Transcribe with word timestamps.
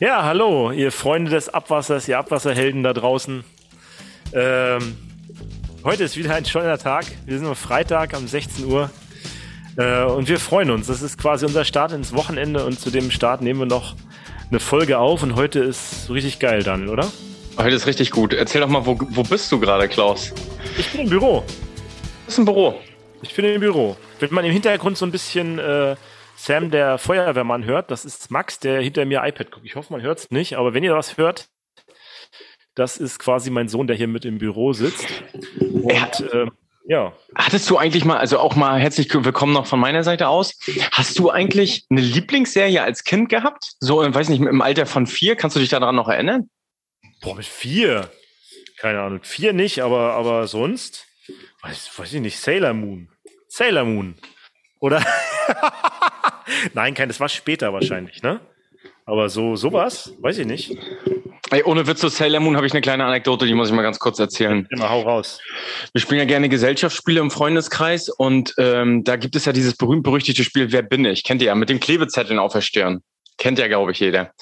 Ja, 0.00 0.22
hallo, 0.22 0.70
ihr 0.70 0.92
Freunde 0.92 1.30
des 1.30 1.50
Abwassers, 1.50 2.08
ihr 2.08 2.18
Abwasserhelden 2.18 2.82
da 2.82 2.94
draußen. 2.94 3.44
Ähm, 4.32 4.96
heute 5.84 6.04
ist 6.04 6.16
wieder 6.16 6.34
ein 6.34 6.46
schöner 6.46 6.78
Tag. 6.78 7.04
Wir 7.26 7.36
sind 7.36 7.46
am 7.46 7.54
Freitag 7.54 8.16
um 8.16 8.26
16 8.26 8.64
Uhr. 8.64 8.90
Äh, 9.76 10.04
und 10.04 10.26
wir 10.26 10.40
freuen 10.40 10.70
uns. 10.70 10.86
Das 10.86 11.02
ist 11.02 11.18
quasi 11.18 11.44
unser 11.44 11.66
Start 11.66 11.92
ins 11.92 12.14
Wochenende 12.14 12.64
und 12.64 12.80
zu 12.80 12.88
dem 12.88 13.10
Start 13.10 13.42
nehmen 13.42 13.60
wir 13.60 13.66
noch 13.66 13.94
eine 14.48 14.58
Folge 14.58 14.98
auf. 14.98 15.22
Und 15.22 15.36
heute 15.36 15.58
ist 15.58 16.08
richtig 16.08 16.38
geil, 16.38 16.62
Daniel, 16.62 16.88
oder? 16.88 17.12
Heute 17.58 17.76
ist 17.76 17.86
richtig 17.86 18.10
gut. 18.10 18.32
Erzähl 18.32 18.62
doch 18.62 18.68
mal, 18.68 18.86
wo, 18.86 18.98
wo 19.10 19.22
bist 19.22 19.52
du 19.52 19.60
gerade, 19.60 19.86
Klaus? 19.86 20.32
Ich 20.78 20.90
bin 20.92 21.02
im 21.02 21.10
Büro. 21.10 21.40
Du 21.40 22.24
bist 22.24 22.38
im 22.38 22.46
Büro. 22.46 22.80
Ich 23.20 23.34
bin 23.34 23.44
im 23.44 23.60
Büro. 23.60 23.98
Wenn 24.18 24.32
man 24.32 24.46
im 24.46 24.52
Hintergrund 24.52 24.96
so 24.96 25.04
ein 25.04 25.12
bisschen 25.12 25.58
äh, 25.58 25.94
Sam, 26.42 26.70
der 26.70 26.96
Feuerwehrmann, 26.96 27.66
hört, 27.66 27.90
das 27.90 28.06
ist 28.06 28.30
Max, 28.30 28.58
der 28.58 28.80
hinter 28.80 29.04
mir 29.04 29.22
iPad 29.22 29.50
guckt. 29.50 29.66
Ich 29.66 29.76
hoffe, 29.76 29.92
man 29.92 30.00
hört 30.00 30.20
es 30.20 30.30
nicht, 30.30 30.54
aber 30.56 30.72
wenn 30.72 30.82
ihr 30.82 30.94
was 30.94 31.18
hört, 31.18 31.50
das 32.74 32.96
ist 32.96 33.18
quasi 33.18 33.50
mein 33.50 33.68
Sohn, 33.68 33.86
der 33.86 33.94
hier 33.94 34.08
mit 34.08 34.24
im 34.24 34.38
Büro 34.38 34.72
sitzt. 34.72 35.06
Und 35.60 36.32
äh, 36.32 36.46
ja. 36.86 37.12
Hattest 37.34 37.68
du 37.68 37.76
eigentlich 37.76 38.06
mal, 38.06 38.16
also 38.16 38.38
auch 38.38 38.56
mal 38.56 38.80
herzlich 38.80 39.12
willkommen 39.12 39.52
noch 39.52 39.66
von 39.66 39.78
meiner 39.78 40.02
Seite 40.02 40.28
aus. 40.28 40.58
Hast 40.92 41.18
du 41.18 41.28
eigentlich 41.28 41.84
eine 41.90 42.00
Lieblingsserie 42.00 42.82
als 42.82 43.04
Kind 43.04 43.28
gehabt? 43.28 43.72
So, 43.78 43.98
weiß 43.98 44.30
nicht, 44.30 44.40
im 44.40 44.62
Alter 44.62 44.86
von 44.86 45.06
vier, 45.06 45.36
kannst 45.36 45.56
du 45.56 45.60
dich 45.60 45.68
daran 45.68 45.94
noch 45.94 46.08
erinnern? 46.08 46.48
Boah, 47.20 47.34
mit 47.34 47.44
vier? 47.44 48.10
Keine 48.78 49.02
Ahnung, 49.02 49.20
vier 49.24 49.52
nicht, 49.52 49.82
aber, 49.82 50.14
aber 50.14 50.46
sonst? 50.46 51.06
Weiß, 51.60 51.90
weiß 51.98 52.14
ich 52.14 52.20
nicht, 52.22 52.38
Sailor 52.38 52.72
Moon. 52.72 53.10
Sailor 53.48 53.84
Moon. 53.84 54.14
Oder? 54.80 55.04
Nein, 56.74 56.94
kein, 56.94 57.08
das 57.08 57.20
war 57.20 57.28
später 57.28 57.72
wahrscheinlich, 57.72 58.22
ne? 58.22 58.40
Aber 59.06 59.28
so, 59.28 59.56
sowas, 59.56 60.14
weiß 60.20 60.38
ich 60.38 60.46
nicht. 60.46 60.76
Ey, 61.50 61.64
ohne 61.64 61.86
Witz 61.88 61.98
zu 62.00 62.08
Sailor 62.08 62.38
Moon 62.38 62.56
habe 62.56 62.66
ich 62.66 62.72
eine 62.72 62.80
kleine 62.80 63.04
Anekdote, 63.04 63.44
die 63.44 63.54
muss 63.54 63.68
ich 63.68 63.74
mal 63.74 63.82
ganz 63.82 63.98
kurz 63.98 64.20
erzählen. 64.20 64.68
Immer, 64.70 64.88
hau 64.88 65.00
raus. 65.00 65.40
Wir 65.92 66.00
spielen 66.00 66.20
ja 66.20 66.24
gerne 66.24 66.48
Gesellschaftsspiele 66.48 67.18
im 67.18 67.32
Freundeskreis 67.32 68.08
und 68.08 68.54
ähm, 68.58 69.02
da 69.02 69.16
gibt 69.16 69.34
es 69.34 69.46
ja 69.46 69.52
dieses 69.52 69.76
berühmt-berüchtigte 69.76 70.44
Spiel 70.44 70.70
Wer 70.70 70.82
bin 70.82 71.04
ich? 71.04 71.24
Kennt 71.24 71.42
ihr 71.42 71.46
ja, 71.46 71.54
mit 71.56 71.68
den 71.68 71.80
Klebezetteln 71.80 72.38
auf 72.38 72.52
der 72.52 72.60
Stirn. 72.60 73.02
Kennt 73.36 73.58
ja, 73.58 73.66
glaube 73.66 73.90
ich, 73.90 73.98
jeder. 73.98 74.32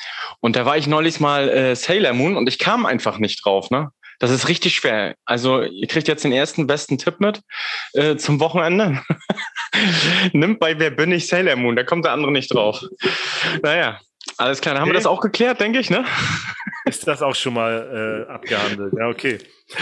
Und 0.40 0.56
da 0.56 0.66
war 0.66 0.76
ich 0.76 0.86
neulich 0.86 1.18
mal 1.18 1.48
äh, 1.48 1.74
Sailor 1.74 2.12
Moon 2.12 2.36
und 2.36 2.46
ich 2.46 2.58
kam 2.58 2.84
einfach 2.84 3.18
nicht 3.18 3.42
drauf, 3.44 3.70
ne? 3.70 3.90
Das 4.18 4.30
ist 4.30 4.48
richtig 4.48 4.74
schwer. 4.74 5.14
Also 5.24 5.62
ihr 5.62 5.86
kriegt 5.86 6.08
jetzt 6.08 6.24
den 6.24 6.32
ersten 6.32 6.66
besten 6.66 6.98
Tipp 6.98 7.20
mit 7.20 7.40
äh, 7.92 8.16
zum 8.16 8.40
Wochenende. 8.40 9.02
Nimmt 10.32 10.58
bei 10.58 10.78
Wer 10.78 10.90
bin 10.90 11.12
ich 11.12 11.28
Sailor 11.28 11.56
Moon, 11.56 11.76
da 11.76 11.84
kommt 11.84 12.04
der 12.04 12.12
andere 12.12 12.32
nicht 12.32 12.52
drauf. 12.52 12.82
Naja, 13.62 14.00
alles 14.36 14.60
klar, 14.60 14.74
dann 14.74 14.82
haben 14.82 14.88
okay. 14.88 14.96
wir 14.96 15.00
das 15.00 15.06
auch 15.06 15.20
geklärt, 15.20 15.60
denke 15.60 15.78
ich, 15.78 15.90
ne? 15.90 16.04
Ist 16.84 17.06
das 17.06 17.22
auch 17.22 17.34
schon 17.34 17.54
mal 17.54 18.26
äh, 18.28 18.32
abgehandelt? 18.32 18.92
Ja, 18.96 19.08
okay. 19.08 19.38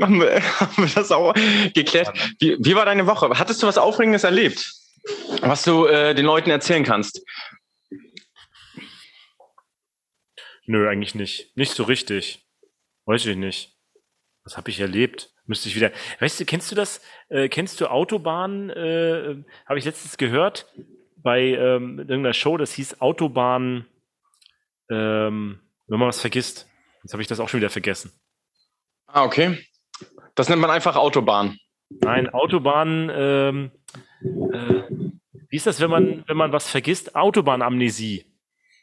haben, 0.00 0.20
wir, 0.20 0.42
haben 0.60 0.84
wir 0.84 0.94
das 0.94 1.12
auch 1.12 1.34
geklärt? 1.74 2.10
Wie, 2.40 2.56
wie 2.58 2.74
war 2.74 2.84
deine 2.84 3.06
Woche? 3.06 3.28
Hattest 3.38 3.62
du 3.62 3.66
was 3.66 3.78
Aufregendes 3.78 4.24
erlebt, 4.24 4.72
was 5.42 5.62
du 5.62 5.86
äh, 5.86 6.14
den 6.14 6.24
Leuten 6.24 6.50
erzählen 6.50 6.84
kannst? 6.84 7.22
Nö, 10.66 10.88
eigentlich 10.88 11.14
nicht. 11.14 11.56
Nicht 11.56 11.72
so 11.72 11.82
richtig. 11.82 12.44
Weiß 13.04 13.26
ich 13.26 13.36
nicht. 13.36 13.76
Was 14.44 14.56
habe 14.56 14.70
ich 14.70 14.80
erlebt? 14.80 15.30
Müsste 15.46 15.68
ich 15.68 15.76
wieder. 15.76 15.90
Weißt 16.20 16.40
du, 16.40 16.44
kennst 16.44 16.70
du 16.70 16.74
das? 16.74 17.00
Äh, 17.28 17.48
kennst 17.48 17.80
du 17.80 17.90
Autobahn? 17.90 18.70
Äh, 18.70 19.42
habe 19.66 19.78
ich 19.78 19.84
letztens 19.84 20.16
gehört 20.16 20.66
bei 21.16 21.40
ähm, 21.40 21.98
irgendeiner 21.98 22.34
Show, 22.34 22.56
das 22.56 22.72
hieß 22.72 23.00
Autobahn. 23.00 23.86
Ähm, 24.90 25.60
wenn 25.86 25.98
man 25.98 26.08
was 26.08 26.20
vergisst. 26.20 26.68
Jetzt 27.02 27.12
habe 27.12 27.22
ich 27.22 27.28
das 27.28 27.40
auch 27.40 27.48
schon 27.48 27.60
wieder 27.60 27.70
vergessen. 27.70 28.12
Ah, 29.06 29.24
okay. 29.24 29.58
Das 30.34 30.48
nennt 30.48 30.60
man 30.60 30.70
einfach 30.70 30.96
Autobahn. 30.96 31.58
Nein, 31.88 32.28
Autobahn. 32.30 33.10
Ähm, 33.14 33.70
äh, 34.22 34.82
wie 35.48 35.56
ist 35.56 35.66
das, 35.66 35.80
wenn 35.80 35.90
man, 35.90 36.24
wenn 36.26 36.36
man 36.36 36.52
was 36.52 36.68
vergisst? 36.68 37.14
Autobahnamnesie. 37.14 38.24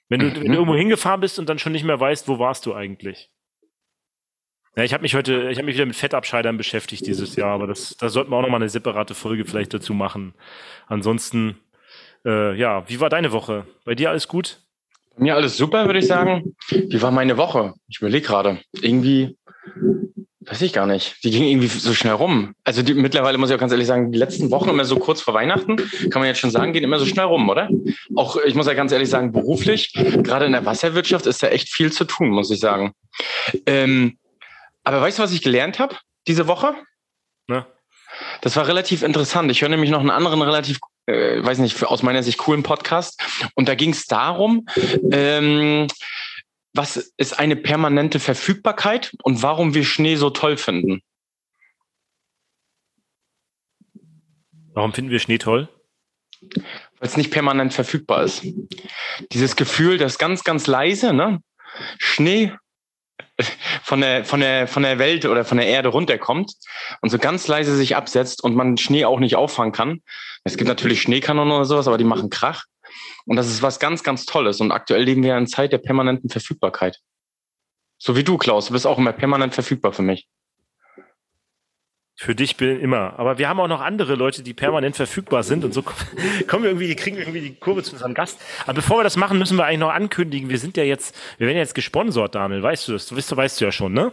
Wenn 0.08 0.20
du, 0.20 0.26
mhm. 0.28 0.36
wenn 0.36 0.52
du 0.52 0.54
irgendwo 0.54 0.76
hingefahren 0.76 1.22
bist 1.22 1.40
und 1.40 1.50
dann 1.50 1.60
schon 1.60 1.72
nicht 1.72 1.84
mehr 1.84 2.00
weißt, 2.00 2.28
wo 2.28 2.40
warst 2.40 2.66
du 2.66 2.74
eigentlich? 2.74 3.32
Ja, 4.80 4.86
ich 4.86 4.94
habe 4.94 5.02
mich 5.02 5.14
heute, 5.14 5.50
ich 5.52 5.58
habe 5.58 5.66
mich 5.66 5.76
wieder 5.76 5.86
mit 5.86 5.98
Fettabscheidern 5.98 6.56
beschäftigt 6.56 7.06
dieses 7.06 7.36
Jahr, 7.36 7.50
aber 7.50 7.68
das, 7.68 7.98
da 7.98 8.08
sollten 8.08 8.32
wir 8.32 8.38
auch 8.38 8.42
nochmal 8.42 8.62
eine 8.62 8.70
separate 8.70 9.14
Folge 9.14 9.44
vielleicht 9.44 9.74
dazu 9.74 9.94
machen. 9.94 10.34
Ansonsten, 10.88 11.58
äh, 12.24 12.58
ja, 12.58 12.88
wie 12.88 13.02
war 13.02 13.10
deine 13.10 13.34
Woche? 13.34 13.66
Bei 13.84 13.94
dir 13.94 14.10
alles 14.10 14.30
gut? 14.30 14.62
Bei 15.18 15.24
mir 15.24 15.36
alles 15.36 15.58
super, 15.58 15.86
würde 15.86 16.00
ich 16.00 16.08
sagen. 16.08 16.56
Wie 16.70 17.02
war 17.02 17.12
meine 17.12 17.36
Woche? 17.36 17.74
Ich 17.90 18.00
überlege 18.00 18.26
gerade. 18.26 18.60
Irgendwie, 18.82 19.36
weiß 20.46 20.62
ich 20.62 20.72
gar 20.72 20.86
nicht. 20.86 21.26
Die 21.26 21.32
ging 21.32 21.44
irgendwie 21.44 21.68
so 21.68 21.94
schnell 21.94 22.14
rum. 22.14 22.56
Also 22.64 22.82
die, 22.82 22.94
mittlerweile 22.94 23.38
muss 23.38 23.50
ich 23.50 23.56
auch 23.58 23.60
ganz 23.60 23.74
ehrlich 23.74 23.88
sagen, 23.88 24.14
die 24.14 24.18
letzten 24.18 24.50
Wochen 24.50 24.70
immer 24.70 24.86
so 24.86 24.96
kurz 24.96 25.20
vor 25.20 25.34
Weihnachten, 25.34 25.76
kann 25.76 26.22
man 26.22 26.28
jetzt 26.28 26.40
schon 26.40 26.52
sagen, 26.52 26.72
gehen 26.72 26.86
immer 26.86 27.00
so 27.00 27.06
schnell 27.06 27.26
rum, 27.26 27.50
oder? 27.50 27.68
Auch, 28.16 28.38
ich 28.46 28.56
muss 28.56 28.68
ja 28.68 28.76
ganz 28.76 28.94
ehrlich 28.94 29.10
sagen, 29.10 29.34
beruflich, 29.34 29.92
gerade 29.92 30.46
in 30.46 30.54
der 30.54 30.66
Wasserwirtschaft 30.66 31.26
ist 31.26 31.44
da 31.44 31.50
echt 31.50 31.68
viel 31.68 31.92
zu 31.92 32.06
tun, 32.06 32.30
muss 32.30 32.50
ich 32.50 32.62
sagen. 32.62 32.94
Ähm, 33.66 34.16
aber 34.84 35.02
weißt 35.02 35.20
du, 35.20 35.24
was 35.24 35.32
ich 35.32 35.42
gelernt 35.42 35.80
habe 35.80 35.96
diese 36.28 36.48
Woche? 36.48 36.76
Ne? 37.48 37.66
Das 38.42 38.56
war 38.56 38.68
relativ 38.68 39.04
interessant. 39.04 39.52
Ich 39.52 39.62
höre 39.62 39.70
nämlich 39.70 39.92
noch 39.92 40.00
einen 40.00 40.10
anderen 40.10 40.42
relativ, 40.42 40.80
äh, 41.06 41.44
weiß 41.44 41.60
nicht, 41.60 41.84
aus 41.84 42.04
meiner 42.04 42.24
Sicht 42.24 42.38
coolen 42.38 42.64
Podcast. 42.64 43.22
Und 43.56 43.68
da 43.68 43.76
ging 43.76 43.92
es 43.92 44.06
darum, 44.06 44.68
ähm, 45.12 45.88
was 46.74 46.98
ist 47.18 47.38
eine 47.40 47.56
permanente 47.56 48.20
Verfügbarkeit 48.20 49.14
und 49.24 49.42
warum 49.42 49.74
wir 49.74 49.84
Schnee 49.84 50.16
so 50.16 50.30
toll 50.30 50.58
finden. 50.58 51.02
Warum 54.74 54.94
finden 54.94 55.12
wir 55.12 55.20
Schnee 55.20 55.40
toll? 55.40 55.68
Weil 56.42 56.62
es 57.02 57.18
nicht 57.18 57.32
permanent 57.32 57.74
verfügbar 57.74 58.24
ist. 58.24 58.46
Dieses 59.32 59.56
Gefühl, 59.56 59.98
das 59.98 60.18
ganz, 60.18 60.44
ganz 60.44 60.68
leise, 60.68 61.12
ne? 61.12 61.42
Schnee 61.98 62.54
von 63.84 64.02
der, 64.02 64.26
von 64.26 64.40
der, 64.40 64.68
von 64.68 64.84
der 64.84 65.00
Welt 65.00 65.26
oder 65.26 65.46
von 65.46 65.58
der 65.58 65.68
Erde 65.68 65.90
runterkommt 65.90 66.54
und 67.02 67.10
so 67.10 67.18
ganz 67.18 67.48
leise 67.48 67.76
sich 67.76 67.96
absetzt 67.96 68.44
und 68.44 68.56
man 68.56 68.78
Schnee 68.78 69.06
auch 69.06 69.20
nicht 69.20 69.36
auffangen 69.36 69.72
kann. 69.72 70.02
Es 70.44 70.58
gibt 70.58 70.68
natürlich 70.68 71.02
Schneekanonen 71.02 71.54
oder 71.54 71.66
sowas, 71.66 71.88
aber 71.88 71.98
die 71.98 72.04
machen 72.04 72.30
Krach. 72.30 72.66
Und 73.26 73.36
das 73.36 73.48
ist 73.48 73.62
was 73.62 73.80
ganz, 73.80 74.04
ganz 74.04 74.26
Tolles. 74.26 74.60
Und 74.62 74.72
aktuell 74.72 75.04
leben 75.04 75.24
wir 75.24 75.38
in 75.38 75.48
Zeit 75.48 75.72
der 75.72 75.78
permanenten 75.78 76.30
Verfügbarkeit. 76.30 77.00
So 77.98 78.16
wie 78.16 78.24
du, 78.24 78.38
Klaus. 78.38 78.68
Du 78.68 78.74
bist 78.74 78.88
auch 78.88 78.98
immer 78.98 79.12
permanent 79.12 79.54
verfügbar 79.54 79.94
für 79.94 80.02
mich. 80.02 80.28
Für 82.22 82.36
dich 82.36 82.58
bin 82.58 82.82
immer. 82.82 83.18
Aber 83.18 83.38
wir 83.38 83.48
haben 83.48 83.62
auch 83.62 83.70
noch 83.70 83.80
andere 83.80 84.16
Leute, 84.16 84.44
die 84.44 84.54
permanent 84.54 84.98
verfügbar 84.98 85.42
sind 85.42 85.64
und 85.64 85.74
so 85.74 85.84
kommen 86.48 86.64
wir 86.64 86.72
irgendwie, 86.72 86.94
kriegen 86.94 87.16
wir 87.16 87.24
irgendwie 87.24 87.40
die 87.40 87.56
Kurve 87.56 87.82
zu 87.82 87.94
unserem 87.94 88.14
Gast. 88.14 88.42
Aber 88.64 88.74
bevor 88.74 89.00
wir 89.00 89.06
das 89.06 89.16
machen, 89.16 89.40
müssen 89.40 89.58
wir 89.58 89.64
eigentlich 89.64 89.80
noch 89.80 89.94
ankündigen. 89.94 90.50
Wir 90.50 90.60
sind 90.60 90.76
ja 90.76 90.84
jetzt, 90.84 91.18
wir 91.38 91.48
werden 91.48 91.56
jetzt 91.56 91.76
gesponsert, 91.76 92.36
Daniel. 92.36 92.62
Weißt 92.62 92.90
du 92.90 92.92
das? 92.92 93.08
Du 93.08 93.16
weißt, 93.16 93.38
weißt 93.38 93.62
du 93.62 93.66
ja 93.66 93.72
schon, 93.72 93.94
ne? 93.94 94.12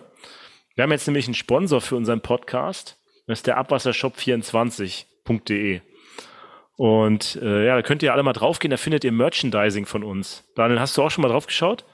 Wir 0.77 0.84
haben 0.84 0.93
jetzt 0.93 1.09
nämlich 1.09 1.27
einen 1.27 1.34
Sponsor 1.34 1.81
für 1.81 1.97
unseren 1.97 2.21
Podcast. 2.21 2.97
Das 3.27 3.41
ist 3.41 3.49
der 3.49 3.59
Abwassershop24.de. 3.59 5.81
Und 6.77 7.41
äh, 7.43 7.66
ja, 7.66 7.75
da 7.75 7.83
könnt 7.83 8.05
ihr 8.05 8.12
alle 8.12 8.22
mal 8.22 8.34
draufgehen, 8.34 8.71
da 8.71 8.77
findet 8.77 9.03
ihr 9.03 9.11
Merchandising 9.11 9.84
von 9.84 10.05
uns. 10.05 10.45
Daniel, 10.55 10.78
hast 10.78 10.97
du 10.97 11.03
auch 11.03 11.11
schon 11.11 11.22
mal 11.22 11.28
drauf 11.28 11.49
geschaut? 11.49 11.84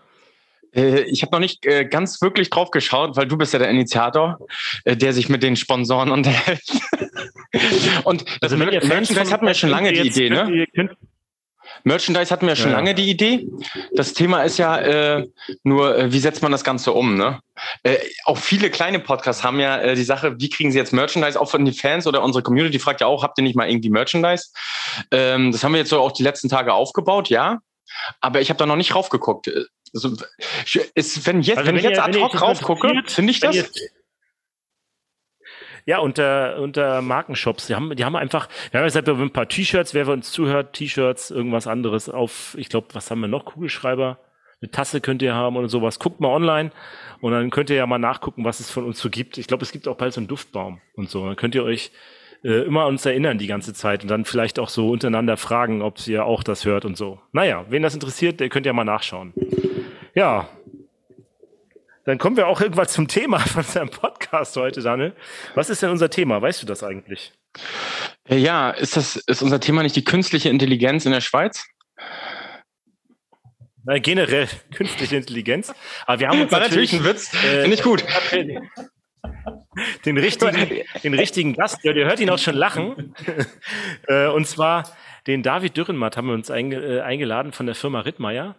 Äh, 0.75 1.03
ich 1.03 1.23
habe 1.23 1.33
noch 1.33 1.41
nicht 1.41 1.65
äh, 1.67 1.85
ganz 1.85 2.21
wirklich 2.23 2.51
drauf 2.51 2.71
geschaut, 2.71 3.17
weil 3.17 3.27
du 3.27 3.37
bist 3.37 3.53
ja 3.53 3.59
der 3.59 3.71
Initiator, 3.71 4.39
äh, 4.85 4.97
der 4.97 5.13
sich 5.13 5.29
mit 5.29 5.43
den 5.43 5.57
Sponsoren 5.57 6.11
unterhält. 6.11 6.63
Und 8.05 8.25
das 8.41 8.53
also, 8.53 8.57
Merchandise 8.57 9.31
hatten 9.31 9.47
wir 9.47 9.55
schon 9.55 9.71
lange 9.71 9.93
die 9.93 10.09
Idee, 10.09 10.31
ne? 10.31 10.67
Merchandise 11.85 12.31
hatten 12.31 12.47
wir 12.47 12.57
schon 12.57 12.71
ja. 12.71 12.77
lange 12.77 12.95
die 12.95 13.11
Idee. 13.11 13.47
Das 13.93 14.13
Thema 14.13 14.43
ist 14.43 14.59
ja 14.59 14.79
äh, 14.79 15.27
nur, 15.65 15.97
äh, 15.97 16.13
wie 16.13 16.19
setzt 16.19 16.43
man 16.43 16.53
das 16.53 16.65
Ganze 16.65 16.93
um? 16.93 17.17
Ne? 17.17 17.41
Äh, 17.83 17.97
auch 18.25 18.39
viele 18.39 18.71
kleine 18.71 19.01
Podcasts 19.01 19.43
haben 19.43 19.59
ja 19.59 19.79
äh, 19.79 19.95
die 19.95 20.05
Sache, 20.05 20.39
wie 20.39 20.49
kriegen 20.49 20.71
sie 20.71 20.79
jetzt 20.79 20.93
Merchandise, 20.93 21.41
auch 21.41 21.51
von 21.51 21.65
den 21.65 21.75
Fans 21.75 22.07
oder 22.07 22.23
unsere 22.23 22.43
Community 22.43 22.79
fragt 22.79 23.01
ja 23.01 23.07
auch, 23.07 23.23
habt 23.23 23.39
ihr 23.39 23.45
nicht 23.45 23.57
mal 23.57 23.69
irgendwie 23.69 23.91
Merchandise? 23.91 24.51
Ähm, 25.11 25.51
das 25.51 25.65
haben 25.65 25.73
wir 25.73 25.79
jetzt 25.79 25.91
so 25.91 26.01
auch 26.01 26.13
die 26.13 26.23
letzten 26.23 26.49
Tage 26.49 26.73
aufgebaut, 26.73 27.29
ja. 27.29 27.59
Aber 28.21 28.41
ich 28.41 28.49
habe 28.49 28.59
da 28.59 28.67
noch 28.67 28.77
nicht 28.77 28.95
raufgeguckt. 28.95 29.51
Also, 29.95 30.17
ist, 30.95 31.27
wenn, 31.27 31.43
jetzt, 31.43 31.59
also 31.59 31.69
wenn, 31.69 31.77
wenn 31.77 31.85
ich 31.85 31.91
jetzt 31.91 32.01
ad 32.01 32.19
hoc 32.19 32.33
drauf 32.33 32.61
gucke, 32.63 33.03
finde 33.07 33.31
ich 33.31 33.41
das. 33.41 33.71
Ja, 35.85 35.99
unter, 35.99 36.59
unter 36.61 37.03
Markenshops. 37.03 37.67
Die 37.67 37.75
haben, 37.75 37.95
die 37.97 38.05
haben 38.05 38.15
einfach, 38.15 38.49
wir 38.71 38.81
haben 38.81 38.87
jetzt 38.87 38.97
ein 38.97 39.33
paar 39.33 39.49
T-Shirts, 39.49 39.95
wer 39.95 40.07
uns 40.09 40.31
zuhört, 40.31 40.75
T-Shirts, 40.75 41.31
irgendwas 41.31 41.67
anderes 41.67 42.09
auf, 42.09 42.55
ich 42.57 42.69
glaube, 42.69 42.89
was 42.93 43.11
haben 43.11 43.21
wir 43.21 43.29
noch? 43.29 43.45
Kugelschreiber, 43.45 44.19
eine 44.61 44.71
Tasse 44.71 45.01
könnt 45.01 45.23
ihr 45.23 45.35
haben 45.35 45.57
oder 45.57 45.69
sowas. 45.69 45.99
Guckt 45.99 46.21
mal 46.21 46.29
online 46.29 46.71
und 47.21 47.33
dann 47.33 47.51
könnt 47.51 47.69
ihr 47.69 47.77
ja 47.77 47.87
mal 47.87 47.99
nachgucken, 47.99 48.45
was 48.45 48.61
es 48.61 48.71
von 48.71 48.85
uns 48.85 49.01
so 49.01 49.11
gibt. 49.11 49.39
Ich 49.39 49.49
glaube, 49.49 49.65
es 49.65 49.73
gibt 49.73 49.89
auch 49.89 49.97
bald 49.97 50.13
so 50.13 50.21
einen 50.21 50.29
Duftbaum 50.29 50.81
und 50.95 51.11
so. 51.11 51.27
Dann 51.27 51.37
könnt 51.37 51.57
ihr 51.57 51.65
euch 51.65 51.91
äh, 52.45 52.63
immer 52.63 52.87
uns 52.87 53.05
erinnern 53.05 53.39
die 53.39 53.49
ganze 53.49 53.75
Zeit 53.75 54.03
und 54.03 54.09
dann 54.09 54.25
vielleicht 54.25 54.61
auch 54.61 54.69
so 54.69 54.91
untereinander 54.91 55.37
fragen, 55.37 55.83
ob 55.83 56.07
ihr 56.07 56.25
auch 56.25 56.45
das 56.45 56.65
hört 56.65 56.85
und 56.85 56.97
so. 56.97 57.21
Naja, 57.33 57.67
wen 57.71 57.83
das 57.83 57.95
interessiert, 57.95 58.39
der 58.39 58.49
könnt 58.49 58.67
ja 58.67 58.73
mal 58.73 58.85
nachschauen. 58.85 59.33
Ja, 60.15 60.49
dann 62.05 62.19
kommen 62.19 62.37
wir 62.37 62.49
auch 62.49 62.61
irgendwann 62.61 62.89
zum 62.89 63.09
Thema 63.09 63.39
von 63.41 63.63
seinem 63.63 63.91
Podcast 63.91 64.57
heute, 64.57 64.83
Daniel. 64.83 65.15
Was 65.55 65.71
ist 65.71 65.83
denn 65.83 65.91
unser 65.91 66.11
Thema? 66.11 66.43
Weißt 66.43 66.63
du 66.63 66.67
das 66.67 66.83
eigentlich? 66.83 67.33
Ja, 68.29 68.71
ist 68.71 68.97
das 68.97 69.17
ist 69.17 69.43
unser 69.43 69.61
Thema 69.61 69.83
nicht 69.83 69.97
die 69.97 70.05
künstliche 70.05 70.49
Intelligenz 70.49 71.07
in 71.07 71.13
der 71.13 71.21
Schweiz? 71.21 71.67
Na, 73.85 73.99
generell 73.99 74.49
künstliche 74.75 75.17
Intelligenz. 75.17 75.73
Aber 76.07 76.21
wir 76.21 76.29
haben 76.29 76.41
uns 76.41 76.53
War 76.53 76.61
natürlich, 76.61 76.93
ein 76.93 77.05
Witz. 77.05 77.33
Äh, 77.35 77.63
Finde 77.63 77.75
ich 77.75 77.83
gut. 77.83 78.05
Den 80.05 80.19
richtigen, 80.19 80.83
den 81.05 81.15
richtigen 81.15 81.55
Gast, 81.55 81.83
ja, 81.85 81.93
ihr 81.93 82.07
hört 82.07 82.21
ihn 82.21 82.31
auch 82.31 82.39
schon 82.39 82.55
lachen. 82.55 83.15
Äh, 84.07 84.27
und 84.29 84.47
zwar 84.47 84.85
den 85.27 85.43
David 85.43 85.77
Dürrenmatt 85.77 86.17
haben 86.17 86.29
wir 86.29 86.35
uns 86.35 86.51
äh, 86.51 87.01
eingeladen 87.01 87.53
von 87.53 87.67
der 87.67 87.75
Firma 87.75 88.01
Rittmeier. 88.01 88.57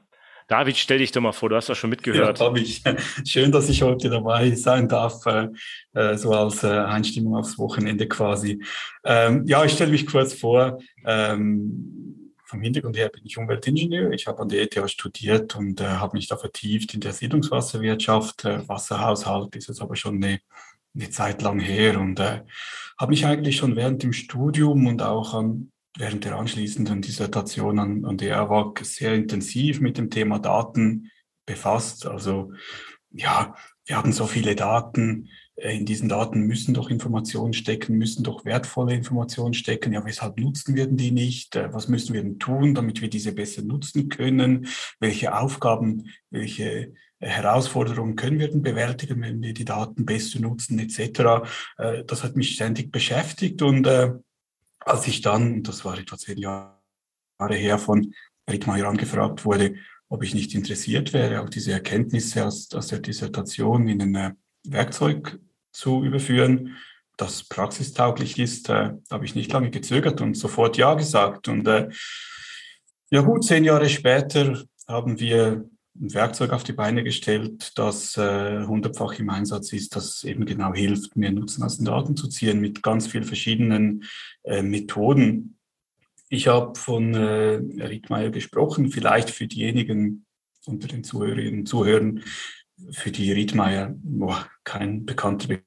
David, 0.48 0.78
stell 0.78 1.00
dich 1.00 1.12
doch 1.12 1.22
mal 1.22 1.32
vor, 1.32 1.50
du 1.50 1.56
hast 1.56 1.70
doch 1.70 1.76
schon 1.76 1.90
mitgehört. 1.90 2.40
Ja, 2.40 2.56
ich. 2.56 2.82
Schön, 3.26 3.52
dass 3.52 3.70
ich 3.70 3.82
heute 3.82 4.10
dabei 4.10 4.52
sein 4.52 4.88
darf, 4.88 5.26
äh, 5.26 5.48
äh, 5.94 6.18
so 6.18 6.32
als 6.32 6.64
äh, 6.64 6.68
Einstimmung 6.68 7.36
aufs 7.36 7.58
Wochenende 7.58 8.08
quasi. 8.08 8.64
Ähm, 9.04 9.44
ja, 9.46 9.64
ich 9.66 9.74
stelle 9.74 9.92
mich 9.92 10.06
kurz 10.06 10.34
vor. 10.34 10.80
Ähm, 11.06 12.34
vom 12.54 12.62
Hintergrund 12.62 12.96
her 12.98 13.10
bin 13.10 13.26
ich 13.26 13.38
Umweltingenieur. 13.38 14.12
Ich 14.12 14.28
habe 14.28 14.42
an 14.42 14.50
der 14.50 14.62
ETH 14.62 14.90
studiert 14.90 15.56
und 15.56 15.82
äh, 15.82 15.86
habe 15.86 16.16
mich 16.16 16.28
da 16.28 16.38
vertieft 16.38 16.94
in 16.94 17.00
der 17.00 17.12
Siedlungswasserwirtschaft. 17.12 18.46
Äh, 18.46 18.68
Wasserhaushalt 18.70 19.56
ist 19.56 19.70
jetzt 19.70 19.82
aber 19.82 19.96
schon 19.96 20.24
eine, 20.24 20.40
eine 20.94 21.10
Zeit 21.10 21.42
lang 21.42 21.60
her 21.60 22.00
und 22.00 22.20
äh, 22.20 22.42
habe 23.00 23.10
mich 23.10 23.26
eigentlich 23.26 23.58
schon 23.58 23.76
während 23.76 24.04
dem 24.04 24.14
Studium 24.14 24.86
und 24.86 25.02
auch 25.02 25.34
an 25.34 25.73
während 25.98 26.26
der 26.26 26.38
anschließenden 26.38 27.02
Dissertation 27.02 27.80
an, 27.80 28.06
an 28.06 28.18
der 28.18 28.38
AWAC 28.38 28.84
sehr 28.84 29.14
intensiv 29.14 29.80
mit 29.80 29.98
dem 29.98 30.10
Thema 30.10 30.40
Daten 30.40 31.12
befasst. 31.46 32.06
Also 32.06 32.54
ja, 33.12 33.56
wir 33.86 33.98
haben 33.98 34.12
so 34.12 34.28
viele 34.28 34.56
Daten. 34.56 35.30
Äh, 35.56 35.78
in 35.78 35.86
diesen 35.86 36.10
Daten 36.10 36.42
müssen 36.42 36.74
doch 36.74 36.90
Informationen 36.90 37.54
stecken, 37.54 37.98
müssen 37.98 38.24
doch 38.24 38.46
wertvolle 38.46 38.94
Informationen 38.94 39.54
stecken. 39.54 39.94
Ja, 39.94 40.06
weshalb 40.06 40.40
nutzen 40.40 40.76
wir 40.76 40.88
denn 40.88 40.98
die 40.98 41.12
nicht? 41.12 41.56
Äh, 41.56 41.74
was 41.74 41.88
müssen 41.88 42.14
wir 42.14 42.24
denn 42.24 42.40
tun, 42.40 42.74
damit 42.74 43.02
wir 43.02 43.10
diese 43.10 43.34
besser 43.34 43.62
nutzen 43.62 44.10
können? 44.10 44.68
Welche 45.00 45.36
Aufgaben, 45.36 46.10
welche 46.30 46.94
äh, 47.20 47.28
Herausforderungen 47.28 48.16
können 48.16 48.40
wir 48.40 48.50
denn 48.50 48.62
bewältigen, 48.62 49.22
wenn 49.22 49.42
wir 49.42 49.54
die 49.54 49.66
Daten 49.66 50.06
besser 50.06 50.40
nutzen, 50.40 50.80
etc. 50.80 51.48
Das 52.06 52.22
hat 52.22 52.36
mich 52.36 52.56
ständig 52.56 52.92
beschäftigt 52.92 53.62
und 53.62 53.88
als 54.86 55.08
ich 55.08 55.22
dann, 55.22 55.64
das 55.64 55.86
war 55.86 55.98
etwa 55.98 56.18
zehn 56.18 56.38
Jahre 56.38 56.76
her, 57.50 57.78
von 57.78 58.14
Rittmeier 58.50 58.88
angefragt 58.88 59.46
wurde, 59.46 59.76
ob 60.10 60.24
ich 60.24 60.34
nicht 60.34 60.54
interessiert 60.54 61.14
wäre, 61.14 61.42
auch 61.42 61.50
diese 61.50 61.72
Erkenntnisse 61.72 62.46
aus, 62.46 62.70
aus 62.74 62.88
der 62.88 63.00
Dissertation 63.00 63.88
in 63.88 64.02
ein 64.02 64.16
äh, 64.16 64.32
Werkzeug 64.66 65.40
zu 65.72 66.04
überführen, 66.04 66.78
das 67.18 67.44
praxistauglich 67.44 68.40
ist, 68.40 68.70
äh, 68.70 68.94
habe 69.12 69.26
ich 69.26 69.36
nicht 69.36 69.52
lange 69.52 69.72
gezögert 69.72 70.22
und 70.22 70.36
sofort 70.36 70.78
Ja 70.78 70.94
gesagt. 70.96 71.48
Und 71.48 71.68
äh, 71.68 71.90
ja 73.12 73.22
gut, 73.22 73.46
zehn 73.46 73.64
Jahre 73.64 73.90
später 73.90 74.64
haben 74.88 75.20
wir 75.20 75.70
ein 76.00 76.14
Werkzeug 76.14 76.52
auf 76.52 76.64
die 76.64 76.74
Beine 76.74 77.04
gestellt, 77.04 77.72
das 77.76 78.18
äh, 78.18 78.66
hundertfach 78.66 79.20
im 79.20 79.30
Einsatz 79.30 79.74
ist, 79.74 79.96
das 79.96 80.24
eben 80.24 80.46
genau 80.46 80.74
hilft, 80.74 81.16
mehr 81.16 81.32
Nutzen 81.32 81.64
aus 81.64 81.78
den 81.78 81.86
Daten 81.86 82.16
zu 82.16 82.28
ziehen 82.28 82.60
mit 82.60 82.82
ganz 82.82 83.08
vielen 83.08 83.24
verschiedenen 83.24 84.04
äh, 84.44 84.64
Methoden. 84.64 85.58
Ich 86.30 86.48
habe 86.48 86.78
von 86.80 87.14
äh, 87.14 87.62
Riedmeier 87.86 88.32
gesprochen, 88.32 88.90
vielleicht 88.90 89.30
für 89.30 89.46
diejenigen 89.46 90.26
unter 90.66 90.88
den 90.88 91.04
Zuhörerinnen 91.04 91.62
und 91.62 91.66
Zuhörern, 91.68 92.24
für 92.92 93.12
die 93.12 93.32
Riedmeier 93.32 93.94
boah, 93.98 94.48
kein 94.64 95.06
bekannter 95.06 95.60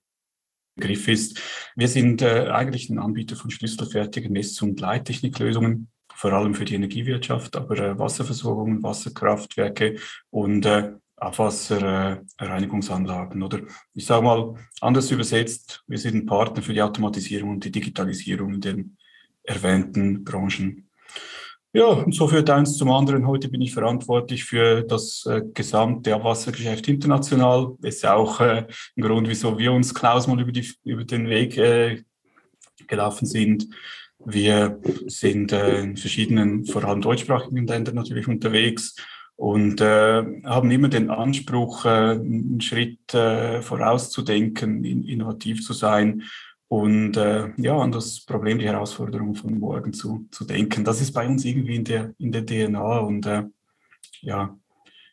Begriff 0.74 1.06
ist. 1.08 1.40
Wir 1.76 1.88
sind 1.88 2.20
äh, 2.20 2.48
eigentlich 2.48 2.90
ein 2.90 2.98
Anbieter 2.98 3.36
von 3.36 3.50
schlüsselfertigen 3.50 4.32
Mess- 4.32 4.60
und 4.60 4.80
Leittechniklösungen 4.80 5.88
vor 6.16 6.32
allem 6.32 6.54
für 6.54 6.64
die 6.64 6.74
Energiewirtschaft, 6.74 7.54
aber 7.56 7.78
äh, 7.78 7.96
Wasserversorgung, 7.98 8.82
Wasserkraftwerke 8.82 9.96
und 10.30 10.66
äh, 10.66 10.92
Abwasserreinigungsanlagen. 11.16 13.42
Oder 13.42 13.60
ich 13.94 14.06
sage 14.06 14.24
mal 14.24 14.54
anders 14.80 15.10
übersetzt, 15.10 15.82
wir 15.86 15.98
sind 15.98 16.14
ein 16.16 16.26
Partner 16.26 16.62
für 16.62 16.72
die 16.72 16.82
Automatisierung 16.82 17.50
und 17.50 17.64
die 17.64 17.72
Digitalisierung 17.72 18.54
in 18.54 18.60
den 18.60 18.96
erwähnten 19.42 20.22
Branchen. 20.24 20.88
Ja, 21.72 21.88
und 21.88 22.14
so 22.14 22.28
führt 22.28 22.48
eins 22.48 22.78
zum 22.78 22.90
anderen. 22.90 23.26
Heute 23.26 23.50
bin 23.50 23.60
ich 23.60 23.74
verantwortlich 23.74 24.44
für 24.44 24.82
das 24.82 25.26
äh, 25.26 25.42
gesamte 25.52 26.14
Abwassergeschäft 26.14 26.88
international. 26.88 27.76
Ist 27.82 28.02
ja 28.02 28.14
auch 28.14 28.40
äh, 28.40 28.66
ein 28.96 29.02
Grund, 29.02 29.28
wieso 29.28 29.58
wir 29.58 29.72
uns 29.72 29.94
Klaus 29.94 30.26
mal 30.26 30.40
über, 30.40 30.52
die, 30.52 30.66
über 30.84 31.04
den 31.04 31.28
Weg 31.28 31.58
äh, 31.58 32.02
gelaufen 32.86 33.26
sind. 33.26 33.68
Wir 34.26 34.80
sind 35.06 35.52
äh, 35.52 35.80
in 35.80 35.96
verschiedenen, 35.96 36.66
vor 36.66 36.84
allem 36.84 37.00
deutschsprachigen 37.00 37.66
Ländern 37.66 37.94
natürlich 37.94 38.26
unterwegs 38.26 38.96
und 39.36 39.80
äh, 39.80 40.24
haben 40.44 40.70
immer 40.70 40.88
den 40.88 41.10
Anspruch, 41.10 41.84
äh, 41.84 41.88
einen 41.88 42.60
Schritt 42.60 43.14
äh, 43.14 43.62
vorauszudenken, 43.62 44.84
in, 44.84 45.04
innovativ 45.04 45.64
zu 45.64 45.74
sein 45.74 46.24
und 46.68 47.16
äh, 47.16 47.50
ja, 47.56 47.78
an 47.78 47.92
das 47.92 48.24
Problem, 48.24 48.58
die 48.58 48.66
Herausforderung 48.66 49.36
von 49.36 49.58
morgen 49.60 49.92
zu, 49.92 50.26
zu 50.32 50.44
denken. 50.44 50.84
Das 50.84 51.00
ist 51.00 51.12
bei 51.12 51.26
uns 51.26 51.44
irgendwie 51.44 51.76
in 51.76 51.84
der, 51.84 52.12
in 52.18 52.32
der 52.32 52.44
DNA 52.44 52.98
und 52.98 53.26
äh, 53.26 53.44
ja, 54.22 54.58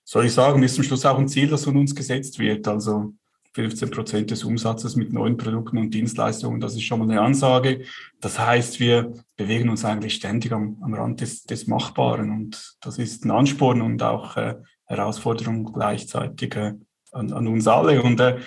soll 0.03 0.25
ich 0.25 0.33
sagen, 0.33 0.63
ist 0.63 0.75
zum 0.75 0.83
Schluss 0.83 1.05
auch 1.05 1.19
ein 1.19 1.27
Ziel, 1.27 1.47
das 1.47 1.65
von 1.65 1.77
uns 1.77 1.93
gesetzt 1.93 2.39
wird. 2.39 2.67
Also 2.67 3.13
15 3.53 3.91
Prozent 3.91 4.31
des 4.31 4.43
Umsatzes 4.43 4.95
mit 4.95 5.13
neuen 5.13 5.37
Produkten 5.37 5.77
und 5.77 5.93
Dienstleistungen. 5.93 6.59
Das 6.59 6.73
ist 6.73 6.83
schon 6.83 6.99
mal 6.99 7.09
eine 7.09 7.21
Ansage. 7.21 7.85
Das 8.19 8.39
heißt, 8.39 8.79
wir 8.79 9.13
bewegen 9.37 9.69
uns 9.69 9.85
eigentlich 9.85 10.15
ständig 10.15 10.51
am, 10.51 10.77
am 10.81 10.93
Rand 10.93 11.21
des, 11.21 11.43
des 11.43 11.67
Machbaren 11.67 12.31
und 12.31 12.77
das 12.81 12.97
ist 12.97 13.25
ein 13.25 13.31
Ansporn 13.31 13.81
und 13.81 14.01
auch 14.01 14.37
äh, 14.37 14.55
Herausforderung 14.85 15.71
gleichzeitig 15.71 16.55
äh, 16.55 16.73
an, 17.11 17.31
an, 17.31 17.47
uns 17.47 17.67
alle. 17.67 18.01
Und 18.01 18.19
äh, 18.19 18.39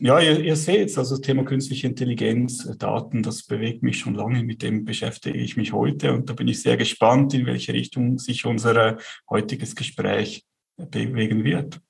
ja, 0.00 0.20
ihr, 0.20 0.40
ihr 0.40 0.56
seht, 0.56 0.96
also 0.98 1.16
das 1.16 1.20
Thema 1.22 1.44
künstliche 1.44 1.86
Intelligenz, 1.86 2.66
äh, 2.66 2.76
Daten, 2.76 3.22
das 3.22 3.44
bewegt 3.44 3.82
mich 3.82 3.98
schon 3.98 4.14
lange, 4.14 4.42
mit 4.42 4.62
dem 4.62 4.84
beschäftige 4.84 5.38
ich 5.38 5.56
mich 5.56 5.72
heute 5.72 6.12
und 6.12 6.28
da 6.28 6.34
bin 6.34 6.48
ich 6.48 6.60
sehr 6.60 6.76
gespannt, 6.76 7.32
in 7.32 7.46
welche 7.46 7.72
Richtung 7.72 8.18
sich 8.18 8.44
unser 8.44 8.98
heutiges 9.30 9.74
Gespräch 9.74 10.44
bewegen 10.76 11.44
wird. 11.44 11.80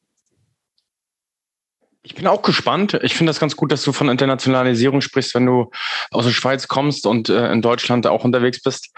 Ich 2.02 2.14
bin 2.14 2.26
auch 2.26 2.40
gespannt. 2.40 2.98
Ich 3.02 3.12
finde 3.12 3.28
das 3.28 3.40
ganz 3.40 3.56
gut, 3.56 3.70
dass 3.70 3.82
du 3.82 3.92
von 3.92 4.08
Internationalisierung 4.08 5.02
sprichst, 5.02 5.34
wenn 5.34 5.44
du 5.44 5.70
aus 6.10 6.24
der 6.24 6.32
Schweiz 6.32 6.66
kommst 6.66 7.06
und 7.06 7.28
äh, 7.28 7.52
in 7.52 7.60
Deutschland 7.60 8.06
auch 8.06 8.24
unterwegs 8.24 8.62
bist. 8.62 8.88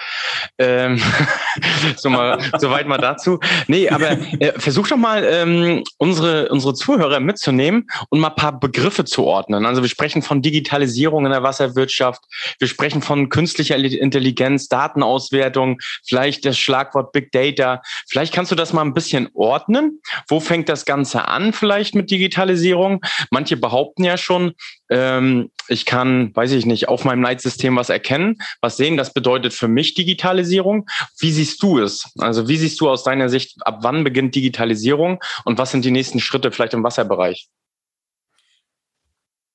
Ähm, 0.56 1.02
so 1.96 2.10
mal, 2.10 2.38
soweit 2.58 2.86
mal 2.86 2.98
dazu. 2.98 3.40
Nee, 3.66 3.88
aber 3.88 4.12
äh, 4.38 4.52
versuch 4.56 4.86
doch 4.86 4.96
mal 4.96 5.24
ähm, 5.24 5.82
unsere, 5.98 6.48
unsere 6.50 6.74
Zuhörer 6.74 7.18
mitzunehmen 7.18 7.88
und 8.08 8.20
mal 8.20 8.28
ein 8.28 8.36
paar 8.36 8.60
Begriffe 8.60 9.04
zu 9.04 9.24
ordnen. 9.24 9.66
Also 9.66 9.82
wir 9.82 9.88
sprechen 9.88 10.22
von 10.22 10.40
Digitalisierung 10.40 11.24
in 11.24 11.32
der 11.32 11.42
Wasserwirtschaft, 11.42 12.22
wir 12.60 12.68
sprechen 12.68 13.02
von 13.02 13.30
künstlicher 13.30 13.74
Intelligenz, 13.74 14.68
Datenauswertung, 14.68 15.80
vielleicht 16.06 16.44
das 16.44 16.56
Schlagwort 16.56 17.10
Big 17.10 17.32
Data. 17.32 17.82
Vielleicht 18.08 18.32
kannst 18.32 18.52
du 18.52 18.54
das 18.54 18.72
mal 18.72 18.82
ein 18.82 18.94
bisschen 18.94 19.28
ordnen. 19.34 20.00
Wo 20.28 20.38
fängt 20.38 20.68
das 20.68 20.84
Ganze 20.84 21.26
an 21.26 21.52
vielleicht 21.52 21.96
mit 21.96 22.08
Digitalisierung? 22.08 22.91
Erfahrung. 22.92 23.00
Manche 23.30 23.56
behaupten 23.56 24.04
ja 24.04 24.16
schon, 24.16 24.52
ähm, 24.90 25.50
ich 25.68 25.86
kann, 25.86 26.34
weiß 26.34 26.52
ich 26.52 26.66
nicht, 26.66 26.88
auf 26.88 27.04
meinem 27.04 27.22
Leitsystem 27.22 27.76
was 27.76 27.88
erkennen, 27.88 28.36
was 28.60 28.76
sehen. 28.76 28.96
Das 28.96 29.12
bedeutet 29.12 29.52
für 29.52 29.68
mich 29.68 29.94
Digitalisierung. 29.94 30.86
Wie 31.18 31.30
siehst 31.30 31.62
du 31.62 31.78
es? 31.78 32.12
Also 32.18 32.48
wie 32.48 32.56
siehst 32.56 32.80
du 32.80 32.90
aus 32.90 33.04
deiner 33.04 33.28
Sicht, 33.28 33.56
ab 33.60 33.78
wann 33.82 34.04
beginnt 34.04 34.34
Digitalisierung 34.34 35.22
und 35.44 35.58
was 35.58 35.70
sind 35.70 35.84
die 35.84 35.90
nächsten 35.90 36.20
Schritte 36.20 36.52
vielleicht 36.52 36.74
im 36.74 36.84
Wasserbereich? 36.84 37.48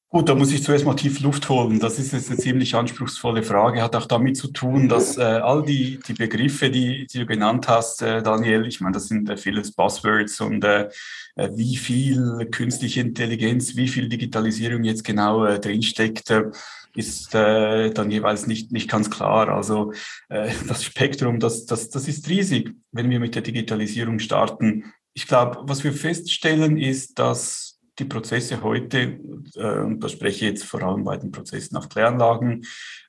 Gut, 0.09 0.29
da 0.29 0.35
muss 0.35 0.53
ich 0.53 0.63
zuerst 0.63 0.85
mal 0.85 0.93
tief 0.95 1.19
Luft 1.19 1.49
holen. 1.49 1.79
Das 1.81 1.99
ist 1.99 2.13
jetzt 2.13 2.29
eine 2.29 2.39
ziemlich 2.39 2.73
anspruchsvolle 2.75 3.43
Frage. 3.43 3.81
Hat 3.81 3.93
auch 3.93 4.05
damit 4.05 4.37
zu 4.37 4.47
tun, 4.47 4.87
dass 4.87 5.17
äh, 5.17 5.21
all 5.21 5.63
die, 5.63 5.99
die 6.07 6.13
Begriffe, 6.13 6.69
die, 6.69 7.05
die 7.07 7.19
du 7.19 7.25
genannt 7.25 7.67
hast, 7.67 8.01
äh, 8.01 8.23
Daniel, 8.23 8.65
ich 8.65 8.79
meine, 8.79 8.93
das 8.93 9.09
sind 9.09 9.29
äh, 9.29 9.35
vieles 9.35 9.73
Buzzwords 9.73 10.39
und 10.39 10.63
äh, 10.63 10.87
äh, 11.35 11.49
wie 11.55 11.75
viel 11.75 12.47
künstliche 12.51 13.01
Intelligenz, 13.01 13.75
wie 13.75 13.89
viel 13.89 14.07
Digitalisierung 14.07 14.85
jetzt 14.85 15.03
genau 15.03 15.43
äh, 15.43 15.59
drinsteckt, 15.59 16.29
äh, 16.29 16.51
ist 16.95 17.35
äh, 17.35 17.91
dann 17.91 18.09
jeweils 18.09 18.47
nicht, 18.47 18.71
nicht 18.71 18.89
ganz 18.89 19.09
klar. 19.09 19.49
Also 19.49 19.91
äh, 20.29 20.53
das 20.69 20.85
Spektrum, 20.85 21.41
das, 21.41 21.65
das, 21.65 21.89
das 21.89 22.07
ist 22.07 22.29
riesig, 22.29 22.73
wenn 22.93 23.09
wir 23.09 23.19
mit 23.19 23.35
der 23.35 23.41
Digitalisierung 23.41 24.19
starten. 24.19 24.85
Ich 25.13 25.27
glaube, 25.27 25.59
was 25.63 25.83
wir 25.83 25.91
feststellen, 25.91 26.77
ist, 26.77 27.19
dass 27.19 27.66
die 27.99 28.05
Prozesse 28.05 28.61
heute, 28.61 29.19
äh, 29.55 29.79
und 29.79 29.99
da 29.99 30.09
spreche 30.09 30.45
ich 30.45 30.51
jetzt 30.51 30.63
vor 30.63 30.83
allem 30.83 31.03
bei 31.03 31.17
den 31.17 31.31
Prozessen 31.31 31.77
auf 31.77 31.89
Kläranlagen, 31.89 32.65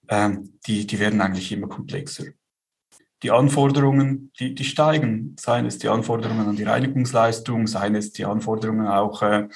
äh, 0.09 0.31
die, 0.67 0.87
die 0.87 0.99
werden 0.99 1.21
eigentlich 1.21 1.53
immer 1.53 1.69
komplexer. 1.69 2.27
die 3.25 3.33
Anforderungen, 3.33 4.31
die, 4.39 4.55
die 4.55 4.65
steigen, 4.65 5.35
seien 5.41 5.67
es 5.67 5.79
die 5.79 5.89
Anforderungen 5.89 6.47
an 6.47 6.57
die 6.57 6.63
Reinigungsleistung, 6.63 7.67
seien 7.67 7.97
es 7.97 8.13
die 8.13 8.25
Anforderungen 8.25 8.87
auch 8.87 9.23
äh, 9.23 9.49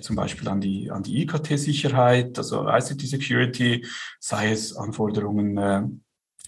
zum 0.00 0.16
Beispiel 0.16 0.48
an 0.48 0.60
die, 0.60 0.90
an 0.90 1.04
die 1.04 1.22
IKT-Sicherheit, 1.22 2.36
also 2.36 2.68
ICT-Security, 2.68 3.86
sei 4.18 4.50
es 4.50 4.76
Anforderungen 4.76 5.56
äh, 5.56 5.82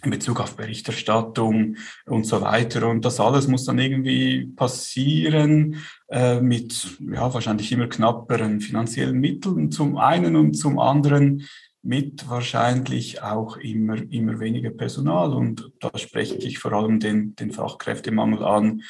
in 0.05 0.11
Bezug 0.11 0.41
auf 0.41 0.57
Berichterstattung 0.57 1.77
und 2.05 2.27
so 2.27 2.41
weiter. 2.41 2.89
Und 2.89 3.05
das 3.05 3.19
alles 3.19 3.49
muss 3.49 3.65
dann 3.65 3.79
irgendwie 3.79 4.47
passieren 4.47 5.77
äh, 6.09 6.41
mit 6.41 6.99
ja, 7.01 7.33
wahrscheinlich 7.33 7.73
immer 7.73 7.89
knapperen 7.89 8.61
finanziellen 8.61 9.19
Mitteln 9.19 9.71
zum 9.71 9.97
einen 9.97 10.37
und 10.37 10.55
zum 10.55 10.79
anderen 10.79 11.47
mit 11.83 12.29
wahrscheinlich 12.29 13.23
auch 13.23 13.57
immer, 13.57 13.97
immer 14.11 14.41
weniger 14.41 14.71
Personal. 14.71 15.33
Und 15.33 15.71
da 15.81 15.91
spreche 15.97 16.35
ich 16.35 16.59
vor 16.59 16.73
allem 16.73 17.01
den, 17.01 17.35
den 17.37 17.53
Fachkräftemangel 17.53 18.45
an, 18.45 18.83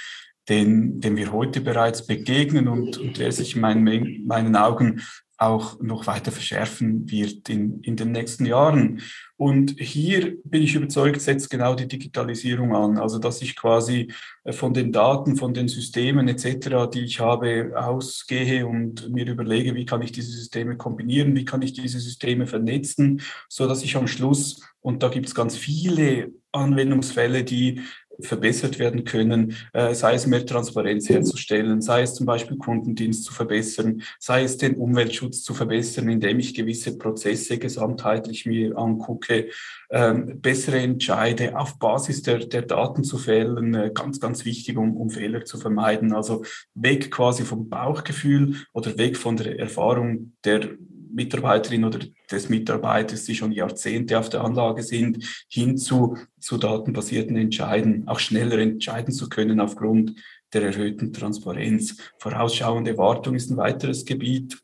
den, 0.49 1.01
dem 1.01 1.17
wir 1.17 1.33
heute 1.33 1.61
bereits 1.61 2.07
begegnen 2.07 2.69
und, 2.69 2.99
und 2.99 3.19
der 3.19 3.33
sich 3.33 3.55
in 3.55 3.61
meinen, 3.61 4.27
meinen 4.27 4.57
Augen 4.57 5.03
auch 5.39 5.79
noch 5.81 6.07
weiter 6.07 6.33
verschärfen 6.33 7.11
wird 7.11 7.49
in, 7.49 7.81
in 7.81 7.97
den 7.97 8.13
nächsten 8.13 8.47
Jahren. 8.47 9.03
Und 9.37 9.79
hier 9.79 10.39
bin 10.45 10.63
ich 10.63 10.75
überzeugt, 10.75 11.21
setzt 11.21 11.51
genau 11.51 11.75
die 11.75 11.89
Digitalisierung 11.89 12.75
an. 12.75 12.97
Also, 12.97 13.19
dass 13.19 13.43
ich 13.43 13.55
quasi 13.55 14.11
äh, 14.45 14.53
von 14.53 14.73
den 14.73 14.93
Daten, 14.93 15.37
von 15.37 15.53
den 15.53 15.69
Systemen 15.69 16.29
etc., 16.29 16.89
die 16.93 17.05
ich 17.05 17.21
habe, 17.21 17.73
ausgehe 17.77 18.67
und 18.67 19.11
mir 19.11 19.27
überlege, 19.27 19.75
wie 19.75 19.85
kann 19.85 20.01
ich 20.01 20.13
diese 20.13 20.33
Systeme 20.33 20.79
kombinieren, 20.79 21.37
wie 21.37 21.45
kann 21.45 21.61
ich 21.61 21.75
diese 21.75 22.01
Systeme 22.01 22.47
vernetzen, 22.47 23.21
so 23.49 23.69
dass 23.69 23.85
ich 23.85 23.97
am 23.97 24.07
Schluss, 24.07 24.63
und 24.81 25.03
da 25.03 25.09
gibt 25.09 25.27
es 25.27 25.35
ganz 25.35 25.57
viele 25.57 26.31
Anwendungsfälle, 26.53 27.43
die 27.43 27.83
verbessert 28.21 28.79
werden 28.79 29.05
können, 29.05 29.55
äh, 29.73 29.95
sei 29.95 30.15
es 30.15 30.27
mehr 30.27 30.45
Transparenz 30.45 31.09
herzustellen, 31.09 31.81
sei 31.81 32.03
es 32.03 32.15
zum 32.15 32.27
Beispiel 32.27 32.57
Kundendienst 32.57 33.25
zu 33.25 33.33
verbessern, 33.33 34.03
sei 34.19 34.45
es 34.45 34.57
den 34.57 34.77
Umweltschutz 34.77 35.43
zu 35.43 35.55
verbessern, 35.55 36.09
indem 36.09 36.39
ich 36.39 36.55
gewisse 36.55 36.99
Prozesse 36.99 37.59
gesamtheitlich 37.59 38.47
mir 38.47 38.77
angucke, 38.77 39.49
ähm, 39.91 40.41
bessere 40.41 40.79
Entscheide 40.79 41.59
auf 41.59 41.79
Basis 41.79 42.23
der, 42.23 42.39
der 42.39 42.63
Daten 42.63 43.05
zu 43.05 43.19
fällen, 43.19 43.75
äh, 43.75 43.91
ganz, 43.95 44.21
ganz 44.21 44.45
wichtig, 44.45 44.77
um, 44.77 44.97
um 44.97 45.11
Fehler 45.11 45.45
zu 45.45 45.59
vermeiden. 45.59 46.13
Also 46.13 46.45
weg 46.75 47.11
quasi 47.11 47.45
vom 47.45 47.69
Bauchgefühl 47.69 48.57
oder 48.73 48.99
weg 48.99 49.17
von 49.17 49.37
der 49.37 49.59
Erfahrung 49.59 50.33
der 50.45 50.71
Mitarbeiterin 51.17 51.85
oder 51.85 52.01
des 52.31 52.49
Mitarbeiters, 52.51 53.25
die 53.25 53.35
schon 53.35 53.51
Jahrzehnte 53.51 54.19
auf 54.19 54.29
der 54.29 54.45
Anlage 54.45 54.83
sind, 54.83 55.25
hin 55.49 55.79
zu, 55.79 56.19
zu 56.39 56.59
datenbasierten 56.59 57.37
Entscheiden, 57.37 58.07
auch 58.07 58.19
schneller 58.19 58.59
entscheiden 58.59 59.13
zu 59.13 59.29
können 59.29 59.59
aufgrund 59.59 60.15
der 60.53 60.63
erhöhten 60.63 61.15
Transparenz. 61.15 61.97
Vorausschauende 62.19 62.99
Wartung 62.99 63.35
ist 63.35 63.51
ein 63.51 63.57
weiteres 63.57 64.05
Gebiet. 64.05 64.59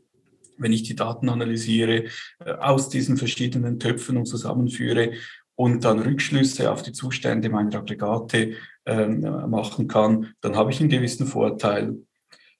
Wenn 0.58 0.72
ich 0.72 0.82
die 0.82 0.94
Daten 0.94 1.30
analysiere, 1.30 2.04
äh, 2.44 2.52
aus 2.60 2.90
diesen 2.90 3.16
verschiedenen 3.16 3.80
Töpfen 3.80 4.18
und 4.18 4.26
zusammenführe 4.26 5.12
und 5.54 5.84
dann 5.84 6.00
Rückschlüsse 6.00 6.70
auf 6.70 6.82
die 6.82 6.92
Zustände 6.92 7.48
meiner 7.48 7.78
Aggregate 7.78 8.56
äh, 8.84 9.06
machen 9.06 9.88
kann, 9.88 10.34
dann 10.42 10.54
habe 10.54 10.70
ich 10.70 10.80
einen 10.80 10.90
gewissen 10.90 11.26
Vorteil. 11.26 11.96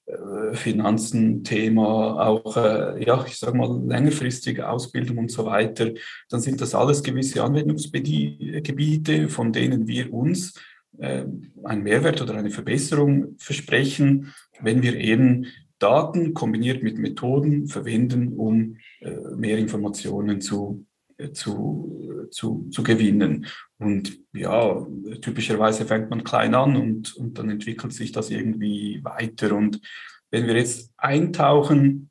Äh, 0.05 0.53
Finanzen-Thema, 0.53 2.27
auch, 2.27 2.57
äh, 2.57 3.03
ja, 3.05 3.23
ich 3.25 3.37
sage 3.37 3.57
mal, 3.57 3.81
längerfristige 3.87 4.67
Ausbildung 4.67 5.17
und 5.17 5.31
so 5.31 5.45
weiter, 5.45 5.91
dann 6.29 6.41
sind 6.41 6.59
das 6.59 6.75
alles 6.75 7.03
gewisse 7.03 7.41
Anwendungsgebiete, 7.41 9.29
von 9.29 9.53
denen 9.53 9.87
wir 9.87 10.13
uns 10.13 10.59
äh, 10.99 11.23
einen 11.63 11.83
Mehrwert 11.83 12.21
oder 12.21 12.35
eine 12.35 12.49
Verbesserung 12.49 13.35
versprechen, 13.37 14.33
wenn 14.61 14.83
wir 14.83 14.95
eben 14.97 15.45
Daten 15.79 16.33
kombiniert 16.33 16.83
mit 16.83 16.97
Methoden 16.97 17.67
verwenden, 17.67 18.33
um 18.37 18.77
mehr 19.35 19.57
Informationen 19.57 20.39
zu 20.39 20.85
zu, 21.31 22.27
zu, 22.31 22.67
zu 22.69 22.83
gewinnen. 22.83 23.45
Und 23.77 24.19
ja, 24.33 24.85
typischerweise 25.21 25.85
fängt 25.85 26.09
man 26.09 26.23
klein 26.23 26.55
an 26.55 26.75
und, 26.75 27.15
und 27.15 27.37
dann 27.37 27.49
entwickelt 27.49 27.93
sich 27.93 28.11
das 28.11 28.29
irgendwie 28.29 28.99
weiter. 29.03 29.55
Und 29.55 29.79
wenn 30.31 30.47
wir 30.47 30.55
jetzt 30.55 30.91
eintauchen, 30.97 32.09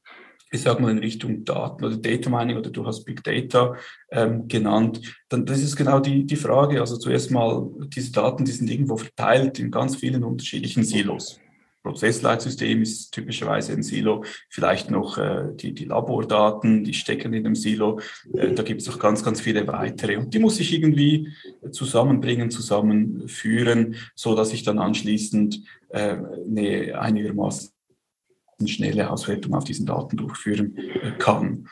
ich 0.52 0.60
sage 0.60 0.82
mal 0.82 0.90
in 0.90 0.98
Richtung 0.98 1.44
Daten 1.44 1.84
oder 1.84 1.96
Data 1.96 2.28
Mining 2.28 2.58
oder 2.58 2.70
du 2.70 2.86
hast 2.86 3.04
Big 3.04 3.24
Data 3.24 3.74
ähm, 4.10 4.48
genannt, 4.48 5.00
dann 5.30 5.46
das 5.46 5.62
ist 5.62 5.76
genau 5.76 5.98
die, 5.98 6.26
die 6.26 6.36
Frage. 6.36 6.80
Also 6.80 6.98
zuerst 6.98 7.30
mal, 7.30 7.70
diese 7.88 8.12
Daten, 8.12 8.44
die 8.44 8.52
sind 8.52 8.70
irgendwo 8.70 8.98
verteilt 8.98 9.58
in 9.58 9.70
ganz 9.70 9.96
vielen 9.96 10.22
unterschiedlichen 10.22 10.84
Silos. 10.84 11.40
Prozessleitsystem 11.82 12.82
ist 12.82 13.12
typischerweise 13.12 13.72
ein 13.72 13.82
Silo, 13.82 14.24
vielleicht 14.48 14.90
noch 14.90 15.18
äh, 15.18 15.48
die, 15.54 15.74
die 15.74 15.84
Labordaten, 15.84 16.84
die 16.84 16.94
stecken 16.94 17.32
in 17.32 17.44
dem 17.44 17.56
Silo. 17.56 18.00
Äh, 18.34 18.52
da 18.52 18.62
gibt 18.62 18.82
es 18.82 18.88
auch 18.88 18.98
ganz, 18.98 19.24
ganz 19.24 19.40
viele 19.40 19.66
weitere. 19.66 20.16
Und 20.16 20.32
die 20.32 20.38
muss 20.38 20.60
ich 20.60 20.72
irgendwie 20.72 21.32
zusammenbringen, 21.70 22.50
zusammenführen, 22.50 23.96
so 24.14 24.34
dass 24.34 24.52
ich 24.52 24.62
dann 24.62 24.78
anschließend 24.78 25.62
äh, 25.88 26.16
eine 26.46 27.00
einigermaßen 27.00 27.70
schnelle 28.68 29.10
Auswertung 29.10 29.54
auf 29.54 29.64
diesen 29.64 29.86
Daten 29.86 30.16
durchführen 30.16 30.76
kann. 31.18 31.68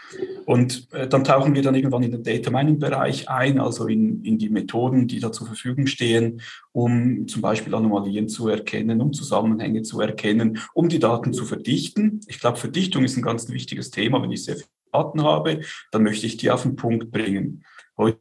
Und 0.47 0.89
äh, 0.93 1.07
dann 1.07 1.25
tauchen 1.25 1.55
wir 1.55 1.63
dann 1.63 1.75
irgendwann 1.75 2.03
in 2.03 2.13
den 2.13 2.23
Data 2.23 2.51
Mining 2.51 2.79
Bereich 2.79 3.29
ein, 3.29 3.61
also 3.61 3.87
in, 3.87 4.25
in 4.25 4.39
die 4.39 4.49
Methoden, 4.49 5.07
die 5.07 5.21
da 5.21 5.31
zur 5.31 5.47
Verfügung 5.47 5.87
stehen, 5.87 6.41
um 6.73 7.29
zum 7.29 7.43
Beispiel 7.43 7.75
Anomalien 7.75 8.29
zu 8.29 8.49
erkennen, 8.49 9.01
um 9.01 9.13
Zusammenhänge 9.13 9.83
zu 9.83 10.01
erkennen, 10.01 10.59
um 10.75 10.89
die 10.89 10.99
Daten 10.99 11.33
zu 11.33 11.45
verdichten. 11.45 12.21
Ich 12.27 12.41
glaube, 12.41 12.59
Verdichtung 12.59 13.05
ist 13.05 13.17
ein 13.17 13.23
ganz 13.23 13.49
wichtiges 13.49 13.91
Thema. 13.91 14.23
Wenn 14.23 14.33
ich 14.33 14.45
sehr 14.45 14.57
viele 14.57 14.69
Daten 14.93 15.23
habe, 15.23 15.61
dann 15.93 16.03
möchte 16.03 16.27
ich 16.27 16.37
die 16.37 16.51
auf 16.51 16.63
den 16.63 16.77
Punkt 16.77 17.11
bringen. 17.11 17.65
Heute 17.97 18.19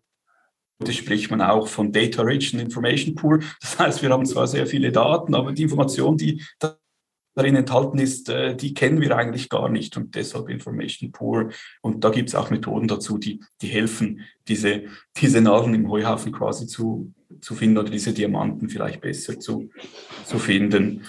spricht 0.89 1.31
man 1.31 1.41
auch 1.41 1.67
von 1.67 1.91
Data 1.91 2.21
Rich 2.21 2.53
and 2.53 2.63
Information 2.63 3.15
Pool. 3.15 3.39
Das 3.61 3.79
heißt, 3.79 4.01
wir 4.01 4.09
haben 4.09 4.25
zwar 4.25 4.47
sehr 4.47 4.67
viele 4.67 4.91
Daten, 4.91 5.35
aber 5.35 5.51
die 5.51 5.63
Information, 5.63 6.17
die 6.17 6.41
darin 7.35 7.55
enthalten 7.55 7.99
ist, 7.99 8.29
äh, 8.29 8.55
die 8.55 8.73
kennen 8.73 9.01
wir 9.01 9.15
eigentlich 9.15 9.49
gar 9.49 9.69
nicht 9.69 9.97
und 9.97 10.15
deshalb 10.15 10.49
Information 10.49 11.11
Poor. 11.11 11.49
Und 11.81 12.03
da 12.03 12.09
gibt 12.09 12.29
es 12.29 12.35
auch 12.35 12.49
Methoden 12.49 12.87
dazu, 12.87 13.17
die, 13.17 13.41
die 13.61 13.67
helfen, 13.67 14.21
diese, 14.47 14.83
diese 15.17 15.41
Nadeln 15.41 15.73
im 15.73 15.89
Heuhaufen 15.89 16.31
quasi 16.31 16.67
zu, 16.67 17.13
zu 17.41 17.55
finden 17.55 17.77
oder 17.77 17.89
diese 17.89 18.13
Diamanten 18.13 18.69
vielleicht 18.69 19.01
besser 19.01 19.39
zu, 19.39 19.69
zu 20.25 20.39
finden. 20.39 21.03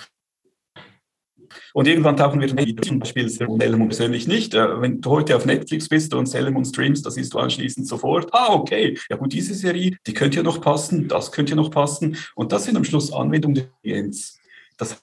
Und 1.72 1.88
irgendwann 1.88 2.16
tauchen 2.16 2.40
wir 2.40 2.56
wieder, 2.56 2.82
zum 2.82 2.98
Beispiel 2.98 3.28
Sellemon 3.28 3.88
persönlich 3.88 4.26
nicht. 4.26 4.54
Äh, 4.54 4.80
wenn 4.80 5.00
du 5.00 5.10
heute 5.10 5.36
auf 5.36 5.46
Netflix 5.46 5.88
bist 5.88 6.14
und 6.14 6.26
Sellemon 6.26 6.64
streamst, 6.64 7.04
da 7.04 7.10
siehst 7.10 7.34
du 7.34 7.38
anschließend 7.38 7.86
sofort, 7.86 8.32
ah, 8.32 8.52
okay, 8.52 8.98
ja 9.08 9.16
gut, 9.16 9.32
diese 9.32 9.54
Serie, 9.54 9.96
die 10.06 10.14
könnte 10.14 10.38
ja 10.38 10.42
noch 10.42 10.60
passen, 10.60 11.08
das 11.08 11.32
könnte 11.32 11.50
ja 11.50 11.56
noch 11.56 11.70
passen. 11.70 12.16
Und 12.34 12.52
das 12.52 12.64
sind 12.64 12.76
am 12.76 12.84
Schluss 12.84 13.12
Anwendungen 13.12 13.54
der 13.54 13.64
Intelligenz. 13.64 14.38
Das 14.76 15.02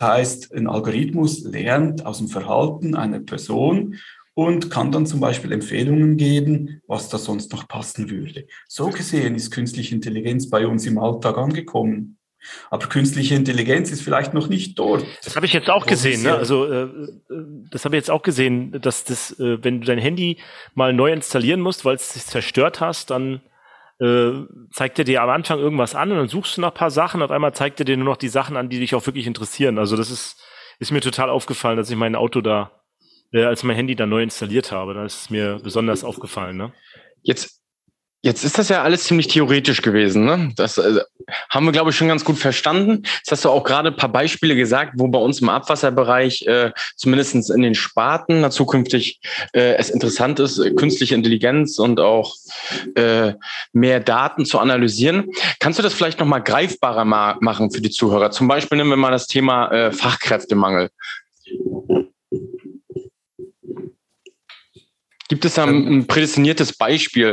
heißt, 0.00 0.54
ein 0.54 0.66
Algorithmus 0.66 1.44
lernt 1.44 2.04
aus 2.04 2.18
dem 2.18 2.28
Verhalten 2.28 2.94
einer 2.94 3.20
Person 3.20 3.98
und 4.34 4.70
kann 4.70 4.90
dann 4.90 5.06
zum 5.06 5.20
Beispiel 5.20 5.52
Empfehlungen 5.52 6.16
geben, 6.16 6.82
was 6.86 7.08
da 7.08 7.18
sonst 7.18 7.52
noch 7.52 7.68
passen 7.68 8.10
würde. 8.10 8.46
So 8.66 8.90
gesehen 8.90 9.36
ist 9.36 9.50
künstliche 9.50 9.94
Intelligenz 9.94 10.50
bei 10.50 10.66
uns 10.66 10.86
im 10.86 10.98
Alltag 10.98 11.38
angekommen. 11.38 12.18
Aber 12.70 12.86
künstliche 12.88 13.34
Intelligenz 13.34 13.90
ist 13.90 14.02
vielleicht 14.02 14.34
noch 14.34 14.48
nicht 14.48 14.78
dort. 14.78 15.06
Das 15.24 15.34
habe 15.34 15.46
ich 15.46 15.52
jetzt 15.54 15.70
auch 15.70 15.86
gesehen. 15.86 16.22
Ne? 16.22 16.34
Also 16.34 16.66
äh, 16.66 16.88
das 17.70 17.86
habe 17.86 17.96
ich 17.96 18.00
jetzt 18.00 18.10
auch 18.10 18.22
gesehen, 18.22 18.72
dass 18.82 19.04
das, 19.04 19.38
äh, 19.38 19.62
wenn 19.64 19.80
du 19.80 19.86
dein 19.86 19.98
Handy 19.98 20.38
mal 20.74 20.92
neu 20.92 21.12
installieren 21.12 21.60
musst, 21.60 21.86
weil 21.86 21.96
es 21.96 22.12
sich 22.12 22.26
zerstört 22.26 22.80
hast, 22.80 23.10
dann 23.10 23.40
äh, 24.00 24.32
zeigt 24.72 24.98
er 24.98 25.04
dir 25.04 25.22
am 25.22 25.30
Anfang 25.30 25.58
irgendwas 25.58 25.94
an 25.94 26.10
und 26.10 26.18
dann 26.18 26.28
suchst 26.28 26.56
du 26.56 26.60
nach 26.60 26.74
paar 26.74 26.90
Sachen. 26.90 27.22
Auf 27.22 27.30
einmal 27.30 27.54
zeigt 27.54 27.80
er 27.80 27.84
dir 27.84 27.96
nur 27.96 28.06
noch 28.06 28.16
die 28.16 28.28
Sachen 28.28 28.56
an, 28.56 28.68
die 28.68 28.80
dich 28.80 28.94
auch 28.94 29.06
wirklich 29.06 29.26
interessieren. 29.26 29.78
Also 29.78 29.96
das 29.96 30.10
ist, 30.10 30.42
ist 30.78 30.90
mir 30.90 31.00
total 31.00 31.30
aufgefallen, 31.30 31.76
dass 31.76 31.90
ich 31.90 31.96
mein 31.96 32.16
Auto 32.16 32.40
da, 32.40 32.82
äh, 33.32 33.44
als 33.44 33.62
mein 33.62 33.76
Handy 33.76 33.94
da 33.96 34.06
neu 34.06 34.22
installiert 34.22 34.72
habe. 34.72 34.94
Da 34.94 35.04
ist 35.04 35.22
es 35.22 35.30
mir 35.30 35.60
besonders 35.62 36.04
aufgefallen. 36.04 36.56
Ne? 36.56 36.72
Jetzt 37.22 37.63
Jetzt 38.24 38.42
ist 38.42 38.56
das 38.56 38.70
ja 38.70 38.82
alles 38.82 39.04
ziemlich 39.04 39.28
theoretisch 39.28 39.82
gewesen. 39.82 40.24
Ne? 40.24 40.50
Das 40.56 40.78
äh, 40.78 41.00
haben 41.50 41.66
wir, 41.66 41.72
glaube 41.72 41.90
ich, 41.90 41.96
schon 41.96 42.08
ganz 42.08 42.24
gut 42.24 42.38
verstanden. 42.38 43.02
Jetzt 43.18 43.30
hast 43.30 43.44
du 43.44 43.50
auch 43.50 43.64
gerade 43.64 43.90
ein 43.90 43.96
paar 43.96 44.08
Beispiele 44.08 44.56
gesagt, 44.56 44.94
wo 44.96 45.08
bei 45.08 45.18
uns 45.18 45.42
im 45.42 45.50
Abwasserbereich, 45.50 46.46
äh, 46.46 46.72
zumindest 46.96 47.50
in 47.50 47.60
den 47.60 47.74
Sparten, 47.74 48.40
na, 48.40 48.48
zukünftig 48.48 49.20
äh, 49.52 49.74
es 49.74 49.90
interessant 49.90 50.40
ist, 50.40 50.58
äh, 50.58 50.70
künstliche 50.70 51.14
Intelligenz 51.14 51.78
und 51.78 52.00
auch 52.00 52.34
äh, 52.94 53.34
mehr 53.74 54.00
Daten 54.00 54.46
zu 54.46 54.58
analysieren. 54.58 55.30
Kannst 55.60 55.78
du 55.78 55.82
das 55.82 55.92
vielleicht 55.92 56.18
nochmal 56.18 56.42
greifbarer 56.42 57.04
ma 57.04 57.36
machen 57.42 57.72
für 57.72 57.82
die 57.82 57.90
Zuhörer? 57.90 58.30
Zum 58.30 58.48
Beispiel 58.48 58.78
nehmen 58.78 58.88
wir 58.88 58.96
mal 58.96 59.10
das 59.10 59.26
Thema 59.26 59.70
äh, 59.70 59.92
Fachkräftemangel. 59.92 60.88
Gibt 65.28 65.44
es 65.44 65.54
da 65.54 65.64
ein 65.64 66.06
prädestiniertes 66.06 66.72
Beispiel? 66.74 67.32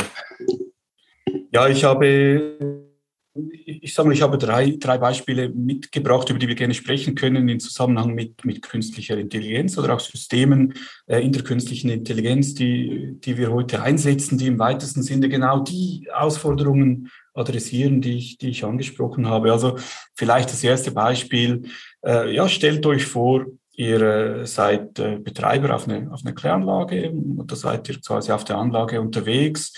Ja, 1.54 1.68
ich 1.68 1.84
habe, 1.84 2.86
ich 3.34 3.94
sage 3.94 4.08
mal, 4.08 4.14
ich 4.14 4.22
habe 4.22 4.38
drei, 4.38 4.78
drei 4.80 4.98
Beispiele 4.98 5.50
mitgebracht, 5.50 6.30
über 6.30 6.40
die 6.40 6.48
wir 6.48 6.56
gerne 6.56 6.74
sprechen 6.74 7.14
können 7.14 7.50
im 7.50 7.60
Zusammenhang 7.60 8.16
mit, 8.16 8.46
mit 8.46 8.62
künstlicher 8.62 9.18
Intelligenz 9.18 9.78
oder 9.78 9.96
auch 9.96 10.00
Systemen 10.00 10.76
äh, 11.08 11.20
in 11.20 11.34
der 11.34 11.44
künstlichen 11.44 11.90
Intelligenz, 11.90 12.54
die, 12.54 13.18
die 13.20 13.38
wir 13.38 13.52
heute 13.52 13.82
einsetzen, 13.82 14.38
die 14.38 14.48
im 14.48 14.60
weitesten 14.60 15.04
Sinne 15.04 15.28
genau 15.28 15.60
die 15.60 16.08
Herausforderungen 16.10 17.10
adressieren, 17.34 18.00
die 18.00 18.18
ich, 18.18 18.38
die 18.38 18.52
ich 18.52 18.64
angesprochen 18.64 19.28
habe. 19.28 19.52
Also 19.52 19.78
vielleicht 20.16 20.52
das 20.52 20.64
erste 20.64 20.92
Beispiel. 20.92 21.64
Äh, 22.02 22.34
ja, 22.34 22.48
stellt 22.48 22.86
euch 22.86 23.06
vor, 23.06 23.46
Ihr 23.74 24.02
äh, 24.02 24.46
seid 24.46 24.96
Betreiber 24.96 25.74
auf 25.74 25.88
einer 25.88 26.12
auf 26.14 26.22
eine 26.24 26.36
Kläranlage 26.36 27.12
oder 27.38 27.56
seid 27.56 27.88
ihr 27.90 28.00
quasi 28.02 28.32
auf 28.32 28.44
der 28.44 28.58
Anlage 28.58 29.00
unterwegs. 29.00 29.74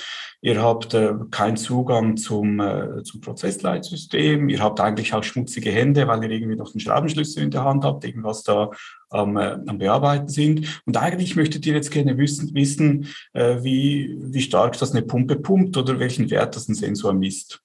Ihr 0.46 0.62
habt 0.62 0.94
äh, 0.94 1.14
keinen 1.32 1.56
Zugang 1.56 2.18
zum, 2.18 2.60
äh, 2.60 3.02
zum 3.04 3.22
Prozessleitsystem. 3.22 4.50
Ihr 4.50 4.60
habt 4.60 4.82
eigentlich 4.82 5.14
auch 5.14 5.24
schmutzige 5.24 5.72
Hände, 5.72 6.06
weil 6.10 6.22
ihr 6.22 6.32
irgendwie 6.32 6.58
noch 6.58 6.74
einen 6.74 6.82
Schraubenschlüssel 6.82 7.44
in 7.44 7.50
der 7.50 7.64
Hand 7.64 7.86
habt, 7.86 8.04
irgendwas 8.04 8.44
da 8.44 8.70
am, 9.10 9.38
äh, 9.38 9.58
am 9.66 9.78
Bearbeiten 9.78 10.28
sind. 10.28 10.82
Und 10.86 10.98
eigentlich 10.98 11.38
möchtet 11.38 11.66
ihr 11.66 11.76
jetzt 11.76 11.92
gerne 11.92 12.18
wissen, 12.18 12.54
wissen 12.54 13.08
äh, 13.32 13.64
wie, 13.64 14.18
wie 14.20 14.42
stark 14.42 14.78
das 14.78 14.92
eine 14.92 15.04
Pumpe 15.04 15.38
pumpt 15.38 15.78
oder 15.78 15.98
welchen 15.98 16.30
Wert 16.30 16.58
das 16.58 16.68
ein 16.68 16.76
Sensor 16.76 17.14
misst. 17.14 17.62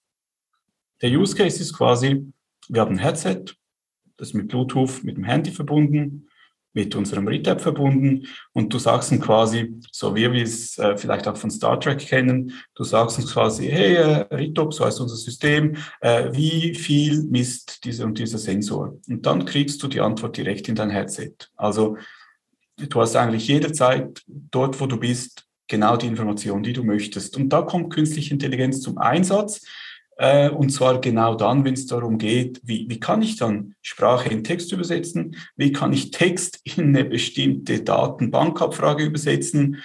Der 1.03 1.11
Use 1.11 1.35
Case 1.35 1.61
ist 1.61 1.73
quasi, 1.73 2.33
wir 2.69 2.81
haben 2.81 2.95
ein 2.95 2.99
Headset, 2.99 3.57
das 4.19 4.29
ist 4.29 4.35
mit 4.35 4.47
Bluetooth 4.47 5.03
mit 5.03 5.17
dem 5.17 5.25
Handy 5.25 5.51
verbunden, 5.51 6.28
mit 6.73 6.95
unserem 6.95 7.27
Retab 7.27 7.61
verbunden 7.61 8.27
und 8.53 8.73
du 8.73 8.79
sagst 8.79 9.11
dann 9.11 9.21
quasi, 9.21 9.75
so 9.91 10.15
wie 10.15 10.31
wir 10.31 10.43
es 10.43 10.79
äh, 10.79 10.97
vielleicht 10.97 11.27
auch 11.27 11.37
von 11.37 11.51
Star 11.51 11.81
Trek 11.81 11.99
kennen, 11.99 12.53
du 12.75 12.85
sagst 12.85 13.19
uns 13.19 13.33
quasi, 13.33 13.69
hey, 13.69 13.95
äh, 13.95 14.35
Ritop, 14.35 14.75
so 14.75 14.85
heißt 14.85 15.01
unser 15.01 15.17
System, 15.17 15.77
äh, 16.01 16.31
wie 16.33 16.75
viel 16.75 17.23
misst 17.25 17.85
dieser 17.85 18.05
und 18.05 18.19
dieser 18.19 18.39
Sensor? 18.39 18.99
Und 19.09 19.27
dann 19.27 19.45
kriegst 19.45 19.83
du 19.83 19.89
die 19.89 20.01
Antwort 20.01 20.37
direkt 20.37 20.69
in 20.69 20.75
dein 20.75 20.91
Headset. 20.91 21.33
Also 21.57 21.97
du 22.77 23.01
hast 23.01 23.17
eigentlich 23.17 23.49
jederzeit 23.49 24.23
dort, 24.27 24.81
wo 24.81 24.87
du 24.87 24.99
bist, 24.99 25.45
genau 25.69 25.97
die 25.97 26.07
Information, 26.07 26.63
die 26.63 26.73
du 26.73 26.83
möchtest. 26.83 27.37
Und 27.37 27.51
da 27.51 27.63
kommt 27.63 27.93
künstliche 27.93 28.33
Intelligenz 28.33 28.81
zum 28.81 28.99
Einsatz. 28.99 29.67
Äh, 30.19 30.51
und 30.51 30.71
zwar 30.71 31.01
genau 31.01 31.37
dann, 31.37 31.65
wenn 31.65 31.75
es 31.75 31.87
darum 31.87 32.19
geht, 32.19 32.61
wie, 32.65 32.87
wie 32.89 33.01
kann 33.01 33.23
ich 33.23 33.37
dann 33.37 33.75
Sprache 33.83 34.29
in 34.29 34.45
Text 34.45 34.73
übersetzen? 34.73 35.37
Wie 35.57 35.73
kann 35.73 35.93
ich 35.93 36.11
Text 36.11 36.61
in 36.65 36.89
eine 36.89 37.05
bestimmte 37.05 37.81
Datenbankabfrage 37.81 39.05
übersetzen? 39.05 39.77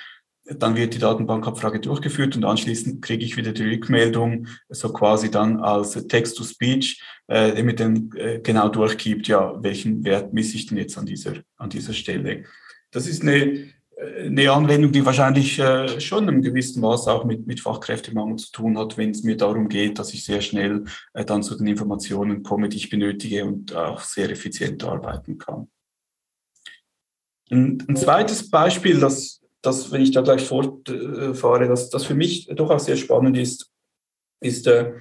Dann 0.46 0.76
wird 0.76 0.96
die 0.96 1.00
Datenbankabfrage 1.00 1.80
durchgeführt 1.80 2.36
und 2.36 2.44
anschließend 2.44 3.02
kriege 3.02 3.24
ich 3.24 3.38
wieder 3.38 3.54
die 3.54 3.64
Rückmeldung, 3.64 4.48
so 4.70 4.92
quasi 4.92 5.32
dann 5.32 5.62
als 5.62 5.92
Text-to-Speech, 5.92 7.02
äh, 7.28 7.54
der 7.54 7.64
mir 7.64 7.76
dann 7.76 8.10
äh, 8.16 8.40
genau 8.40 8.70
durchgibt, 8.70 9.28
ja, 9.28 9.54
welchen 9.62 10.04
Wert 10.04 10.34
misse 10.34 10.58
ich 10.58 10.66
denn 10.66 10.80
jetzt 10.80 10.98
an 10.98 11.06
dieser, 11.06 11.36
an 11.58 11.70
dieser 11.70 11.94
Stelle. 11.94 12.44
Das 12.92 13.08
ist 13.08 13.22
eine 13.22 13.70
eine 14.04 14.52
Anwendung, 14.52 14.92
die 14.92 15.06
wahrscheinlich 15.06 15.60
äh, 15.60 16.00
schon 16.00 16.28
im 16.28 16.42
gewissen 16.42 16.82
Maß 16.82 17.08
auch 17.08 17.26
mit, 17.26 17.48
mit 17.48 17.60
Fachkräftemangel 17.60 18.38
zu 18.38 18.52
tun 18.52 18.78
hat, 18.78 18.98
wenn 18.98 19.12
es 19.12 19.24
mir 19.24 19.38
darum 19.38 19.70
geht, 19.70 20.00
dass 20.00 20.14
ich 20.14 20.24
sehr 20.24 20.42
schnell 20.42 20.86
äh, 21.14 21.26
dann 21.26 21.44
zu 21.44 21.56
den 21.56 21.68
Informationen 21.68 22.44
komme, 22.44 22.70
die 22.70 22.78
ich 22.78 22.90
benötige 22.90 23.46
und 23.46 23.76
auch 23.76 24.02
sehr 24.02 24.30
effizient 24.30 24.84
arbeiten 24.84 25.38
kann. 25.38 25.68
Ein, 27.50 27.84
ein 27.88 27.96
zweites 27.96 28.50
Beispiel, 28.50 29.00
das, 29.00 29.42
das, 29.62 29.92
wenn 29.92 30.02
ich 30.02 30.12
da 30.12 30.22
gleich 30.22 30.46
fortfahre, 30.46 31.68
das, 31.68 31.90
das 31.90 32.06
für 32.06 32.16
mich 32.16 32.48
doch 32.48 32.70
auch 32.70 32.80
sehr 32.80 32.98
spannend 32.98 33.38
ist, 33.38 33.72
ist 34.42 34.68
äh, 34.68 34.94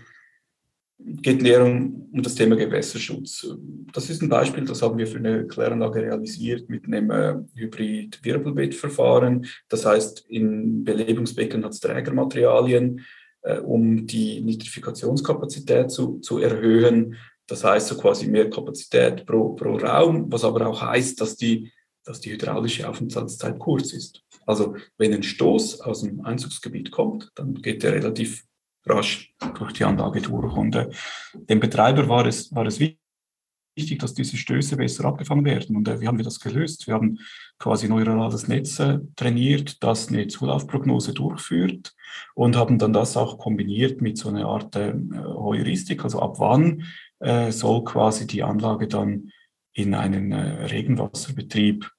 geht 1.04 1.42
näher 1.42 1.64
um, 1.64 2.08
das 2.12 2.34
Thema 2.34 2.56
Gewässerschutz. 2.56 3.46
Das 3.92 4.10
ist 4.10 4.22
ein 4.22 4.28
Beispiel, 4.28 4.64
das 4.64 4.82
haben 4.82 4.98
wir 4.98 5.06
für 5.06 5.18
eine 5.18 5.46
Kläranlage 5.46 6.02
realisiert 6.02 6.68
mit 6.68 6.84
einem 6.86 7.10
äh, 7.10 7.34
Hybrid-Wirbelbettverfahren. 7.54 9.46
Das 9.68 9.86
heißt, 9.86 10.26
in 10.28 10.84
Belebungsbecken 10.84 11.64
hat 11.64 11.72
es 11.72 11.80
Trägermaterialien, 11.80 13.00
äh, 13.42 13.58
um 13.58 14.06
die 14.06 14.40
Nitrifikationskapazität 14.40 15.90
zu, 15.90 16.18
zu 16.20 16.38
erhöhen. 16.38 17.16
Das 17.46 17.64
heißt, 17.64 17.88
so 17.88 17.96
quasi 17.96 18.28
mehr 18.28 18.50
Kapazität 18.50 19.26
pro, 19.26 19.54
pro 19.54 19.76
Raum, 19.76 20.30
was 20.30 20.44
aber 20.44 20.66
auch 20.66 20.80
heißt, 20.80 21.20
dass 21.20 21.36
die, 21.36 21.72
dass 22.04 22.20
die 22.20 22.32
hydraulische 22.32 22.88
Aufenthaltszeit 22.88 23.58
kurz 23.58 23.92
ist. 23.92 24.22
Also 24.46 24.76
wenn 24.98 25.12
ein 25.14 25.22
Stoß 25.22 25.80
aus 25.80 26.02
dem 26.02 26.24
Einzugsgebiet 26.24 26.90
kommt, 26.90 27.30
dann 27.34 27.54
geht 27.54 27.82
der 27.82 27.94
relativ 27.94 28.44
rasch 28.86 29.32
durch 29.58 29.72
die 29.72 29.84
Anlage 29.84 30.20
durch. 30.20 30.54
Und 30.56 30.74
äh, 30.74 30.88
dem 31.34 31.60
Betreiber 31.60 32.08
war 32.08 32.26
es, 32.26 32.54
war 32.54 32.66
es 32.66 32.80
wichtig, 32.80 33.98
dass 33.98 34.14
diese 34.14 34.36
Stöße 34.36 34.76
besser 34.76 35.04
abgefangen 35.04 35.44
werden. 35.44 35.76
Und 35.76 35.88
äh, 35.88 36.00
wie 36.00 36.06
haben 36.06 36.18
wir 36.18 36.24
das 36.24 36.40
gelöst? 36.40 36.86
Wir 36.86 36.94
haben 36.94 37.18
quasi 37.58 37.88
neuronales 37.88 38.48
Netz 38.48 38.78
äh, 38.78 38.98
trainiert, 39.16 39.82
das 39.82 40.08
eine 40.08 40.26
Zulaufprognose 40.26 41.14
durchführt 41.14 41.94
und 42.34 42.56
haben 42.56 42.78
dann 42.78 42.92
das 42.92 43.16
auch 43.16 43.38
kombiniert 43.38 44.00
mit 44.00 44.18
so 44.18 44.28
einer 44.28 44.46
Art 44.46 44.76
äh, 44.76 44.94
Heuristik, 45.24 46.04
also 46.04 46.20
ab 46.20 46.38
wann 46.38 46.84
äh, 47.20 47.52
soll 47.52 47.84
quasi 47.84 48.26
die 48.26 48.42
Anlage 48.42 48.88
dann 48.88 49.30
in 49.72 49.94
einen 49.94 50.32
äh, 50.32 50.66
Regenwasserbetrieb 50.66 51.90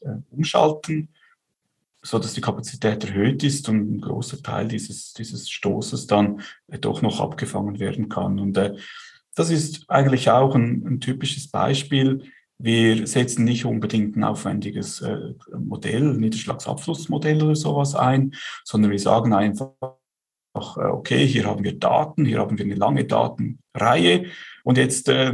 äh, 0.00 0.16
umschalten 0.30 1.08
so 2.06 2.18
dass 2.18 2.34
die 2.34 2.40
Kapazität 2.40 3.04
erhöht 3.04 3.42
ist 3.42 3.68
und 3.68 3.96
ein 3.96 4.00
großer 4.00 4.40
Teil 4.42 4.68
dieses, 4.68 5.12
dieses 5.12 5.50
Stoßes 5.50 6.06
dann 6.06 6.40
äh, 6.68 6.78
doch 6.78 7.02
noch 7.02 7.20
abgefangen 7.20 7.80
werden 7.80 8.08
kann. 8.08 8.38
Und 8.38 8.56
äh, 8.56 8.76
das 9.34 9.50
ist 9.50 9.90
eigentlich 9.90 10.30
auch 10.30 10.54
ein, 10.54 10.84
ein, 10.86 11.00
typisches 11.00 11.50
Beispiel. 11.50 12.22
Wir 12.58 13.06
setzen 13.06 13.44
nicht 13.44 13.64
unbedingt 13.64 14.16
ein 14.16 14.24
aufwendiges 14.24 15.02
äh, 15.02 15.34
Modell, 15.58 16.16
Niederschlagsabflussmodell 16.16 17.42
oder 17.42 17.56
sowas 17.56 17.94
ein, 17.94 18.34
sondern 18.64 18.92
wir 18.92 19.00
sagen 19.00 19.34
einfach, 19.34 19.72
äh, 20.54 20.86
okay, 20.86 21.26
hier 21.26 21.46
haben 21.46 21.64
wir 21.64 21.78
Daten, 21.78 22.24
hier 22.24 22.38
haben 22.38 22.56
wir 22.56 22.64
eine 22.64 22.76
lange 22.76 23.04
Datenreihe 23.04 24.26
und 24.62 24.78
jetzt 24.78 25.08
äh, 25.08 25.32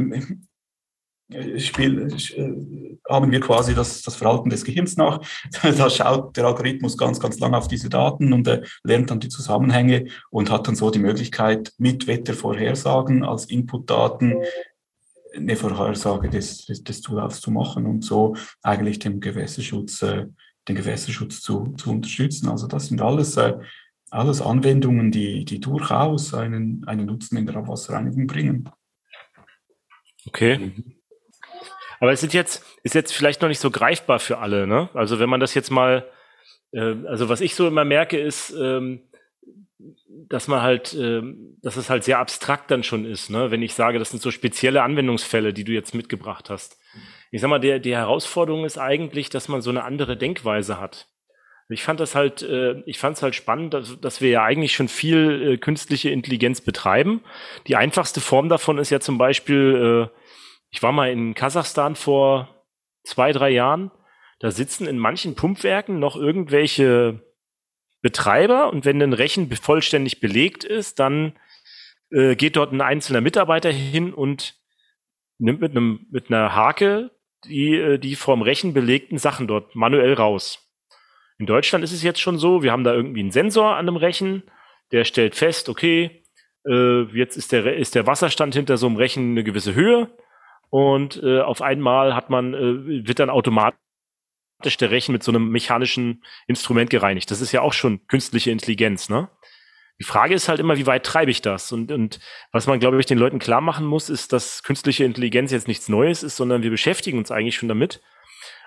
Spiel, 1.57 2.09
äh, 2.35 2.97
haben 3.09 3.31
wir 3.31 3.39
quasi 3.39 3.73
das, 3.73 4.01
das 4.01 4.15
Verhalten 4.15 4.49
des 4.49 4.63
Gehirns 4.63 4.97
nach. 4.97 5.19
Da 5.63 5.89
schaut 5.89 6.35
der 6.37 6.45
Algorithmus 6.45 6.97
ganz, 6.97 7.19
ganz 7.19 7.39
lang 7.39 7.53
auf 7.53 7.67
diese 7.67 7.89
Daten 7.89 8.33
und 8.33 8.47
äh, 8.47 8.61
lernt 8.83 9.09
dann 9.09 9.19
die 9.19 9.29
Zusammenhänge 9.29 10.07
und 10.29 10.51
hat 10.51 10.67
dann 10.67 10.75
so 10.75 10.91
die 10.91 10.99
Möglichkeit, 10.99 11.73
mit 11.77 12.07
Wettervorhersagen 12.07 13.23
als 13.23 13.45
Inputdaten 13.45 14.35
eine 15.35 15.55
Vorhersage 15.55 16.29
des, 16.29 16.65
des, 16.65 16.83
des 16.83 17.01
Zulaufs 17.01 17.41
zu 17.41 17.51
machen 17.51 17.85
und 17.85 18.03
so 18.03 18.35
eigentlich 18.61 18.99
den 18.99 19.19
Gewässerschutz, 19.19 20.01
äh, 20.03 20.27
den 20.67 20.75
Gewässerschutz 20.75 21.41
zu, 21.41 21.73
zu 21.77 21.91
unterstützen. 21.91 22.49
Also 22.49 22.67
das 22.67 22.87
sind 22.87 23.01
alles, 23.01 23.37
äh, 23.37 23.57
alles 24.11 24.41
Anwendungen, 24.41 25.11
die, 25.11 25.45
die 25.45 25.59
durchaus 25.59 26.33
einen, 26.33 26.83
einen 26.85 27.07
Nutzen 27.07 27.37
in 27.37 27.45
der 27.45 27.55
Abwasserreinigung 27.55 28.27
bringen. 28.27 28.69
Okay. 30.25 30.71
Aber 32.03 32.11
es 32.11 32.19
sind 32.19 32.33
jetzt, 32.33 32.65
ist 32.83 32.95
jetzt 32.95 33.13
vielleicht 33.13 33.41
noch 33.41 33.47
nicht 33.47 33.61
so 33.61 33.71
greifbar 33.71 34.19
für 34.19 34.39
alle, 34.39 34.67
ne? 34.67 34.89
Also 34.93 35.19
wenn 35.19 35.29
man 35.29 35.39
das 35.39 35.53
jetzt 35.53 35.71
mal, 35.71 36.05
äh, 36.73 36.95
also 37.07 37.29
was 37.29 37.39
ich 37.39 37.55
so 37.55 37.65
immer 37.65 37.85
merke, 37.85 38.19
ist, 38.19 38.53
ähm, 38.59 39.03
dass 40.27 40.49
man 40.49 40.61
halt, 40.61 40.93
äh, 40.95 41.21
dass 41.61 41.77
es 41.77 41.89
halt 41.89 42.03
sehr 42.03 42.19
abstrakt 42.19 42.69
dann 42.71 42.83
schon 42.83 43.05
ist, 43.05 43.29
ne? 43.29 43.51
Wenn 43.51 43.61
ich 43.61 43.73
sage, 43.73 43.99
das 43.99 44.09
sind 44.09 44.21
so 44.21 44.31
spezielle 44.31 44.83
Anwendungsfälle, 44.83 45.53
die 45.53 45.63
du 45.63 45.71
jetzt 45.71 45.95
mitgebracht 45.95 46.49
hast. 46.49 46.77
Ich 47.31 47.39
sag 47.39 47.49
mal, 47.49 47.59
der, 47.59 47.79
die 47.79 47.95
Herausforderung 47.95 48.65
ist 48.65 48.77
eigentlich, 48.77 49.29
dass 49.29 49.47
man 49.47 49.61
so 49.61 49.69
eine 49.69 49.85
andere 49.85 50.17
Denkweise 50.17 50.81
hat. 50.81 51.07
Ich 51.69 51.83
fand 51.83 52.01
das 52.01 52.15
halt, 52.15 52.41
äh, 52.41 52.81
ich 52.85 52.99
fand 52.99 53.15
es 53.15 53.23
halt 53.23 53.33
spannend, 53.33 53.73
dass, 53.73 53.97
dass 54.01 54.19
wir 54.19 54.29
ja 54.29 54.43
eigentlich 54.43 54.73
schon 54.73 54.89
viel 54.89 55.53
äh, 55.53 55.57
künstliche 55.57 56.09
Intelligenz 56.09 56.59
betreiben. 56.59 57.21
Die 57.67 57.77
einfachste 57.77 58.19
Form 58.19 58.49
davon 58.49 58.77
ist 58.77 58.89
ja 58.89 58.99
zum 58.99 59.17
Beispiel 59.17 60.09
äh, 60.11 60.22
ich 60.73 60.81
war 60.81 60.91
mal 60.91 61.11
in 61.11 61.35
Kasachstan 61.35 61.95
vor 61.95 62.65
zwei, 63.03 63.31
drei 63.31 63.51
Jahren. 63.51 63.91
Da 64.39 64.49
sitzen 64.49 64.87
in 64.87 64.97
manchen 64.97 65.35
Pumpwerken 65.35 65.99
noch 65.99 66.15
irgendwelche 66.15 67.21
Betreiber 68.01 68.73
und 68.73 68.83
wenn 68.83 69.01
ein 69.01 69.13
Rechen 69.13 69.49
vollständig 69.55 70.19
belegt 70.19 70.63
ist, 70.63 70.99
dann 70.99 71.37
äh, 72.09 72.35
geht 72.35 72.55
dort 72.55 72.73
ein 72.73 72.81
einzelner 72.81 73.21
Mitarbeiter 73.21 73.71
hin 73.71 74.13
und 74.13 74.55
nimmt 75.37 75.61
mit 75.61 75.71
einem 75.71 76.07
mit 76.09 76.29
einer 76.29 76.55
Hake 76.55 77.11
die 77.45 77.75
äh, 77.75 77.99
die 77.99 78.15
vom 78.15 78.41
Rechen 78.41 78.73
belegten 78.73 79.19
Sachen 79.19 79.47
dort 79.47 79.75
manuell 79.75 80.13
raus. 80.13 80.67
In 81.37 81.45
Deutschland 81.45 81.83
ist 81.83 81.93
es 81.93 82.01
jetzt 82.01 82.19
schon 82.19 82.39
so, 82.39 82.63
wir 82.63 82.71
haben 82.71 82.83
da 82.83 82.93
irgendwie 82.93 83.19
einen 83.19 83.31
Sensor 83.31 83.75
an 83.75 83.87
einem 83.87 83.97
Rechen, 83.97 84.41
der 84.91 85.05
stellt 85.05 85.35
fest, 85.35 85.69
okay, 85.69 86.23
äh, 86.67 87.03
jetzt 87.15 87.37
ist 87.37 87.51
der 87.51 87.77
ist 87.77 87.93
der 87.93 88.07
Wasserstand 88.07 88.55
hinter 88.55 88.77
so 88.77 88.87
einem 88.87 88.95
Rechen 88.95 89.31
eine 89.31 89.43
gewisse 89.43 89.75
Höhe 89.75 90.09
und 90.73 91.21
äh, 91.21 91.39
auf 91.39 91.61
einmal 91.61 92.15
hat 92.15 92.31
man, 92.31 92.55
äh, 92.55 93.05
wird 93.07 93.19
dann 93.19 93.29
automatisch 93.29 93.77
der 94.79 94.89
Rechen 94.89 95.11
mit 95.11 95.21
so 95.21 95.31
einem 95.31 95.49
mechanischen 95.49 96.23
Instrument 96.47 96.89
gereinigt. 96.89 97.29
Das 97.29 97.41
ist 97.41 97.51
ja 97.51 97.61
auch 97.61 97.73
schon 97.73 98.07
künstliche 98.07 98.49
Intelligenz, 98.49 99.07
ne? 99.07 99.29
Die 99.99 100.03
Frage 100.03 100.33
ist 100.33 100.49
halt 100.49 100.59
immer, 100.59 100.75
wie 100.75 100.87
weit 100.87 101.05
treibe 101.05 101.29
ich 101.29 101.43
das? 101.43 101.71
Und, 101.71 101.91
und 101.91 102.19
was 102.51 102.65
man, 102.65 102.79
glaube 102.79 102.99
ich, 102.99 103.05
den 103.05 103.19
Leuten 103.19 103.37
klar 103.37 103.61
machen 103.61 103.85
muss, 103.85 104.09
ist, 104.09 104.33
dass 104.33 104.63
künstliche 104.63 105.03
Intelligenz 105.03 105.51
jetzt 105.51 105.67
nichts 105.67 105.89
Neues 105.89 106.23
ist, 106.23 106.37
sondern 106.37 106.63
wir 106.63 106.71
beschäftigen 106.71 107.19
uns 107.19 107.29
eigentlich 107.29 107.55
schon 107.55 107.69
damit. 107.69 108.01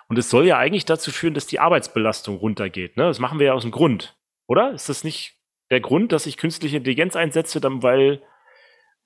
Und 0.06 0.16
es 0.16 0.30
soll 0.30 0.46
ja 0.46 0.58
eigentlich 0.58 0.84
dazu 0.84 1.10
führen, 1.10 1.34
dass 1.34 1.48
die 1.48 1.58
Arbeitsbelastung 1.58 2.36
runtergeht. 2.36 2.96
Ne? 2.96 3.02
Das 3.02 3.18
machen 3.18 3.40
wir 3.40 3.46
ja 3.46 3.52
aus 3.54 3.62
dem 3.62 3.72
Grund, 3.72 4.16
oder? 4.46 4.70
Ist 4.70 4.88
das 4.88 5.02
nicht 5.02 5.40
der 5.72 5.80
Grund, 5.80 6.12
dass 6.12 6.26
ich 6.26 6.36
künstliche 6.36 6.76
Intelligenz 6.76 7.16
einsetze, 7.16 7.60
dann 7.60 7.82
weil, 7.82 8.22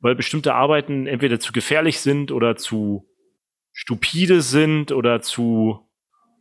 weil 0.00 0.14
bestimmte 0.14 0.54
Arbeiten 0.54 1.06
entweder 1.06 1.40
zu 1.40 1.52
gefährlich 1.52 2.00
sind 2.00 2.32
oder 2.32 2.56
zu 2.56 3.06
stupide 3.72 4.42
sind 4.42 4.92
oder 4.92 5.20
zu 5.20 5.86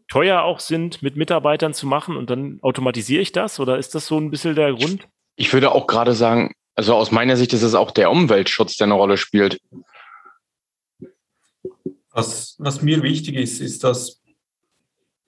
teuer 0.08 0.42
auch 0.42 0.60
sind, 0.60 1.02
mit 1.04 1.16
Mitarbeitern 1.16 1.74
zu 1.74 1.86
machen 1.86 2.18
und 2.18 2.30
dann 2.30 2.60
automatisiere 2.62 3.22
ich 3.22 3.32
das? 3.32 3.60
Oder 3.60 3.78
ist 3.78 3.94
das 3.96 4.08
so 4.08 4.18
ein 4.18 4.32
bisschen 4.32 4.56
der 4.56 4.74
Grund? 4.74 5.08
Ich 5.36 5.54
würde 5.54 5.72
auch 5.72 5.88
gerade 5.88 6.14
sagen, 6.14 6.54
also 6.76 6.96
aus 6.96 7.12
meiner 7.12 7.38
Sicht 7.38 7.54
ist 7.54 7.62
es 7.62 7.76
auch 7.76 7.92
der 7.92 8.10
Umweltschutz, 8.10 8.78
der 8.78 8.86
eine 8.86 8.96
Rolle 8.96 9.18
spielt. 9.18 9.60
Was, 12.12 12.56
was 12.58 12.82
mir 12.82 13.04
wichtig 13.04 13.36
ist, 13.36 13.62
ist, 13.62 13.84
dass 13.84 14.22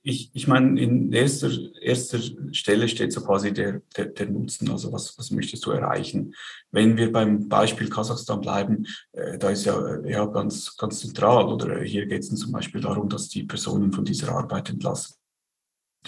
ich, 0.03 0.31
ich 0.33 0.47
meine, 0.47 0.79
in 0.79 1.11
erster, 1.11 1.51
erster 1.79 2.19
Stelle 2.51 2.87
steht 2.87 3.13
so 3.13 3.21
quasi 3.21 3.53
der, 3.53 3.81
der, 3.95 4.05
der 4.07 4.29
Nutzen, 4.29 4.69
also 4.71 4.91
was, 4.91 5.17
was 5.17 5.31
möchtest 5.31 5.65
du 5.65 5.71
erreichen. 5.71 6.33
Wenn 6.71 6.97
wir 6.97 7.11
beim 7.11 7.47
Beispiel 7.47 7.89
Kasachstan 7.89 8.41
bleiben, 8.41 8.87
äh, 9.11 9.37
da 9.37 9.49
ist 9.51 9.65
ja, 9.65 9.99
ja 10.03 10.25
ganz, 10.25 10.75
ganz 10.75 11.01
zentral, 11.01 11.45
oder 11.45 11.81
hier 11.81 12.07
geht 12.07 12.23
es 12.23 12.33
zum 12.33 12.51
Beispiel 12.51 12.81
darum, 12.81 13.09
dass 13.09 13.29
die 13.29 13.43
Personen 13.43 13.91
von 13.91 14.03
dieser 14.03 14.31
Arbeit 14.31 14.69
entlassen 14.69 15.15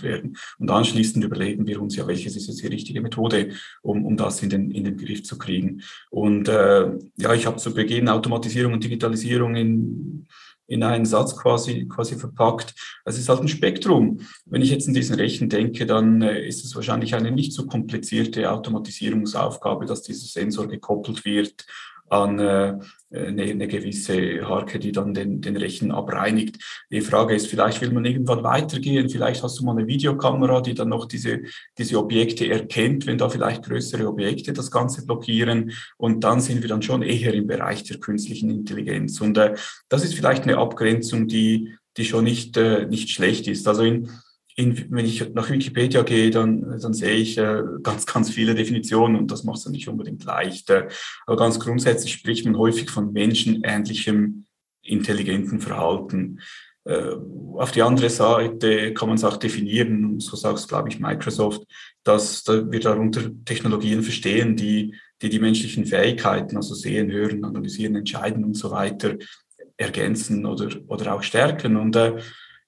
werden. 0.01 0.37
Und 0.57 0.71
anschließend 0.71 1.23
überlegen 1.23 1.67
wir 1.67 1.79
uns 1.79 1.95
ja, 1.95 2.07
welches 2.07 2.35
ist 2.35 2.47
jetzt 2.47 2.63
die 2.63 2.67
richtige 2.67 2.99
Methode, 2.99 3.51
um, 3.83 4.05
um 4.05 4.17
das 4.17 4.41
in 4.41 4.49
den, 4.49 4.71
in 4.71 4.85
den 4.85 4.97
Griff 4.97 5.23
zu 5.23 5.37
kriegen. 5.37 5.83
Und 6.09 6.47
äh, 6.47 6.97
ja, 7.17 7.33
ich 7.33 7.45
habe 7.45 7.57
zu 7.57 7.73
Beginn 7.73 8.09
Automatisierung 8.09 8.73
und 8.73 8.83
Digitalisierung 8.83 9.55
in 9.55 10.27
in 10.67 10.83
einen 10.83 11.05
Satz 11.05 11.35
quasi, 11.35 11.87
quasi 11.87 12.15
verpackt. 12.15 12.73
Es 13.05 13.17
ist 13.17 13.29
halt 13.29 13.41
ein 13.41 13.47
Spektrum. 13.47 14.21
Wenn 14.45 14.61
ich 14.61 14.71
jetzt 14.71 14.87
in 14.87 14.93
diesen 14.93 15.15
Rechen 15.15 15.49
denke, 15.49 15.85
dann 15.85 16.21
äh, 16.21 16.45
ist 16.45 16.63
es 16.63 16.75
wahrscheinlich 16.75 17.15
eine 17.15 17.31
nicht 17.31 17.53
so 17.53 17.65
komplizierte 17.67 18.51
Automatisierungsaufgabe, 18.51 19.85
dass 19.85 20.03
dieser 20.03 20.27
Sensor 20.27 20.67
gekoppelt 20.67 21.25
wird 21.25 21.65
an 22.13 22.39
äh, 22.39 22.77
eine, 23.11 23.43
eine 23.43 23.67
gewisse 23.67 24.47
Harke, 24.47 24.79
die 24.79 24.91
dann 24.91 25.13
den, 25.13 25.41
den 25.41 25.57
Rechen 25.57 25.91
abreinigt. 25.91 26.57
Die 26.91 27.01
Frage 27.01 27.35
ist, 27.35 27.47
vielleicht 27.47 27.81
will 27.81 27.91
man 27.91 28.05
irgendwann 28.05 28.43
weitergehen, 28.43 29.09
vielleicht 29.09 29.43
hast 29.43 29.59
du 29.59 29.65
mal 29.65 29.77
eine 29.77 29.87
Videokamera, 29.87 30.61
die 30.61 30.73
dann 30.73 30.89
noch 30.89 31.05
diese, 31.05 31.41
diese 31.77 31.97
Objekte 31.97 32.49
erkennt, 32.49 33.05
wenn 33.05 33.17
da 33.17 33.29
vielleicht 33.29 33.63
größere 33.63 34.07
Objekte 34.07 34.53
das 34.53 34.71
Ganze 34.71 35.05
blockieren 35.05 35.71
und 35.97 36.23
dann 36.23 36.39
sind 36.39 36.61
wir 36.61 36.69
dann 36.69 36.81
schon 36.81 37.01
eher 37.01 37.33
im 37.33 37.47
Bereich 37.47 37.83
der 37.83 37.99
künstlichen 37.99 38.49
Intelligenz. 38.49 39.19
Und 39.21 39.37
äh, 39.37 39.55
das 39.89 40.03
ist 40.03 40.15
vielleicht 40.15 40.43
eine 40.43 40.57
Abgrenzung, 40.57 41.27
die, 41.27 41.75
die 41.97 42.05
schon 42.05 42.23
nicht, 42.23 42.57
äh, 42.57 42.85
nicht 42.87 43.09
schlecht 43.09 43.47
ist. 43.47 43.67
Also 43.67 43.83
in, 43.83 44.09
in, 44.55 44.91
wenn 44.91 45.05
ich 45.05 45.33
nach 45.33 45.49
Wikipedia 45.49 46.03
gehe, 46.03 46.29
dann, 46.29 46.79
dann 46.79 46.93
sehe 46.93 47.15
ich 47.15 47.37
äh, 47.37 47.63
ganz, 47.81 48.05
ganz 48.05 48.29
viele 48.29 48.53
Definitionen 48.53 49.15
und 49.17 49.31
das 49.31 49.43
macht 49.43 49.59
es 49.59 49.65
nicht 49.67 49.87
unbedingt 49.87 50.23
leicht. 50.23 50.69
Äh, 50.69 50.87
aber 51.25 51.37
ganz 51.37 51.59
grundsätzlich 51.59 52.13
spricht 52.13 52.45
man 52.45 52.57
häufig 52.57 52.89
von 52.89 53.11
menschenähnlichem 53.13 54.45
intelligenten 54.83 55.59
Verhalten. 55.59 56.39
Äh, 56.85 57.15
auf 57.55 57.71
die 57.71 57.81
andere 57.81 58.09
Seite 58.09 58.93
kann 58.93 59.07
man 59.07 59.17
es 59.17 59.23
auch 59.23 59.37
definieren, 59.37 60.19
so 60.19 60.35
sagt 60.35 60.59
es, 60.59 60.67
glaube 60.67 60.89
ich, 60.89 60.99
Microsoft, 60.99 61.63
dass 62.03 62.45
wir 62.45 62.79
darunter 62.79 63.31
Technologien 63.45 64.03
verstehen, 64.03 64.55
die, 64.55 64.93
die 65.21 65.29
die 65.29 65.39
menschlichen 65.39 65.85
Fähigkeiten, 65.85 66.57
also 66.57 66.75
sehen, 66.75 67.11
hören, 67.11 67.43
analysieren, 67.43 67.95
entscheiden 67.95 68.43
und 68.43 68.55
so 68.55 68.69
weiter, 68.69 69.15
ergänzen 69.77 70.45
oder, 70.45 70.69
oder 70.87 71.15
auch 71.15 71.23
stärken. 71.23 71.77
Und 71.77 71.95
äh, 71.95 72.17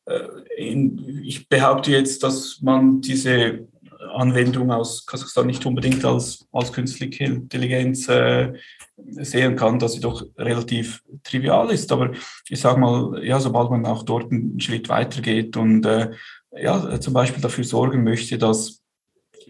äh, 0.05 0.27
ich 0.57 1.47
behaupte 1.49 1.91
jetzt, 1.91 2.23
dass 2.23 2.59
man 2.61 3.01
diese 3.01 3.67
Anwendung 4.13 4.71
aus 4.71 5.05
Kasachstan 5.05 5.47
nicht 5.47 5.65
unbedingt 5.65 6.03
als, 6.05 6.47
als 6.51 6.71
künstliche 6.71 7.25
Intelligenz 7.25 8.07
äh, 8.07 8.53
sehen 8.97 9.55
kann, 9.55 9.79
dass 9.79 9.93
sie 9.93 9.99
doch 9.99 10.25
relativ 10.37 11.03
trivial 11.23 11.71
ist. 11.71 11.91
Aber 11.91 12.11
ich 12.47 12.59
sage 12.59 12.79
mal, 12.79 13.23
ja, 13.23 13.39
sobald 13.39 13.69
man 13.69 13.85
auch 13.85 14.03
dort 14.03 14.31
einen 14.31 14.59
Schritt 14.59 14.89
weitergeht 14.89 15.57
und 15.57 15.85
äh, 15.85 16.11
ja, 16.51 16.99
zum 16.99 17.13
Beispiel 17.13 17.41
dafür 17.41 17.63
sorgen 17.63 18.03
möchte, 18.03 18.37
dass 18.37 18.81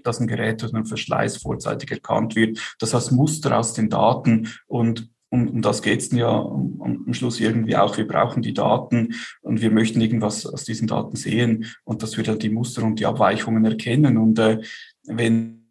dass 0.04 0.20
ein 0.20 0.28
Gerät 0.28 0.62
durch 0.62 0.72
einen 0.72 0.86
Verschleiß 0.86 1.38
vorzeitig 1.38 1.90
erkannt 1.90 2.36
wird, 2.36 2.60
das 2.80 2.94
heißt 2.94 3.12
Muster 3.12 3.58
aus 3.58 3.74
den 3.74 3.90
Daten 3.90 4.54
und 4.68 5.10
um, 5.36 5.48
um 5.50 5.62
das 5.62 5.82
geht 5.82 6.02
es 6.02 6.12
ja 6.12 6.30
am 6.30 7.14
Schluss 7.14 7.40
irgendwie 7.40 7.76
auch. 7.76 7.98
Wir 7.98 8.08
brauchen 8.08 8.42
die 8.42 8.54
Daten 8.54 9.14
und 9.42 9.62
wir 9.62 9.72
möchten 9.72 10.02
irgendwas 10.02 10.46
aus 10.46 10.64
diesen 10.64 10.88
Daten 10.88 11.16
sehen 11.16 11.66
und 11.84 12.02
dass 12.02 12.18
wir 12.18 12.24
dann 12.24 12.40
die 12.40 12.50
Muster 12.50 12.84
und 12.84 13.00
die 13.00 13.06
Abweichungen 13.06 13.66
erkennen. 13.66 14.18
Und 14.18 14.40
äh, 14.40 14.62
wenn 15.04 15.66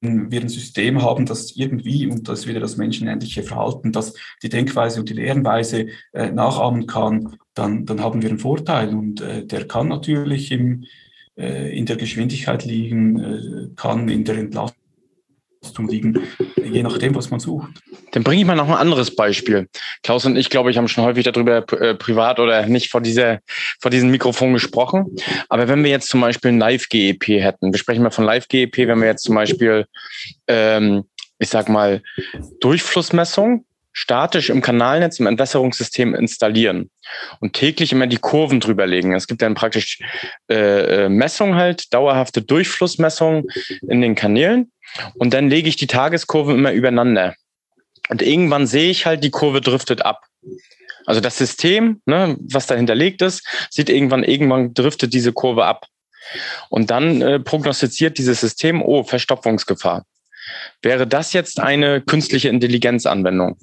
wir 0.00 0.40
ein 0.40 0.48
System 0.48 1.02
haben, 1.02 1.26
das 1.26 1.56
irgendwie, 1.56 2.06
und 2.06 2.28
das 2.28 2.46
wieder 2.46 2.60
das 2.60 2.76
menschenähnliche 2.76 3.42
Verhalten, 3.42 3.92
das 3.92 4.14
die 4.42 4.50
Denkweise 4.50 5.00
und 5.00 5.08
die 5.08 5.14
Lernweise 5.14 5.86
äh, 6.12 6.30
nachahmen 6.30 6.86
kann, 6.86 7.36
dann, 7.54 7.86
dann 7.86 8.00
haben 8.00 8.20
wir 8.20 8.28
einen 8.28 8.38
Vorteil. 8.38 8.94
Und 8.94 9.20
äh, 9.20 9.46
der 9.46 9.66
kann 9.66 9.88
natürlich 9.88 10.50
im, 10.52 10.84
äh, 11.36 11.76
in 11.76 11.86
der 11.86 11.96
Geschwindigkeit 11.96 12.64
liegen, 12.64 13.18
äh, 13.18 13.68
kann 13.76 14.08
in 14.08 14.24
der 14.24 14.38
Entlastung 14.38 14.83
liegen, 15.88 16.20
je 16.62 16.82
nachdem, 16.82 17.14
was 17.14 17.30
man 17.30 17.40
sucht. 17.40 17.68
Dann 18.12 18.22
bringe 18.22 18.40
ich 18.40 18.46
mal 18.46 18.54
noch 18.54 18.68
ein 18.68 18.74
anderes 18.74 19.14
Beispiel. 19.14 19.68
Klaus 20.02 20.24
und 20.24 20.36
ich, 20.36 20.50
glaube 20.50 20.70
ich, 20.70 20.78
haben 20.78 20.88
schon 20.88 21.04
häufig 21.04 21.24
darüber 21.24 21.58
äh, 21.80 21.94
privat 21.94 22.38
oder 22.38 22.66
nicht 22.66 22.90
vor, 22.90 23.00
dieser, 23.00 23.40
vor 23.80 23.90
diesem 23.90 24.10
Mikrofon 24.10 24.52
gesprochen. 24.52 25.16
Aber 25.48 25.68
wenn 25.68 25.82
wir 25.82 25.90
jetzt 25.90 26.08
zum 26.08 26.20
Beispiel 26.20 26.52
ein 26.52 26.58
Live-GEP 26.58 27.28
hätten, 27.28 27.72
wir 27.72 27.78
sprechen 27.78 28.02
mal 28.02 28.10
von 28.10 28.24
Live-GEP, 28.24 28.88
wenn 28.88 29.00
wir 29.00 29.08
jetzt 29.08 29.24
zum 29.24 29.34
Beispiel, 29.34 29.86
ähm, 30.48 31.04
ich 31.38 31.48
sag 31.48 31.68
mal, 31.68 32.02
Durchflussmessung 32.60 33.64
statisch 33.94 34.50
im 34.50 34.60
Kanalnetz 34.60 35.20
im 35.20 35.26
Entwässerungssystem 35.26 36.14
installieren 36.14 36.90
und 37.40 37.54
täglich 37.54 37.92
immer 37.92 38.08
die 38.08 38.18
Kurven 38.18 38.60
drüberlegen. 38.60 39.14
Es 39.14 39.26
gibt 39.26 39.40
dann 39.40 39.54
praktisch 39.54 40.00
äh, 40.50 41.04
äh 41.04 41.08
Messungen 41.08 41.54
halt, 41.54 41.94
dauerhafte 41.94 42.42
Durchflussmessungen 42.42 43.46
in 43.88 44.02
den 44.02 44.16
Kanälen 44.16 44.72
und 45.14 45.32
dann 45.32 45.48
lege 45.48 45.68
ich 45.68 45.76
die 45.76 45.86
Tageskurven 45.86 46.56
immer 46.56 46.72
übereinander. 46.72 47.34
Und 48.10 48.20
irgendwann 48.20 48.66
sehe 48.66 48.90
ich 48.90 49.06
halt, 49.06 49.24
die 49.24 49.30
Kurve 49.30 49.60
driftet 49.60 50.04
ab. 50.04 50.20
Also 51.06 51.20
das 51.20 51.38
System, 51.38 52.02
ne, 52.04 52.36
was 52.40 52.66
da 52.66 52.74
hinterlegt 52.74 53.22
ist, 53.22 53.46
sieht 53.70 53.88
irgendwann, 53.88 54.24
irgendwann 54.24 54.74
driftet 54.74 55.14
diese 55.14 55.32
Kurve 55.32 55.64
ab. 55.64 55.86
Und 56.68 56.90
dann 56.90 57.22
äh, 57.22 57.38
prognostiziert 57.38 58.18
dieses 58.18 58.40
System, 58.40 58.82
oh, 58.82 59.04
Verstopfungsgefahr. 59.04 60.04
Wäre 60.82 61.06
das 61.06 61.32
jetzt 61.32 61.60
eine 61.60 62.00
künstliche 62.00 62.48
Intelligenzanwendung? 62.48 63.56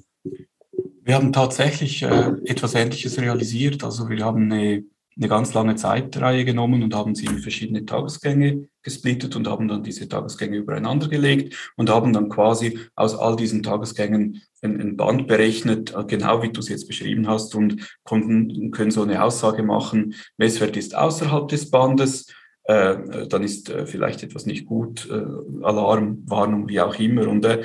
Wir 1.04 1.16
haben 1.16 1.32
tatsächlich 1.32 2.02
äh, 2.02 2.32
etwas 2.44 2.74
Ähnliches 2.74 3.18
realisiert. 3.20 3.82
Also 3.82 4.08
wir 4.08 4.24
haben 4.24 4.52
eine, 4.52 4.84
eine 5.16 5.28
ganz 5.28 5.52
lange 5.52 5.74
Zeitreihe 5.74 6.44
genommen 6.44 6.84
und 6.84 6.94
haben 6.94 7.16
sie 7.16 7.26
in 7.26 7.38
verschiedene 7.38 7.84
Tagesgänge 7.84 8.68
gesplittet 8.82 9.34
und 9.34 9.48
haben 9.48 9.66
dann 9.66 9.82
diese 9.82 10.08
Tagesgänge 10.08 10.58
übereinander 10.58 11.08
gelegt 11.08 11.72
und 11.76 11.90
haben 11.90 12.12
dann 12.12 12.28
quasi 12.28 12.78
aus 12.94 13.16
all 13.16 13.34
diesen 13.34 13.64
Tagesgängen 13.64 14.42
ein, 14.62 14.80
ein 14.80 14.96
Band 14.96 15.26
berechnet, 15.26 15.92
äh, 15.92 16.04
genau 16.04 16.40
wie 16.42 16.52
du 16.52 16.60
es 16.60 16.68
jetzt 16.68 16.86
beschrieben 16.86 17.26
hast 17.26 17.56
und 17.56 17.96
konnten, 18.04 18.70
können 18.70 18.92
so 18.92 19.02
eine 19.02 19.24
Aussage 19.24 19.64
machen, 19.64 20.14
Messwert 20.36 20.76
ist 20.76 20.94
außerhalb 20.94 21.48
des 21.48 21.68
Bandes, 21.68 22.32
äh, 22.64 23.26
dann 23.28 23.42
ist 23.42 23.70
äh, 23.70 23.86
vielleicht 23.86 24.22
etwas 24.22 24.46
nicht 24.46 24.66
gut, 24.66 25.08
äh, 25.10 25.64
Alarm, 25.64 26.22
Warnung, 26.26 26.68
wie 26.68 26.80
auch 26.80 26.94
immer. 26.98 27.26
Und 27.26 27.44
äh, 27.44 27.62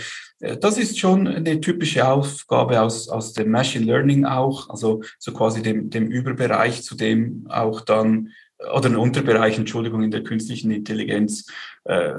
das 0.60 0.78
ist 0.78 0.98
schon 0.98 1.28
eine 1.28 1.62
typische 1.62 2.08
Aufgabe 2.08 2.82
aus, 2.82 3.08
aus 3.08 3.34
dem 3.34 3.52
Machine 3.52 3.86
Learning 3.86 4.26
auch, 4.26 4.70
also 4.70 5.04
so 5.20 5.34
quasi 5.34 5.62
dem, 5.62 5.90
dem 5.90 6.08
Überbereich, 6.08 6.84
zu 6.84 6.96
dem 6.96 7.46
auch 7.50 7.82
dann 7.82 8.30
oder 8.76 8.90
ein 8.90 8.96
Unterbereich, 8.96 9.58
Entschuldigung, 9.60 10.02
in 10.02 10.10
der 10.10 10.24
künstlichen 10.24 10.72
Intelligenz, 10.72 11.46
äh, 11.84 12.14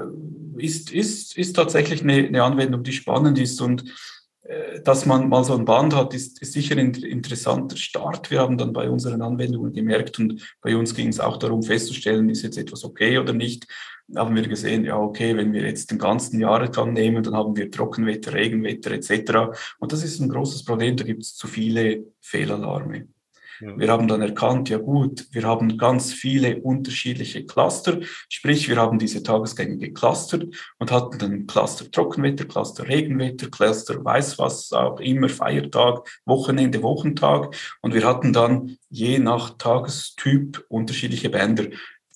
ist, 0.55 0.91
ist, 0.91 1.37
ist 1.37 1.55
tatsächlich 1.55 2.01
eine, 2.01 2.27
eine 2.27 2.43
Anwendung, 2.43 2.83
die 2.83 2.93
spannend 2.93 3.37
ist 3.39 3.61
und 3.61 3.83
dass 4.83 5.05
man 5.05 5.29
mal 5.29 5.43
so 5.43 5.55
ein 5.55 5.65
Band 5.65 5.95
hat, 5.95 6.13
ist, 6.13 6.41
ist 6.41 6.53
sicher 6.53 6.77
ein 6.77 6.93
interessanter 6.93 7.77
Start. 7.77 8.31
Wir 8.31 8.39
haben 8.39 8.57
dann 8.57 8.73
bei 8.73 8.89
unseren 8.89 9.21
Anwendungen 9.21 9.73
gemerkt 9.73 10.17
und 10.19 10.41
bei 10.61 10.75
uns 10.75 10.95
ging 10.95 11.09
es 11.09 11.19
auch 11.19 11.37
darum 11.37 11.61
festzustellen, 11.61 12.29
ist 12.29 12.43
jetzt 12.43 12.57
etwas 12.57 12.83
okay 12.83 13.17
oder 13.19 13.33
nicht. 13.33 13.67
Da 14.07 14.25
haben 14.25 14.35
wir 14.35 14.47
gesehen, 14.47 14.85
ja, 14.85 14.97
okay, 14.97 15.37
wenn 15.37 15.53
wir 15.53 15.61
jetzt 15.63 15.91
den 15.91 15.99
ganzen 15.99 16.39
Jahresgang 16.39 16.93
nehmen, 16.93 17.21
dann 17.21 17.35
haben 17.35 17.55
wir 17.55 17.69
Trockenwetter, 17.69 18.33
Regenwetter 18.33 18.91
etc. 18.91 19.55
Und 19.77 19.93
das 19.93 20.03
ist 20.03 20.19
ein 20.19 20.29
großes 20.29 20.65
Problem, 20.65 20.97
da 20.97 21.03
gibt 21.03 21.21
es 21.21 21.35
zu 21.35 21.47
viele 21.47 22.05
Fehlalarme. 22.19 23.07
Wir 23.59 23.89
haben 23.89 24.07
dann 24.07 24.21
erkannt, 24.21 24.69
ja 24.69 24.77
gut, 24.77 25.27
wir 25.31 25.43
haben 25.43 25.77
ganz 25.77 26.13
viele 26.13 26.61
unterschiedliche 26.61 27.45
Cluster, 27.45 27.99
sprich 28.29 28.69
wir 28.69 28.77
haben 28.77 28.99
diese 28.99 29.23
Tagesgänge 29.23 29.77
geclustert 29.77 30.45
und 30.77 30.91
hatten 30.91 31.19
dann 31.19 31.47
Cluster 31.47 31.89
Trockenwetter, 31.91 32.45
Cluster 32.45 32.87
Regenwetter, 32.87 33.49
Cluster 33.49 34.03
weiß 34.03 34.39
was 34.39 34.71
auch 34.71 34.99
immer, 34.99 35.29
Feiertag, 35.29 36.07
Wochenende, 36.25 36.81
Wochentag 36.83 37.55
und 37.81 37.93
wir 37.93 38.05
hatten 38.05 38.33
dann 38.33 38.77
je 38.89 39.19
nach 39.19 39.57
Tagestyp 39.57 40.65
unterschiedliche 40.69 41.29
Bänder 41.29 41.65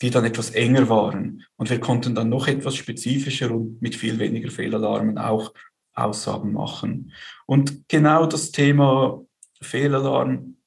die 0.02 0.10
dann 0.10 0.26
etwas 0.26 0.50
enger 0.50 0.90
waren. 0.90 1.46
Und 1.56 1.70
wir 1.70 1.80
konnten 1.80 2.14
dann 2.14 2.28
noch 2.28 2.48
etwas 2.48 2.76
spezifischer 2.76 3.52
und 3.52 3.82
mit 3.82 3.96
viel 3.96 4.20
weniger 4.20 4.52
Fehlalarmen 4.52 5.18
auch 5.18 5.54
Aussagen 5.94 6.52
machen. 6.52 7.14
Und 7.46 7.88
genau 7.88 8.26
das 8.26 8.52
Thema 8.52 9.24
Fehlalarm 9.62 10.58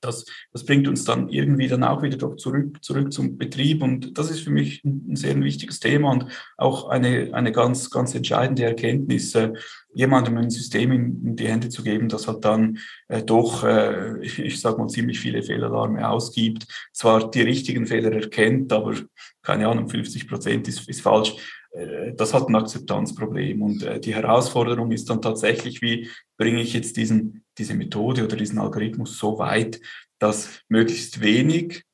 das, 0.00 0.24
das 0.52 0.64
bringt 0.64 0.88
uns 0.88 1.04
dann 1.04 1.28
irgendwie 1.28 1.68
dann 1.68 1.84
auch 1.84 2.02
wieder 2.02 2.16
doch 2.16 2.36
zurück, 2.36 2.82
zurück 2.82 3.12
zum 3.12 3.36
Betrieb. 3.36 3.82
Und 3.82 4.16
das 4.18 4.30
ist 4.30 4.40
für 4.40 4.50
mich 4.50 4.84
ein, 4.84 5.16
sehr 5.16 5.38
wichtiges 5.40 5.80
Thema 5.80 6.10
und 6.10 6.26
auch 6.56 6.88
eine, 6.88 7.30
eine 7.32 7.52
ganz, 7.52 7.90
ganz 7.90 8.14
entscheidende 8.14 8.64
Erkenntnis, 8.64 9.34
äh, 9.34 9.52
jemandem 9.94 10.36
ein 10.36 10.50
System 10.50 10.92
in, 10.92 11.24
in, 11.24 11.36
die 11.36 11.48
Hände 11.48 11.68
zu 11.68 11.82
geben, 11.82 12.08
das 12.08 12.28
hat 12.28 12.44
dann 12.44 12.78
äh, 13.08 13.22
doch, 13.22 13.64
äh, 13.64 14.20
ich, 14.22 14.38
ich 14.38 14.60
sage 14.60 14.78
mal, 14.78 14.88
ziemlich 14.88 15.18
viele 15.20 15.42
Fehlalarme 15.42 16.08
ausgibt, 16.08 16.66
zwar 16.92 17.30
die 17.30 17.42
richtigen 17.42 17.86
Fehler 17.86 18.12
erkennt, 18.12 18.72
aber 18.72 18.94
keine 19.42 19.68
Ahnung, 19.68 19.88
50 19.88 20.28
Prozent 20.28 20.68
ist, 20.68 20.88
ist 20.88 21.00
falsch 21.00 21.34
äh, 21.76 22.14
das 22.14 22.34
hat 22.34 22.48
ein 22.48 22.56
Akzeptanzproblem. 22.56 23.62
Und 23.62 23.82
äh, 23.82 24.00
die 24.00 24.14
Herausforderung 24.14 24.90
ist 24.92 25.08
dann 25.10 25.22
tatsächlich, 25.22 25.82
wie 25.82 26.08
bringe 26.36 26.60
ich 26.60 26.72
jetzt 26.74 26.96
diesen, 26.96 27.44
diese 27.58 27.74
Methode 27.74 28.24
oder 28.24 28.36
diesen 28.36 28.58
Algorithmus 28.58 29.18
so 29.18 29.38
weit, 29.38 29.80
dass 30.18 30.60
möglichst 30.68 31.20
wenig 31.20 31.84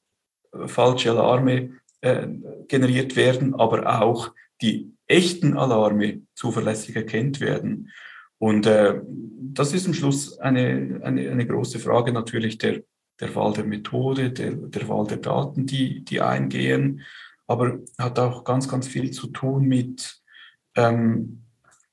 äh, 0.53 0.69
falsche 0.69 1.11
Alarme 1.11 1.81
äh, 2.01 2.27
generiert 2.69 3.17
werden, 3.17 3.55
aber 3.55 4.01
auch 4.01 4.33
die 4.61 4.93
echten 5.07 5.57
Alarme 5.57 6.23
zuverlässig 6.35 6.97
erkennt 6.97 7.41
werden. 7.41 7.91
Und 8.39 8.67
äh, 8.67 9.01
das 9.05 9.73
ist 9.73 9.87
am 9.87 9.95
Schluss 9.95 10.39
eine, 10.39 11.01
eine, 11.03 11.31
eine 11.31 11.47
große 11.47 11.79
Frage 11.79 12.13
natürlich 12.13 12.59
der, 12.59 12.83
der 13.21 13.35
Wahl 13.35 13.53
der 13.53 13.65
Methode, 13.65 14.31
der, 14.31 14.53
der 14.53 14.89
Wahl 14.89 15.07
der 15.07 15.19
Daten, 15.19 15.67
die, 15.67 16.05
die 16.05 16.21
eingehen 16.21 17.03
aber 17.53 17.81
hat 17.99 18.19
auch 18.19 18.45
ganz, 18.45 18.69
ganz 18.69 18.89
viel 18.89 19.11
zu 19.11 19.27
tun 19.29 19.67
mit, 19.67 20.23
ähm, 20.75 21.45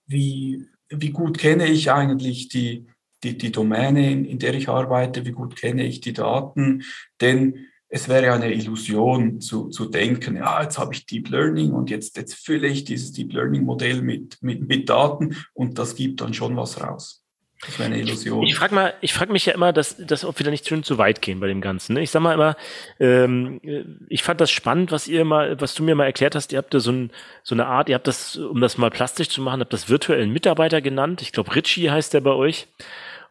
wie, 0.07 0.65
wie 0.89 1.09
gut 1.11 1.37
kenne 1.37 1.67
ich 1.67 1.91
eigentlich 1.91 2.47
die, 2.47 2.87
die, 3.23 3.37
die 3.37 3.51
Domäne, 3.51 4.11
in, 4.11 4.25
in 4.25 4.39
der 4.39 4.53
ich 4.53 4.69
arbeite, 4.69 5.25
wie 5.25 5.31
gut 5.31 5.55
kenne 5.55 5.85
ich 5.85 6.01
die 6.01 6.13
Daten, 6.13 6.83
denn 7.21 7.67
es 7.89 8.07
wäre 8.07 8.31
eine 8.33 8.53
Illusion 8.53 9.41
zu, 9.41 9.69
zu 9.69 9.85
denken, 9.85 10.37
ja, 10.37 10.61
jetzt 10.61 10.77
habe 10.77 10.93
ich 10.93 11.07
Deep 11.07 11.29
Learning 11.29 11.71
und 11.71 11.89
jetzt, 11.89 12.17
jetzt 12.17 12.35
fülle 12.35 12.67
ich 12.67 12.83
dieses 12.83 13.11
Deep 13.13 13.33
Learning 13.33 13.63
Modell 13.63 14.01
mit, 14.03 14.37
mit, 14.41 14.67
mit 14.67 14.89
Daten 14.89 15.35
und 15.53 15.79
das 15.79 15.95
gibt 15.95 16.21
dann 16.21 16.35
schon 16.35 16.55
was 16.55 16.81
raus. 16.81 17.23
Das 17.65 17.77
wäre 17.77 17.87
eine 17.87 17.99
Illusion. 17.99 18.43
Ich, 18.43 18.51
ich 18.51 18.55
frage 18.55 18.73
mal, 18.73 18.93
ich 19.01 19.13
frage 19.13 19.33
mich 19.33 19.45
ja 19.45 19.53
immer, 19.53 19.73
dass, 19.73 19.97
dass 19.97 20.23
ob 20.23 20.39
wir 20.39 20.45
da 20.45 20.51
nicht 20.51 20.67
schön 20.67 20.83
zu 20.83 20.97
weit 20.97 21.21
gehen 21.21 21.41
bei 21.41 21.47
dem 21.47 21.59
Ganzen. 21.59 21.93
Ne? 21.93 22.01
Ich 22.01 22.11
sag 22.11 22.21
mal 22.21 22.33
immer, 22.33 22.55
ähm, 22.99 23.59
ich 24.07 24.23
fand 24.23 24.39
das 24.39 24.49
spannend, 24.49 24.91
was 24.91 25.07
ihr 25.09 25.25
mal, 25.25 25.59
was 25.59 25.75
du 25.75 25.83
mir 25.83 25.95
mal 25.95 26.05
erklärt 26.05 26.35
hast. 26.35 26.53
Ihr 26.53 26.57
habt 26.57 26.73
da 26.73 26.79
so, 26.79 26.91
ein, 26.91 27.11
so 27.43 27.55
eine 27.55 27.65
Art, 27.65 27.89
ihr 27.89 27.95
habt 27.95 28.07
das, 28.07 28.37
um 28.37 28.61
das 28.61 28.77
mal 28.77 28.89
plastisch 28.89 29.29
zu 29.29 29.41
machen, 29.41 29.59
habt 29.59 29.73
das 29.73 29.89
virtuellen 29.89 30.31
Mitarbeiter 30.31 30.81
genannt. 30.81 31.21
Ich 31.21 31.33
glaube, 31.33 31.53
Richie 31.53 31.89
heißt 31.89 32.13
der 32.13 32.21
bei 32.21 32.31
euch. 32.31 32.67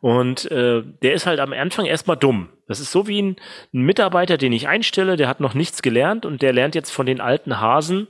Und 0.00 0.50
äh, 0.50 0.82
der 1.02 1.14
ist 1.14 1.26
halt 1.26 1.40
am 1.40 1.52
Anfang 1.52 1.86
erstmal 1.86 2.16
dumm. 2.16 2.50
Das 2.68 2.80
ist 2.80 2.92
so 2.92 3.08
wie 3.08 3.20
ein, 3.20 3.36
ein 3.72 3.80
Mitarbeiter, 3.80 4.36
den 4.36 4.52
ich 4.52 4.68
einstelle, 4.68 5.16
der 5.16 5.26
hat 5.26 5.40
noch 5.40 5.54
nichts 5.54 5.82
gelernt 5.82 6.26
und 6.26 6.42
der 6.42 6.52
lernt 6.52 6.74
jetzt 6.74 6.90
von 6.90 7.06
den 7.06 7.20
alten 7.20 7.60
Hasen, 7.60 8.06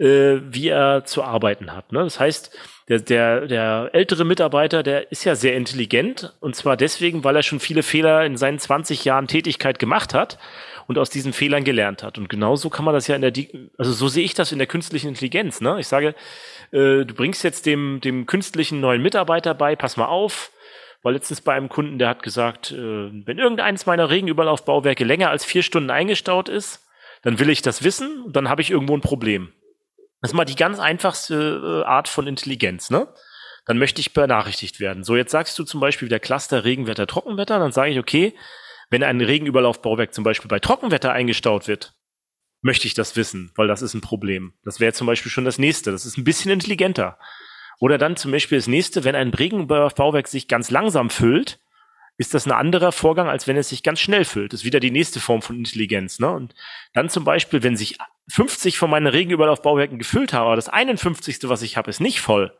äh, 0.00 0.40
wie 0.50 0.68
er 0.68 1.04
zu 1.04 1.22
arbeiten 1.22 1.72
hat. 1.72 1.92
Ne? 1.92 2.02
Das 2.02 2.18
heißt, 2.18 2.56
der, 2.88 3.00
der, 3.00 3.46
der 3.46 3.90
ältere 3.92 4.24
Mitarbeiter, 4.24 4.82
der 4.82 5.12
ist 5.12 5.24
ja 5.24 5.34
sehr 5.34 5.54
intelligent 5.54 6.34
und 6.40 6.56
zwar 6.56 6.76
deswegen, 6.76 7.22
weil 7.22 7.36
er 7.36 7.42
schon 7.42 7.60
viele 7.60 7.82
Fehler 7.82 8.24
in 8.24 8.36
seinen 8.36 8.58
20 8.58 9.04
Jahren 9.04 9.28
Tätigkeit 9.28 9.78
gemacht 9.78 10.14
hat 10.14 10.38
und 10.88 10.98
aus 10.98 11.10
diesen 11.10 11.32
Fehlern 11.32 11.62
gelernt 11.62 12.02
hat. 12.02 12.18
Und 12.18 12.28
genauso 12.28 12.70
kann 12.70 12.84
man 12.84 12.94
das 12.94 13.06
ja 13.06 13.14
in 13.14 13.22
der, 13.22 13.32
also 13.78 13.92
so 13.92 14.08
sehe 14.08 14.24
ich 14.24 14.34
das 14.34 14.52
in 14.52 14.58
der 14.58 14.66
künstlichen 14.66 15.08
Intelligenz. 15.08 15.60
Ne? 15.60 15.78
Ich 15.78 15.86
sage, 15.86 16.14
äh, 16.72 17.04
du 17.04 17.14
bringst 17.14 17.44
jetzt 17.44 17.66
dem, 17.66 18.00
dem 18.00 18.26
künstlichen 18.26 18.80
neuen 18.80 19.02
Mitarbeiter 19.02 19.54
bei, 19.54 19.76
pass 19.76 19.98
mal 19.98 20.06
auf, 20.06 20.50
war 21.02 21.12
letztens 21.12 21.42
bei 21.42 21.54
einem 21.54 21.68
Kunden, 21.68 21.98
der 21.98 22.08
hat 22.08 22.22
gesagt, 22.22 22.72
äh, 22.72 22.76
wenn 22.76 23.38
irgendeines 23.38 23.86
meiner 23.86 24.10
Regenüberlaufbauwerke 24.10 25.04
länger 25.04 25.30
als 25.30 25.44
vier 25.44 25.62
Stunden 25.62 25.90
eingestaut 25.90 26.48
ist, 26.48 26.86
dann 27.22 27.38
will 27.38 27.50
ich 27.50 27.60
das 27.60 27.84
wissen 27.84 28.24
dann 28.28 28.48
habe 28.48 28.62
ich 28.62 28.70
irgendwo 28.70 28.94
ein 28.94 29.02
Problem. 29.02 29.52
Das 30.20 30.30
ist 30.30 30.36
mal 30.36 30.44
die 30.44 30.56
ganz 30.56 30.78
einfachste 30.78 31.82
äh, 31.84 31.86
Art 31.86 32.08
von 32.08 32.26
Intelligenz, 32.26 32.90
ne? 32.90 33.08
Dann 33.66 33.78
möchte 33.78 34.00
ich 34.00 34.12
benachrichtigt 34.12 34.80
werden. 34.80 35.04
So, 35.04 35.16
jetzt 35.16 35.30
sagst 35.30 35.58
du 35.58 35.64
zum 35.64 35.80
Beispiel 35.80 36.06
wieder 36.06 36.18
Cluster 36.18 36.64
Regenwetter, 36.64 37.06
Trockenwetter, 37.06 37.58
dann 37.58 37.72
sage 37.72 37.92
ich, 37.92 37.98
okay, 37.98 38.34
wenn 38.90 39.02
ein 39.04 39.20
Regenüberlaufbauwerk 39.20 40.12
zum 40.12 40.24
Beispiel 40.24 40.48
bei 40.48 40.58
Trockenwetter 40.58 41.12
eingestaut 41.12 41.68
wird, 41.68 41.94
möchte 42.62 42.86
ich 42.86 42.94
das 42.94 43.16
wissen, 43.16 43.52
weil 43.54 43.68
das 43.68 43.82
ist 43.82 43.94
ein 43.94 44.00
Problem. 44.00 44.54
Das 44.64 44.80
wäre 44.80 44.92
zum 44.92 45.06
Beispiel 45.06 45.30
schon 45.30 45.44
das 45.44 45.58
nächste. 45.58 45.92
Das 45.92 46.04
ist 46.04 46.18
ein 46.18 46.24
bisschen 46.24 46.50
intelligenter. 46.50 47.18
Oder 47.78 47.96
dann 47.96 48.16
zum 48.16 48.32
Beispiel 48.32 48.58
das 48.58 48.66
nächste, 48.66 49.04
wenn 49.04 49.14
ein 49.14 49.30
Regenüberlaufbauwerk 49.30 50.28
sich 50.28 50.48
ganz 50.48 50.70
langsam 50.70 51.08
füllt, 51.08 51.60
ist 52.20 52.34
das 52.34 52.44
ein 52.44 52.52
anderer 52.52 52.92
Vorgang, 52.92 53.30
als 53.30 53.46
wenn 53.46 53.56
es 53.56 53.70
sich 53.70 53.82
ganz 53.82 53.98
schnell 53.98 54.26
füllt. 54.26 54.52
Das 54.52 54.60
ist 54.60 54.66
wieder 54.66 54.78
die 54.78 54.90
nächste 54.90 55.20
Form 55.20 55.40
von 55.40 55.56
Intelligenz. 55.56 56.18
Ne? 56.18 56.28
Und 56.28 56.54
dann 56.92 57.08
zum 57.08 57.24
Beispiel, 57.24 57.62
wenn 57.62 57.78
sich 57.78 57.96
50 58.28 58.76
von 58.76 58.90
meinen 58.90 59.06
Regenüberlaufbauwerken 59.06 59.96
gefüllt 59.96 60.34
haben, 60.34 60.44
aber 60.44 60.56
das 60.56 60.68
51. 60.68 61.38
was 61.44 61.62
ich 61.62 61.78
habe, 61.78 61.88
ist 61.88 61.98
nicht 61.98 62.20
voll, 62.20 62.52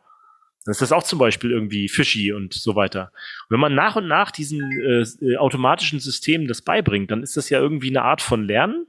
dann 0.65 0.71
ist 0.71 0.81
das 0.81 0.91
auch 0.91 1.03
zum 1.03 1.19
Beispiel 1.19 1.51
irgendwie 1.51 1.89
fishy 1.89 2.33
und 2.33 2.55
so 2.55 2.75
weiter. 2.75 3.11
Und 3.43 3.51
wenn 3.51 3.59
man 3.59 3.75
nach 3.75 3.95
und 3.95 4.07
nach 4.07 4.31
diesen 4.31 4.61
äh, 4.81 5.37
automatischen 5.37 5.99
Systemen 5.99 6.47
das 6.47 6.63
beibringt, 6.63 7.11
dann 7.11 7.21
ist 7.21 7.37
das 7.37 7.51
ja 7.51 7.59
irgendwie 7.59 7.89
eine 7.89 8.01
Art 8.01 8.23
von 8.23 8.43
Lernen. 8.43 8.87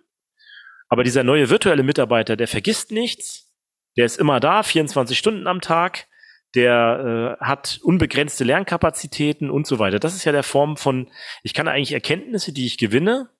Aber 0.88 1.04
dieser 1.04 1.22
neue 1.22 1.50
virtuelle 1.50 1.82
Mitarbeiter, 1.82 2.34
der 2.34 2.48
vergisst 2.48 2.92
nichts, 2.92 3.52
der 3.98 4.06
ist 4.06 4.18
immer 4.18 4.40
da, 4.40 4.62
24 4.62 5.18
Stunden 5.18 5.46
am 5.46 5.60
Tag, 5.60 6.06
der 6.54 7.38
äh, 7.40 7.44
hat 7.44 7.80
unbegrenzte 7.82 8.44
Lernkapazitäten 8.44 9.50
und 9.50 9.66
so 9.66 9.78
weiter. 9.78 9.98
Das 9.98 10.14
ist 10.14 10.24
ja 10.24 10.32
der 10.32 10.42
Form 10.42 10.76
von, 10.76 11.08
ich 11.42 11.54
kann 11.54 11.68
eigentlich 11.68 11.92
Erkenntnisse, 11.92 12.52
die 12.52 12.66
ich 12.66 12.78
gewinne, 12.78 13.30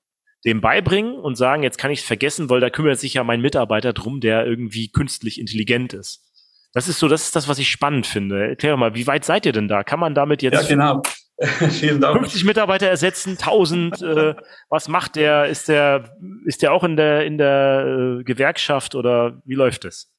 dem 0.45 0.61
beibringen 0.61 1.15
und 1.15 1.37
sagen, 1.37 1.63
jetzt 1.63 1.79
kann 1.79 1.91
ich 1.91 2.01
es 2.01 2.07
vergessen, 2.07 2.51
weil 2.51 2.61
da 2.61 2.71
kümmert 2.71 2.99
sich 2.99 3.15
ja 3.15 3.25
mein 3.25 3.41
Mitarbeiter 3.41 3.93
drum, 3.93 4.21
der 4.21 4.47
irgendwie 4.47 4.91
künstlich 4.91 5.39
intelligent 5.39 5.93
ist. 5.93 6.25
Das 6.73 6.89
ist 6.89 6.99
so, 6.99 7.09
das 7.09 7.25
ist 7.25 7.37
das, 7.37 7.49
was 7.49 7.59
ich 7.59 7.71
spannend 7.71 8.07
finde. 8.07 8.49
Erklär 8.49 8.77
mal, 8.77 8.95
wie 8.95 9.07
weit 9.07 9.25
seid 9.25 9.45
ihr 9.47 9.53
denn 9.53 9.69
da? 9.69 9.85
Kann 9.85 10.01
man 10.01 10.15
damit 10.15 10.43
jetzt 10.43 10.63
ja, 10.63 10.69
genau. 10.69 11.03
Vielen 11.71 12.01
Dank. 12.01 12.19
50 12.19 12.45
Mitarbeiter 12.45 12.87
ersetzen, 12.87 13.31
1000, 13.33 14.03
äh, 14.03 14.35
was 14.69 14.89
macht 14.89 15.17
der? 15.17 15.47
Ist 15.47 15.69
der, 15.69 16.17
ist 16.45 16.63
der 16.63 16.73
auch 16.73 16.85
in 16.85 16.97
der, 16.97 17.27
in 17.27 17.37
der 17.37 18.19
äh, 18.21 18.25
Gewerkschaft 18.25 18.95
oder 18.95 19.41
wie 19.45 19.55
läuft 19.55 19.85
es? 19.85 20.13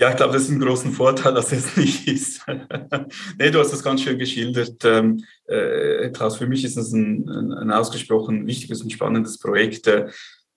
Ja, 0.00 0.08
ich 0.08 0.16
glaube, 0.16 0.32
das 0.32 0.44
ist 0.44 0.50
ein 0.50 0.60
großen 0.60 0.92
Vorteil, 0.92 1.34
dass 1.34 1.52
es 1.52 1.76
nicht 1.76 2.08
ist. 2.08 2.40
nee, 3.38 3.50
du 3.50 3.58
hast 3.58 3.70
das 3.70 3.82
ganz 3.82 4.02
schön 4.02 4.18
geschildert. 4.18 4.82
Ähm, 4.82 5.22
äh, 5.46 6.08
Klaus, 6.08 6.38
für 6.38 6.46
mich 6.46 6.64
ist 6.64 6.78
es 6.78 6.90
ein, 6.92 7.28
ein, 7.28 7.70
ausgesprochen 7.70 8.46
wichtiges 8.46 8.80
und 8.80 8.90
spannendes 8.90 9.38
Projekt. 9.38 9.88
Äh, 9.88 10.08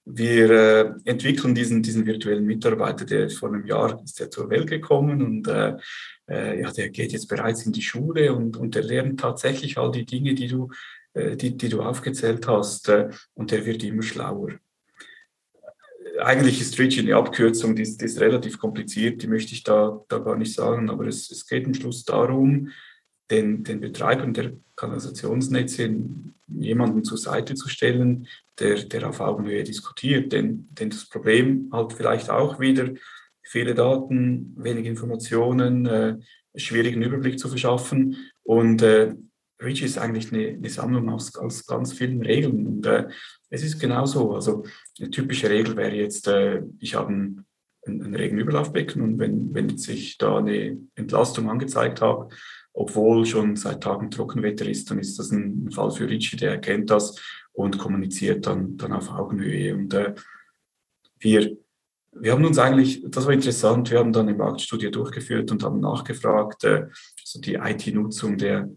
wir 0.06 0.50
äh, 0.50 0.94
entwickeln 1.04 1.54
diesen, 1.54 1.84
diesen 1.84 2.06
virtuellen 2.06 2.46
Mitarbeiter, 2.46 3.04
der 3.04 3.30
vor 3.30 3.50
einem 3.50 3.66
Jahr 3.66 4.02
ist 4.02 4.18
der 4.22 4.32
zur 4.32 4.50
Welt 4.50 4.70
gekommen 4.70 5.22
und 5.22 5.46
äh, 5.50 5.76
äh, 6.30 6.62
ja, 6.62 6.72
der 6.72 6.90
geht 6.90 7.12
jetzt 7.12 7.28
bereits 7.28 7.66
in 7.66 7.74
die 7.74 7.82
Schule 7.82 8.34
und, 8.34 8.56
und 8.56 8.76
der 8.76 8.84
lernt 8.84 9.20
tatsächlich 9.20 9.78
all 9.78 9.92
die 9.92 10.06
Dinge, 10.06 10.36
die 10.36 10.48
du, 10.48 10.70
äh, 11.16 11.36
die, 11.36 11.58
die 11.58 11.68
du 11.68 11.82
aufgezählt 11.82 12.48
hast 12.48 12.90
und 13.34 13.52
der 13.52 13.66
wird 13.66 13.84
immer 13.84 14.04
schlauer 14.04 14.52
eigentlich 16.20 16.62
ist 16.62 16.78
Rich 16.80 17.00
eine 17.00 17.16
Abkürzung, 17.16 17.76
die 17.76 17.82
ist, 17.82 18.02
die 18.02 18.06
ist, 18.06 18.20
relativ 18.20 18.60
kompliziert, 18.60 19.22
die 19.22 19.28
möchte 19.28 19.54
ich 19.54 19.64
da, 19.64 20.02
da 20.08 20.20
gar 20.20 20.36
nicht 20.36 20.54
sagen, 20.54 20.90
aber 20.90 21.08
es, 21.08 21.32
es 21.32 21.48
geht 21.48 21.66
am 21.66 21.74
Schluss 21.74 22.04
darum, 22.04 22.70
den, 23.32 23.64
den 23.64 23.80
Betreibern 23.80 24.34
der 24.34 24.54
Kanalisationsnetze 24.76 25.96
jemanden 26.48 27.04
zur 27.04 27.18
Seite 27.18 27.56
zu 27.56 27.70
stellen, 27.70 28.28
der, 28.60 28.84
der 28.84 29.10
auf 29.10 29.20
Augenhöhe 29.20 29.64
diskutiert. 29.64 30.32
Denn, 30.32 30.68
denn 30.72 30.90
das 30.90 31.08
Problem 31.10 31.70
halt 31.72 31.94
vielleicht 31.94 32.30
auch 32.30 32.60
wieder 32.60 32.90
viele 33.42 33.74
Daten, 33.74 34.54
wenig 34.58 34.86
Informationen, 34.86 35.86
äh, 35.86 36.18
schwierigen 36.56 37.02
Überblick 37.02 37.40
zu 37.40 37.50
verschaffen. 37.50 38.18
Und 38.44 38.82
äh, 38.82 39.16
Reach 39.62 39.82
ist 39.84 39.98
eigentlich 39.98 40.32
eine, 40.34 40.48
eine 40.50 40.70
Sammlung 40.70 41.10
aus, 41.10 41.36
aus 41.36 41.66
ganz 41.66 41.94
vielen 41.94 42.22
Regeln. 42.22 42.68
Und 42.68 42.86
äh, 42.86 43.08
es 43.50 43.64
ist 43.64 43.80
genauso. 43.80 44.34
Also 44.34 44.64
eine 45.00 45.10
typische 45.10 45.50
Regel 45.50 45.76
wäre 45.78 45.96
jetzt, 45.96 46.28
äh, 46.28 46.62
ich 46.80 46.96
habe 46.96 47.14
ein, 47.14 47.46
ein 47.86 48.16
Regenüberlaufbecken 48.16 49.02
und 49.02 49.20
wenn, 49.20 49.54
wenn 49.54 49.78
sich 49.78 50.18
da 50.18 50.38
eine 50.38 50.78
Entlastung 50.96 51.50
angezeigt 51.50 52.02
habe, 52.02 52.30
obwohl 52.74 53.26
schon 53.26 53.56
seit 53.56 53.84
Tagen 53.84 54.10
Trockenwetter 54.10 54.66
ist, 54.68 54.90
dann 54.90 55.00
ist 55.00 55.20
das 55.20 55.32
ein 55.32 55.70
Fall 55.72 55.92
für 55.92 56.10
Ritchie, 56.10 56.38
der 56.38 56.52
erkennt 56.52 56.90
das 56.90 57.20
und 57.52 57.78
kommuniziert 57.78 58.48
dann, 58.48 58.78
dann 58.78 58.94
auf 58.94 59.12
Augenhöhe. 59.12 59.76
Und 59.76 59.94
äh, 59.94 60.16
wir, 61.20 61.56
wir 62.12 62.32
haben 62.32 62.46
uns 62.46 62.58
eigentlich, 62.58 63.04
das 63.08 63.26
war 63.26 63.34
interessant, 63.34 63.92
wir 63.92 64.00
haben 64.00 64.12
dann 64.12 64.28
eine 64.28 64.38
Marktstudie 64.38 64.90
durchgeführt 64.90 65.52
und 65.52 65.64
haben 65.64 65.80
nachgefragt, 65.80 66.64
äh, 66.64 66.88
so 67.24 67.40
die 67.40 67.56
IT-Nutzung 67.56 68.38
der, 68.38 68.70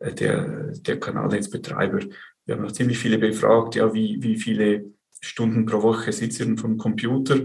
der, 0.00 0.72
der 0.72 1.00
Kanalnetzbetreiber. 1.00 2.00
Wir 2.46 2.54
haben 2.54 2.62
noch 2.62 2.72
ziemlich 2.72 2.98
viele 2.98 3.18
befragt, 3.18 3.74
ja, 3.74 3.92
wie, 3.94 4.22
wie 4.22 4.36
viele 4.36 4.92
Stunden 5.20 5.66
pro 5.66 5.82
Woche 5.82 6.12
sitzen 6.12 6.58
vom 6.58 6.76
Computer. 6.76 7.40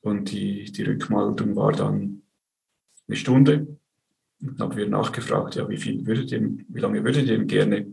Und 0.00 0.30
die, 0.30 0.64
die 0.64 0.82
Rückmeldung 0.82 1.56
war 1.56 1.72
dann 1.72 2.22
eine 3.08 3.16
Stunde. 3.16 3.78
Und 4.40 4.60
dann 4.60 4.70
haben 4.70 4.76
wir 4.76 4.88
nachgefragt, 4.88 5.54
ja, 5.56 5.68
wie 5.68 5.76
viel 5.76 6.06
würdet 6.06 6.32
ihr, 6.32 6.40
wie 6.68 6.80
lange 6.80 7.02
würdet 7.04 7.28
ihr 7.28 7.44
gerne 7.44 7.86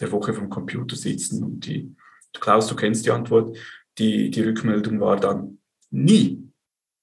der 0.00 0.12
Woche 0.12 0.34
vom 0.34 0.50
Computer 0.50 0.96
sitzen? 0.96 1.42
Und 1.44 1.66
die, 1.66 1.94
Klaus, 2.40 2.66
du 2.66 2.76
kennst 2.76 3.06
die 3.06 3.10
Antwort, 3.10 3.56
die, 3.98 4.30
die 4.30 4.42
Rückmeldung 4.42 5.00
war 5.00 5.18
dann 5.18 5.58
nie. 5.90 6.42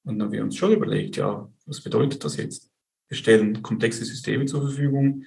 Und 0.03 0.19
dann 0.19 0.27
haben 0.27 0.33
wir 0.33 0.43
uns 0.43 0.55
schon 0.55 0.73
überlegt, 0.73 1.17
ja, 1.17 1.49
was 1.65 1.81
bedeutet 1.81 2.23
das 2.23 2.37
jetzt? 2.37 2.69
Wir 3.07 3.17
stellen 3.17 3.61
komplexe 3.61 4.05
Systeme 4.05 4.45
zur 4.45 4.61
Verfügung, 4.61 5.23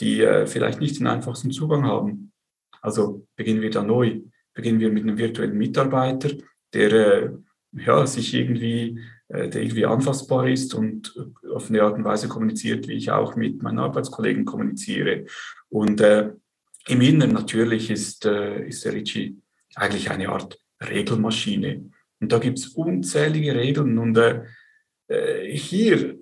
die 0.00 0.20
äh, 0.22 0.46
vielleicht 0.46 0.80
nicht 0.80 0.98
den 0.98 1.06
einfachsten 1.06 1.50
Zugang 1.50 1.84
haben. 1.84 2.32
Also 2.80 3.26
beginnen 3.36 3.62
wir 3.62 3.70
da 3.70 3.82
neu. 3.82 4.20
Beginnen 4.52 4.80
wir 4.80 4.90
mit 4.90 5.02
einem 5.02 5.18
virtuellen 5.18 5.56
Mitarbeiter, 5.56 6.30
der 6.72 6.92
äh, 6.92 7.30
ja, 7.72 8.06
sich 8.06 8.34
irgendwie 8.34 9.00
äh, 9.28 9.48
der 9.48 9.62
irgendwie 9.62 9.86
anfassbar 9.86 10.48
ist 10.48 10.74
und 10.74 11.14
auf 11.50 11.70
eine 11.70 11.82
Art 11.82 11.94
und 11.96 12.04
Weise 12.04 12.28
kommuniziert, 12.28 12.86
wie 12.88 12.92
ich 12.92 13.10
auch 13.10 13.36
mit 13.36 13.62
meinen 13.62 13.78
Arbeitskollegen 13.78 14.44
kommuniziere. 14.44 15.24
Und 15.70 16.00
äh, 16.02 16.30
im 16.86 17.00
Inneren 17.00 17.32
natürlich 17.32 17.90
ist, 17.90 18.26
äh, 18.26 18.66
ist 18.68 18.84
der 18.84 18.92
Ritchie 18.92 19.40
eigentlich 19.74 20.10
eine 20.10 20.28
Art 20.28 20.58
Regelmaschine. 20.80 21.90
Und 22.20 22.32
da 22.32 22.38
gibt 22.38 22.58
es 22.58 22.68
unzählige 22.68 23.54
Regeln. 23.54 23.96
Und 23.98 24.16
äh, 24.18 24.42
hier 25.56 26.16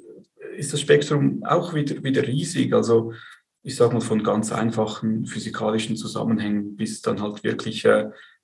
ist 0.57 0.73
das 0.73 0.81
Spektrum 0.81 1.43
auch 1.45 1.75
wieder, 1.75 2.03
wieder 2.05 2.27
riesig. 2.27 2.73
Also 2.73 3.13
ich 3.63 3.77
sage 3.77 3.95
mal 3.95 4.01
von 4.01 4.23
ganz 4.23 4.53
einfachen 4.53 5.27
physikalischen 5.27 5.97
Zusammenhängen 5.97 6.77
bis 6.77 7.01
dann 7.01 7.21
halt 7.21 7.45
wirklich 7.45 7.85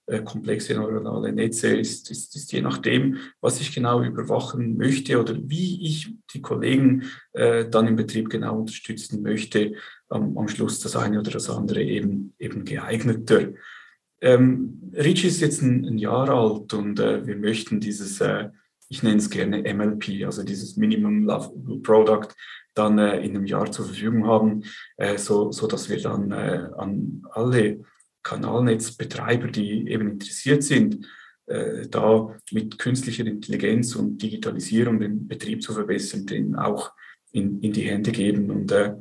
äh, 0.09 0.23
komplexe 0.25 0.75
neuronale 0.75 1.33
Netze 1.33 1.77
ist, 1.77 2.11
ist, 2.11 2.35
ist 2.35 2.53
je 2.53 2.63
nachdem, 2.63 3.19
was 3.41 3.61
ich 3.61 3.75
genau 3.75 4.03
überwachen 4.03 4.77
möchte 4.77 5.21
oder 5.21 5.37
wie 5.39 5.87
ich 5.87 6.15
die 6.33 6.41
Kollegen 6.41 7.05
äh, 7.33 7.69
dann 7.69 7.87
im 7.87 7.97
Betrieb 7.97 8.31
genau 8.31 8.59
unterstützen 8.61 9.23
möchte, 9.23 9.75
am, 10.09 10.37
am 10.39 10.49
Schluss 10.49 10.81
das 10.81 10.97
eine 10.97 11.21
oder 11.21 11.33
das 11.33 11.51
andere 11.51 11.83
eben, 11.83 12.35
eben 12.39 12.65
geeigneter. 12.65 13.53
Ähm, 14.21 14.91
Rich 14.95 15.25
ist 15.25 15.41
jetzt 15.41 15.63
ein, 15.63 15.85
ein 15.85 15.99
Jahr 15.99 16.29
alt 16.31 16.73
und 16.73 16.99
äh, 16.99 17.27
wir 17.27 17.37
möchten 17.37 17.79
dieses, 17.79 18.21
äh, 18.21 18.49
ich 18.89 19.03
nenne 19.03 19.19
es 19.19 19.29
gerne 19.29 19.63
MLP, 19.75 20.25
also 20.25 20.43
dieses 20.43 20.77
Minimum 20.77 21.25
Lovable 21.25 21.81
Product, 21.81 22.29
dann 22.79 22.99
äh, 22.99 23.21
in 23.21 23.37
einem 23.37 23.47
Jahr 23.47 23.71
zur 23.71 23.87
Verfügung 23.87 24.27
haben, 24.27 24.65
äh, 24.97 25.19
so, 25.19 25.53
so 25.53 25.67
dass 25.67 25.89
wir 25.89 26.01
dann 26.01 26.33
äh, 26.33 26.69
an 26.77 27.23
alle 27.33 27.81
Kanalnetzbetreiber, 28.23 29.49
die 29.49 29.89
eben 29.89 30.11
interessiert 30.11 30.63
sind, 30.63 31.07
äh, 31.47 31.89
da 31.89 32.35
mit 32.53 32.79
künstlicher 32.79 33.27
Intelligenz 33.27 33.97
und 33.97 34.23
Digitalisierung 34.23 35.01
den 35.01 35.27
Betrieb 35.27 35.63
zu 35.63 35.73
verbessern, 35.73 36.27
den 36.27 36.57
auch 36.57 36.93
in, 37.33 37.61
in 37.61 37.73
die 37.73 37.89
Hände 37.89 38.13
geben. 38.13 38.51
Und 38.51 38.71
äh, 38.73 38.95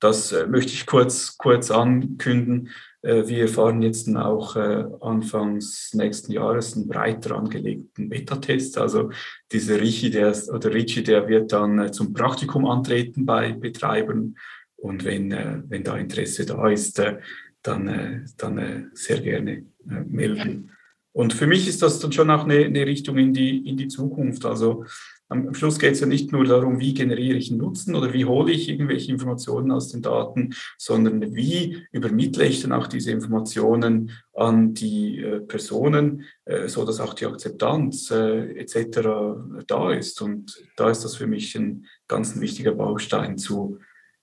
das 0.00 0.32
äh, 0.32 0.46
möchte 0.46 0.72
ich 0.72 0.86
kurz, 0.86 1.36
kurz 1.38 1.70
ankündigen. 1.70 2.70
Äh, 3.02 3.26
wir 3.26 3.48
fahren 3.48 3.82
jetzt 3.82 4.08
auch 4.14 4.56
äh, 4.56 4.84
anfangs 5.00 5.92
nächsten 5.94 6.32
Jahres 6.32 6.76
einen 6.76 6.88
breiter 6.88 7.36
angelegten 7.36 8.08
Beta-Test. 8.08 8.78
Also 8.78 9.10
dieser 9.50 9.80
Richie, 9.80 10.10
der, 10.10 10.34
oder 10.52 10.72
Richie, 10.72 11.02
der 11.02 11.28
wird 11.28 11.52
dann 11.52 11.92
zum 11.92 12.12
Praktikum 12.12 12.66
antreten 12.66 13.26
bei 13.26 13.52
Betreibern. 13.52 14.36
Und 14.76 15.04
wenn, 15.04 15.64
wenn 15.68 15.82
da 15.82 15.96
Interesse 15.96 16.46
da 16.46 16.68
ist, 16.68 17.02
dann, 17.62 18.24
dann 18.36 18.90
sehr 18.94 19.20
gerne 19.20 19.64
melden. 20.06 20.70
Und 21.10 21.32
für 21.32 21.48
mich 21.48 21.66
ist 21.66 21.82
das 21.82 21.98
dann 21.98 22.12
schon 22.12 22.30
auch 22.30 22.44
eine, 22.44 22.64
eine 22.64 22.86
Richtung 22.86 23.18
in 23.18 23.34
die, 23.34 23.68
in 23.68 23.76
die 23.76 23.88
Zukunft. 23.88 24.44
Also 24.44 24.84
am 25.28 25.54
Schluss 25.54 25.78
geht 25.78 25.92
es 25.92 26.00
ja 26.00 26.06
nicht 26.06 26.32
nur 26.32 26.44
darum, 26.44 26.80
wie 26.80 26.94
generiere 26.94 27.36
ich 27.36 27.50
einen 27.50 27.60
Nutzen 27.60 27.94
oder 27.94 28.12
wie 28.12 28.24
hole 28.24 28.52
ich 28.52 28.68
irgendwelche 28.68 29.12
Informationen 29.12 29.70
aus 29.70 29.88
den 29.88 30.02
Daten, 30.02 30.54
sondern 30.78 31.34
wie 31.34 31.86
übermittle 31.92 32.46
ich 32.46 32.62
dann 32.62 32.72
auch 32.72 32.86
diese 32.86 33.10
Informationen 33.10 34.10
an 34.34 34.74
die 34.74 35.20
äh, 35.20 35.40
Personen, 35.40 36.24
äh, 36.44 36.68
so 36.68 36.84
dass 36.84 37.00
auch 37.00 37.14
die 37.14 37.26
Akzeptanz 37.26 38.10
äh, 38.10 38.58
etc. 38.58 39.00
da 39.66 39.92
ist. 39.92 40.22
Und 40.22 40.64
da 40.76 40.90
ist 40.90 41.04
das 41.04 41.16
für 41.16 41.26
mich 41.26 41.54
ein 41.56 41.86
ganz 42.06 42.40
wichtiger 42.40 42.72
Baustein 42.72 43.36
zu 43.36 43.78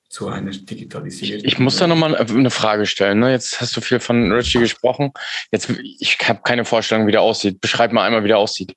zu 0.08 0.28
einer 0.30 0.52
Digitalisierung. 0.52 1.40
Ich, 1.40 1.54
ich 1.54 1.60
muss 1.60 1.78
da 1.78 1.88
nochmal 1.88 2.16
eine 2.16 2.52
Frage 2.52 2.86
stellen. 2.86 3.20
Ne? 3.20 3.32
Jetzt 3.32 3.60
hast 3.60 3.76
du 3.76 3.82
viel 3.82 4.00
von 4.00 4.32
Richie 4.32 4.60
gesprochen. 4.60 5.12
Jetzt, 5.52 5.70
ich 6.00 6.18
habe 6.24 6.42
keine 6.44 6.64
Vorstellung, 6.64 7.08
wie 7.08 7.12
der 7.12 7.22
aussieht. 7.22 7.60
Beschreib 7.60 7.92
mal 7.92 8.06
einmal, 8.06 8.24
wie 8.24 8.30
der 8.30 8.38
aussieht. 8.38 8.76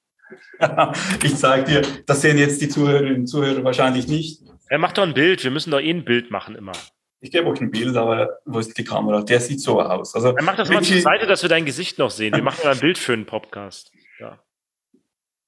ich 1.23 1.37
zeige 1.37 1.65
dir, 1.65 1.83
das 2.07 2.21
sehen 2.23 2.39
jetzt 2.39 2.61
die 2.61 2.69
Zuhörerinnen 2.69 3.21
und 3.21 3.27
Zuhörer 3.27 3.65
wahrscheinlich 3.65 4.09
nicht. 4.09 4.43
Er 4.69 4.79
macht 4.79 4.99
doch 4.99 5.03
ein 5.03 5.15
Bild. 5.15 5.43
Wir 5.45 5.51
müssen 5.51 5.71
doch 5.71 5.81
eh 5.81 5.91
ein 5.91 6.05
Bild 6.05 6.31
machen 6.31 6.55
immer. 6.55 6.73
Ich 7.21 7.33
gebe 7.33 7.49
euch 7.49 7.61
ein 7.61 7.71
Bild, 7.71 7.97
aber 7.97 8.39
wo 8.45 8.59
ist 8.59 8.77
die 8.79 8.85
Kamera? 8.85 9.23
Der 9.23 9.41
sieht 9.41 9.61
so 9.61 9.81
aus. 9.81 10.15
Also, 10.15 10.37
er 10.37 10.43
macht 10.43 10.59
das 10.59 10.69
mal 10.69 10.83
zur 10.83 11.01
Seite, 11.01 11.27
dass 11.27 11.43
wir 11.43 11.49
dein 11.49 11.65
Gesicht 11.65 11.99
noch 11.99 12.11
sehen. 12.11 12.35
Wir 12.35 12.43
machen 12.43 12.69
ein 12.69 12.79
Bild 12.79 12.97
für 12.97 13.13
einen 13.13 13.27
Podcast. 13.27 13.91
Ja. 14.21 14.39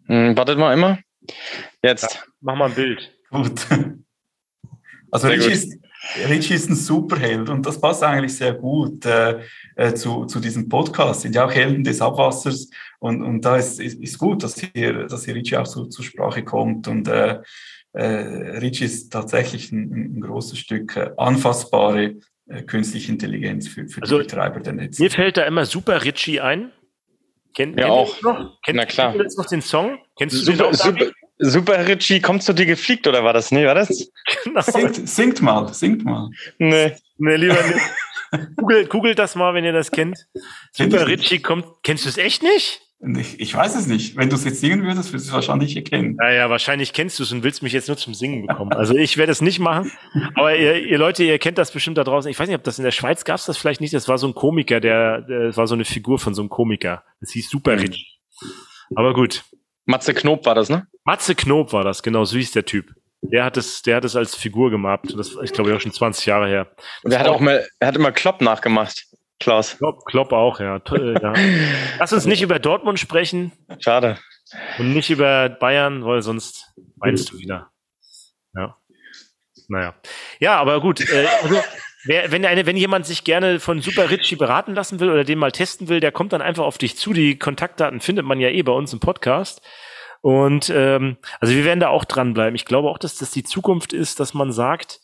Hm, 0.07 0.37
wartet 0.37 0.59
mal 0.59 0.75
immer. 0.75 0.99
Jetzt. 1.83 2.15
Ja, 2.15 2.21
mach 2.41 2.57
mal 2.57 2.71
ein 2.71 2.75
Bild. 2.75 3.13
Gut. 3.31 3.67
Also 5.13 5.27
Richie 5.27 5.51
ist, 5.51 5.77
Richie 6.29 6.55
ist 6.55 6.71
ein 6.71 6.77
Superheld 6.77 7.51
und 7.51 7.67
das 7.67 7.81
passt 7.81 8.03
eigentlich 8.03 8.35
sehr 8.35 8.55
gut 8.55 9.05
äh, 9.05 9.41
äh, 9.77 9.95
zu, 9.95 10.25
zu 10.25 10.41
diesem 10.41 10.69
Podcast. 10.69 11.23
Sind 11.23 11.35
ja 11.35 11.45
auch 11.45 11.53
Helden 11.53 11.85
des 11.85 12.01
Abwassers 12.01 12.71
und, 12.99 13.23
und 13.23 13.45
da 13.45 13.57
ist, 13.57 13.81
ist, 13.81 14.01
ist 14.01 14.19
gut, 14.19 14.43
dass 14.43 14.59
hier, 14.59 15.07
dass 15.07 15.25
hier 15.25 15.35
Richie 15.35 15.57
auch 15.57 15.67
so 15.67 15.85
zur 15.87 16.05
Sprache 16.05 16.43
kommt 16.43 16.89
und 16.89 17.07
äh, 17.09 17.41
äh, 17.93 18.03
Richie 18.03 18.85
ist 18.85 19.11
tatsächlich 19.13 19.73
ein, 19.73 20.17
ein 20.17 20.21
großes 20.21 20.59
Stück 20.59 20.97
äh, 20.97 21.11
anfassbare 21.17 22.17
äh, 22.49 22.63
künstliche 22.63 23.13
Intelligenz 23.13 23.69
für, 23.69 23.87
für 23.87 24.03
also, 24.03 24.19
die 24.19 24.25
Betreiber 24.25 24.61
der 24.61 24.73
Netze. 24.73 25.03
Mir 25.03 25.11
fällt 25.11 25.37
da 25.37 25.45
immer 25.45 25.67
super 25.67 26.05
Richie 26.05 26.41
ein. 26.41 26.73
Kennt, 27.55 27.79
ja, 27.79 27.89
auch. 27.89 28.21
Noch? 28.23 28.61
Kennt, 28.63 28.77
Na 28.77 28.87
klar. 28.87 29.13
Kennst 29.13 29.37
du 29.37 29.43
noch 29.43 29.49
den 29.49 29.63
Song? 29.63 29.99
Kennst 30.17 30.37
du 30.37 30.41
super, 30.41 30.57
den 30.57 30.67
auch, 30.67 30.75
super, 30.75 31.11
super 31.41 31.87
Richie, 31.87 32.21
kommt 32.21 32.43
zu 32.43 32.53
dir 32.53 32.67
gefliegt 32.67 33.07
oder 33.07 33.25
war 33.25 33.33
das? 33.33 33.51
Nee, 33.51 33.67
war 33.67 33.75
das? 33.75 34.11
Genau. 34.45 34.61
Singt, 34.61 35.09
singt 35.09 35.43
mal, 35.43 35.73
singt 35.73 36.05
mal. 36.05 36.31
Nee. 36.59 36.93
Nee, 37.19 37.37
lieber 37.37 37.63
nicht. 37.63 38.57
Googelt, 38.57 38.89
googelt 38.91 39.19
das 39.19 39.35
mal, 39.35 39.55
wenn 39.55 39.65
ihr 39.65 39.73
das 39.73 39.91
kennt. 39.91 40.27
Super 40.73 41.07
Richie 41.07 41.41
kommt. 41.41 41.67
Kennst 41.83 42.05
du 42.05 42.09
es 42.09 42.17
echt 42.17 42.43
nicht? 42.43 42.81
Ich, 43.19 43.41
ich, 43.41 43.55
weiß 43.55 43.77
es 43.77 43.87
nicht. 43.87 44.17
Wenn 44.17 44.29
du 44.29 44.37
es 44.37 44.45
jetzt 44.45 44.61
singen 44.61 44.83
würdest, 44.83 45.11
würdest 45.13 45.29
du 45.29 45.31
es 45.31 45.33
wahrscheinlich 45.33 45.75
erkennen. 45.75 46.19
Ja, 46.21 46.31
ja, 46.33 46.51
wahrscheinlich 46.51 46.93
kennst 46.93 47.19
du 47.19 47.23
es 47.23 47.33
und 47.33 47.43
willst 47.43 47.63
mich 47.63 47.73
jetzt 47.73 47.89
nur 47.89 47.97
zum 47.97 48.13
Singen 48.13 48.47
bekommen. 48.47 48.75
Also 48.75 48.95
ich 48.95 49.17
werde 49.17 49.33
es 49.33 49.41
nicht 49.41 49.59
machen. 49.59 49.91
Aber 50.35 50.55
ihr, 50.55 50.87
ihr 50.87 50.99
Leute, 50.99 51.25
ihr 51.25 51.39
kennt 51.39 51.57
das 51.57 51.73
bestimmt 51.73 51.97
da 51.97 52.05
draußen. 52.05 52.31
Ich 52.31 52.39
weiß 52.39 52.47
nicht, 52.47 52.57
ob 52.57 52.63
das 52.63 52.79
in 52.79 52.85
der 52.85 52.91
Schweiz 52.91 53.25
gab 53.25 53.37
es 53.37 53.47
das 53.47 53.57
vielleicht 53.57 53.81
nicht. 53.81 53.95
Das 53.95 54.07
war 54.07 54.19
so 54.19 54.27
ein 54.27 54.35
Komiker, 54.35 54.81
der, 54.81 55.23
der 55.23 55.57
war 55.57 55.67
so 55.67 55.75
eine 55.75 55.87
Figur 55.87 56.19
von 56.19 56.35
so 56.35 56.43
einem 56.43 56.51
Komiker. 56.51 57.03
Das 57.21 57.31
hieß 57.31 57.49
Super 57.49 57.77
mhm. 57.77 57.81
Rich. 57.81 58.21
Aber 58.95 59.15
gut. 59.15 59.45
Matze 59.91 60.15
Knob 60.15 60.47
war 60.47 60.55
das, 60.55 60.69
ne? 60.69 60.87
Matze 61.05 61.35
Knob 61.35 61.73
war 61.73 61.85
das, 61.85 62.03
genau, 62.03 62.25
so 62.25 62.37
hieß 62.37 62.53
der 62.53 62.65
Typ. 62.65 62.95
Der 63.23 63.45
hat 63.45 63.57
es, 63.57 63.83
der 63.83 63.97
hat 63.97 64.05
es 64.05 64.17
als 64.17 64.35
Figur 64.35 64.71
gemacht. 64.71 65.15
Das, 65.17 65.37
ich 65.43 65.53
glaube, 65.53 65.75
auch 65.75 65.81
schon 65.81 65.93
20 65.93 66.25
Jahre 66.25 66.49
her. 66.49 66.69
Und 67.03 67.13
er 67.13 67.21
hat 67.21 67.29
auch 67.29 67.41
mal, 67.41 67.67
er 67.79 67.89
hat 67.89 67.97
immer 67.97 68.13
Klopp 68.13 68.41
nachgemacht. 68.41 69.07
Klaus. 69.39 69.77
Klopp, 69.77 70.05
Klopp 70.07 70.33
auch, 70.33 70.61
ja. 70.61 70.81
ja. 70.87 71.35
Lass 71.99 72.13
uns 72.13 72.25
nicht 72.25 72.41
über 72.41 72.59
Dortmund 72.59 72.99
sprechen. 72.99 73.53
Schade. 73.79 74.19
Und 74.79 74.95
nicht 74.95 75.11
über 75.11 75.49
Bayern, 75.49 76.05
weil 76.05 76.23
sonst 76.23 76.73
meinst 76.97 77.33
du 77.33 77.39
wieder. 77.39 77.71
Ja. 78.55 78.77
Naja. 79.69 79.95
Ja, 80.39 80.57
aber 80.57 80.81
gut. 80.81 81.01
Äh, 81.01 81.27
also, 81.43 81.61
wer, 82.05 82.33
wenn, 82.33 82.45
eine, 82.45 82.67
wenn 82.67 82.77
jemand 82.77 83.07
sich 83.07 83.25
gerne 83.25 83.61
von 83.61 83.81
Super 83.81 84.11
Richie 84.11 84.37
beraten 84.37 84.75
lassen 84.75 85.01
will 85.01 85.11
oder 85.11 85.25
den 85.25 85.39
mal 85.39 85.53
testen 85.53 85.89
will, 85.89 86.01
der 86.01 86.13
kommt 86.13 86.33
dann 86.33 86.43
einfach 86.43 86.65
auf 86.65 86.79
dich 86.79 86.97
zu. 86.97 87.13
Die 87.13 87.39
Kontaktdaten 87.39 88.01
findet 88.01 88.25
man 88.25 88.41
ja 88.41 88.49
eh 88.49 88.63
bei 88.63 88.73
uns 88.73 88.93
im 88.93 89.01
Podcast. 89.01 89.63
Und 90.23 90.71
ähm, 90.75 91.17
also 91.41 91.55
wir 91.55 91.65
werden 91.65 91.81
da 91.81 91.89
auch 91.89 92.05
dranbleiben. 92.05 92.55
Ich 92.55 92.67
glaube 92.67 92.89
auch, 92.89 92.99
dass 92.99 93.17
das 93.17 93.31
die 93.31 93.45
Zukunft 93.45 93.93
ist, 93.93 94.21
dass 94.21 94.35
man 94.35 94.53
sagt, 94.53 95.01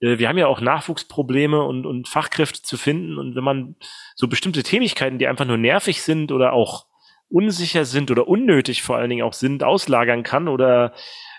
äh, 0.00 0.18
wir 0.18 0.28
haben 0.28 0.38
ja 0.38 0.46
auch 0.46 0.60
Nachwuchsprobleme 0.60 1.62
und, 1.62 1.86
und 1.86 2.08
Fachkräfte 2.08 2.62
zu 2.62 2.76
finden. 2.76 3.18
Und 3.18 3.34
wenn 3.34 3.44
man 3.44 3.76
so 4.14 4.28
bestimmte 4.28 4.62
Tätigkeiten, 4.62 5.18
die 5.18 5.26
einfach 5.26 5.46
nur 5.46 5.56
nervig 5.56 6.02
sind 6.02 6.32
oder 6.32 6.52
auch 6.52 6.86
unsicher 7.28 7.84
sind 7.84 8.10
oder 8.10 8.26
unnötig 8.28 8.82
vor 8.82 8.96
allen 8.96 9.10
Dingen 9.10 9.24
auch 9.24 9.32
sind, 9.32 9.62
auslagern 9.62 10.22
kann 10.22 10.48
oder 10.48 10.92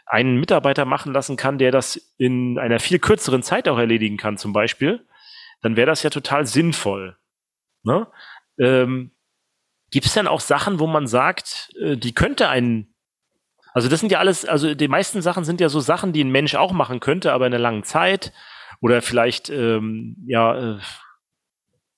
einen 0.06 0.40
Mitarbeiter 0.40 0.86
machen 0.86 1.14
lassen 1.14 1.38
kann, 1.38 1.58
der 1.58 1.72
das 1.72 2.14
in 2.18 2.58
einer 2.60 2.80
viel 2.80 3.00
kürzeren 3.00 3.44
Zeit 3.44 3.68
auch 3.68 3.78
erledigen 3.78 4.18
kann, 4.18 4.38
zum 4.38 4.54
Beispiel, 4.54 5.06
dann 5.62 5.76
wäre 5.76 5.88
das 5.88 6.04
ja 6.04 6.10
total 6.10 6.46
sinnvoll. 6.46 7.18
Ne? 7.84 8.08
Ähm, 8.60 9.12
Gibt 9.92 10.06
es 10.06 10.14
denn 10.14 10.28
auch 10.28 10.40
Sachen, 10.40 10.80
wo 10.80 10.88
man 10.88 11.08
sagt, 11.08 11.70
äh, 11.80 11.98
die 11.98 12.14
könnte 12.14 12.50
ein, 12.50 12.94
also 13.74 13.90
das 13.90 14.00
sind 14.00 14.12
ja 14.12 14.20
alles, 14.20 14.46
also 14.46 14.74
die 14.74 14.88
meisten 14.88 15.22
Sachen 15.22 15.44
sind 15.44 15.62
ja 15.62 15.70
so 15.70 15.80
Sachen, 15.80 16.14
die 16.14 16.24
ein 16.24 16.32
Mensch 16.32 16.56
auch 16.56 16.72
machen 16.72 17.00
könnte, 17.00 17.34
aber 17.34 17.48
in 17.48 17.54
einer 17.54 17.62
langen 17.62 17.84
Zeit 17.84 18.34
oder 18.82 19.02
vielleicht 19.02 19.50
ähm, 19.50 20.18
ja, 20.26 20.76
äh, 20.76 20.80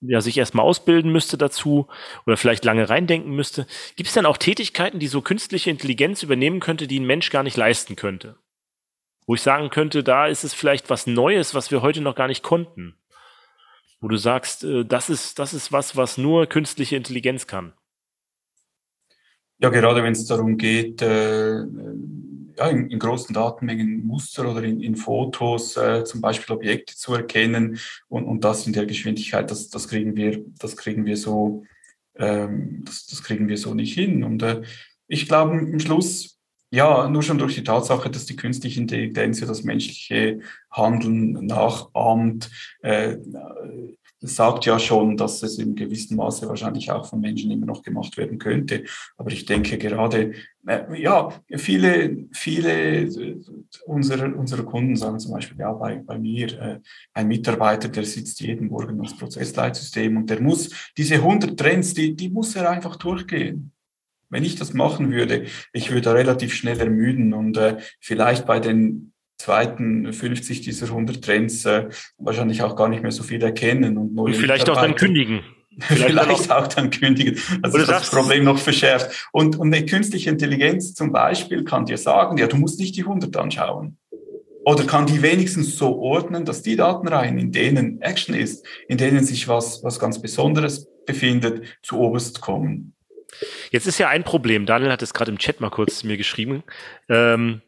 ja 0.06 0.20
sich 0.20 0.38
erstmal 0.38 0.64
ausbilden 0.64 1.12
müsste 1.12 1.38
dazu 1.38 1.88
oder 2.26 2.36
vielleicht 2.36 2.64
lange 2.64 2.88
reindenken 2.88 3.34
müsste. 3.34 3.66
Gibt 3.96 4.08
es 4.08 4.14
denn 4.14 4.26
auch 4.26 4.36
Tätigkeiten, 4.36 4.98
die 4.98 5.06
so 5.06 5.20
künstliche 5.20 5.70
Intelligenz 5.70 6.22
übernehmen 6.22 6.60
könnte, 6.60 6.86
die 6.86 7.00
ein 7.00 7.06
Mensch 7.06 7.30
gar 7.30 7.42
nicht 7.42 7.56
leisten 7.56 7.96
könnte? 7.96 8.36
Wo 9.26 9.34
ich 9.34 9.42
sagen 9.42 9.70
könnte, 9.70 10.04
da 10.04 10.26
ist 10.26 10.44
es 10.44 10.54
vielleicht 10.54 10.90
was 10.90 11.06
Neues, 11.06 11.54
was 11.54 11.70
wir 11.70 11.82
heute 11.82 12.00
noch 12.00 12.14
gar 12.14 12.28
nicht 12.28 12.42
konnten. 12.42 12.96
Wo 14.00 14.08
du 14.08 14.16
sagst, 14.16 14.64
äh, 14.64 14.84
das 14.84 15.08
ist, 15.08 15.38
das 15.38 15.54
ist 15.54 15.72
was, 15.72 15.96
was 15.96 16.18
nur 16.18 16.46
künstliche 16.46 16.96
Intelligenz 16.96 17.46
kann. 17.46 17.72
Ja, 19.58 19.70
gerade 19.70 20.02
wenn 20.02 20.12
es 20.12 20.26
darum 20.26 20.58
geht, 20.58 21.00
äh, 21.00 21.62
ja, 22.56 22.68
in, 22.68 22.90
in, 22.90 22.98
großen 22.98 23.34
Datenmengen 23.34 24.06
Muster 24.06 24.50
oder 24.50 24.62
in, 24.62 24.80
in 24.80 24.96
Fotos 24.96 25.76
äh, 25.76 26.04
zum 26.04 26.20
Beispiel 26.20 26.54
Objekte 26.54 26.96
zu 26.96 27.14
erkennen 27.14 27.78
und, 28.08 28.24
und 28.24 28.44
das 28.44 28.66
in 28.66 28.72
der 28.72 28.86
Geschwindigkeit, 28.86 29.50
das, 29.50 29.68
das 29.68 29.88
kriegen 29.88 30.16
wir, 30.16 30.44
das 30.58 30.76
kriegen 30.76 31.04
wir 31.06 31.16
so, 31.16 31.64
ähm, 32.16 32.82
das, 32.84 33.06
das 33.06 33.22
kriegen 33.22 33.48
wir 33.48 33.58
so 33.58 33.74
nicht 33.74 33.94
hin. 33.94 34.24
Und 34.24 34.42
äh, 34.42 34.62
ich 35.06 35.26
glaube, 35.26 35.56
im 35.56 35.80
Schluss, 35.80 36.38
ja, 36.70 37.08
nur 37.08 37.22
schon 37.22 37.38
durch 37.38 37.54
die 37.54 37.64
Tatsache, 37.64 38.10
dass 38.10 38.26
die 38.26 38.36
künstliche 38.36 38.80
Intelligenz 38.80 39.40
ja 39.40 39.46
das 39.46 39.62
menschliche 39.62 40.40
Handeln 40.70 41.46
nachahmt, 41.46 42.50
äh, 42.82 43.16
sagt 44.26 44.66
ja 44.66 44.78
schon, 44.78 45.16
dass 45.16 45.42
es 45.42 45.58
in 45.58 45.74
gewissem 45.74 46.16
Maße 46.16 46.48
wahrscheinlich 46.48 46.90
auch 46.90 47.06
von 47.06 47.20
Menschen 47.20 47.50
immer 47.50 47.66
noch 47.66 47.82
gemacht 47.82 48.16
werden 48.16 48.38
könnte. 48.38 48.84
Aber 49.16 49.30
ich 49.30 49.44
denke 49.44 49.78
gerade, 49.78 50.32
äh, 50.66 51.00
ja, 51.00 51.28
viele, 51.56 52.26
viele 52.32 53.08
unserer, 53.86 54.36
unserer 54.36 54.64
Kunden 54.64 54.96
sagen 54.96 55.18
zum 55.18 55.32
Beispiel, 55.32 55.58
ja, 55.58 55.72
bei, 55.72 55.96
bei 55.96 56.18
mir, 56.18 56.60
äh, 56.60 56.80
ein 57.12 57.28
Mitarbeiter, 57.28 57.88
der 57.88 58.04
sitzt 58.04 58.40
jeden 58.40 58.68
Morgen 58.68 58.96
ans 58.96 59.16
Prozessleitsystem 59.16 60.16
und 60.16 60.30
der 60.30 60.40
muss 60.40 60.70
diese 60.96 61.16
100 61.16 61.58
Trends, 61.58 61.94
die, 61.94 62.14
die 62.14 62.28
muss 62.28 62.56
er 62.56 62.70
einfach 62.70 62.96
durchgehen. 62.96 63.72
Wenn 64.30 64.44
ich 64.44 64.56
das 64.56 64.74
machen 64.74 65.12
würde, 65.12 65.46
ich 65.72 65.92
würde 65.92 66.12
relativ 66.14 66.54
schnell 66.54 66.80
ermüden 66.80 67.34
und 67.34 67.56
äh, 67.56 67.76
vielleicht 68.00 68.46
bei 68.46 68.58
den 68.58 69.13
zweiten 69.38 70.12
50 70.12 70.60
dieser 70.62 70.86
100 70.86 71.22
Trends 71.22 71.64
äh, 71.64 71.88
wahrscheinlich 72.18 72.62
auch 72.62 72.76
gar 72.76 72.88
nicht 72.88 73.02
mehr 73.02 73.12
so 73.12 73.22
viel 73.22 73.42
erkennen. 73.42 73.96
Und, 73.98 74.18
und 74.18 74.34
vielleicht 74.34 74.68
auch 74.68 74.80
dann 74.80 74.94
kündigen. 74.94 75.40
Vielleicht, 75.80 76.10
vielleicht 76.12 76.52
auch 76.52 76.68
dann 76.68 76.90
kündigen. 76.90 77.36
Also 77.62 77.78
das, 77.78 77.88
das 77.88 78.10
Problem 78.10 78.44
noch 78.44 78.58
verschärft. 78.58 79.28
Und, 79.32 79.58
und 79.58 79.74
eine 79.74 79.84
künstliche 79.84 80.30
Intelligenz 80.30 80.94
zum 80.94 81.10
Beispiel 81.10 81.64
kann 81.64 81.84
dir 81.84 81.98
sagen, 81.98 82.38
ja, 82.38 82.46
du 82.46 82.56
musst 82.56 82.78
nicht 82.78 82.94
die 82.94 83.00
100 83.00 83.36
anschauen. 83.36 83.98
Oder 84.64 84.84
kann 84.84 85.06
die 85.06 85.20
wenigstens 85.20 85.76
so 85.76 85.98
ordnen, 85.98 86.44
dass 86.44 86.62
die 86.62 86.76
Datenreihen, 86.76 87.38
in 87.38 87.52
denen 87.52 88.00
Action 88.00 88.34
ist, 88.34 88.64
in 88.88 88.98
denen 88.98 89.24
sich 89.24 89.48
was, 89.48 89.82
was 89.82 89.98
ganz 89.98 90.22
Besonderes 90.22 90.88
befindet, 91.06 91.78
zu 91.82 91.98
oberst 91.98 92.40
kommen. 92.40 92.93
Jetzt 93.70 93.86
ist 93.86 93.98
ja 93.98 94.08
ein 94.08 94.24
Problem. 94.24 94.66
Daniel 94.66 94.92
hat 94.92 95.02
es 95.02 95.14
gerade 95.14 95.30
im 95.30 95.38
Chat 95.38 95.60
mal 95.60 95.70
kurz 95.70 96.04
mir 96.04 96.16
geschrieben. 96.16 96.62
Ähm, 97.08 97.62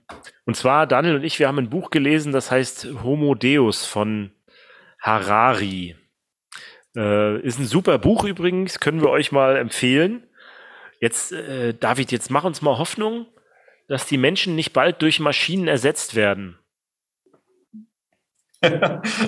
und 0.45 0.57
zwar, 0.57 0.87
Daniel 0.87 1.17
und 1.17 1.25
ich, 1.25 1.39
wir 1.39 1.49
haben 1.49 1.59
ein 1.59 1.71
Buch 1.71 1.91
gelesen, 1.91 2.33
das 2.33 2.51
heißt 2.51 2.89
Homo 3.03 3.35
Deus 3.35 3.85
von 3.85 4.31
Harari. 5.01 5.97
Äh, 6.97 7.41
ist 7.41 7.59
ein 7.59 7.67
super 7.67 7.99
Buch 7.99 8.25
übrigens, 8.25 8.81
können 8.81 9.03
wir 9.03 9.11
euch 9.11 9.33
mal 9.33 9.57
empfehlen. 9.57 10.27
Jetzt, 11.01 11.33
äh, 11.33 11.75
David, 11.75 12.11
jetzt 12.13 12.31
mach 12.31 12.45
uns 12.45 12.63
mal 12.63 12.79
Hoffnung, 12.79 13.27
dass 13.89 14.07
die 14.07 14.19
Menschen 14.19 14.55
nicht 14.55 14.73
bald 14.73 15.03
durch 15.03 15.21
Maschinen 15.21 15.69
ersetzt 15.69 16.15
werden. 16.15 16.59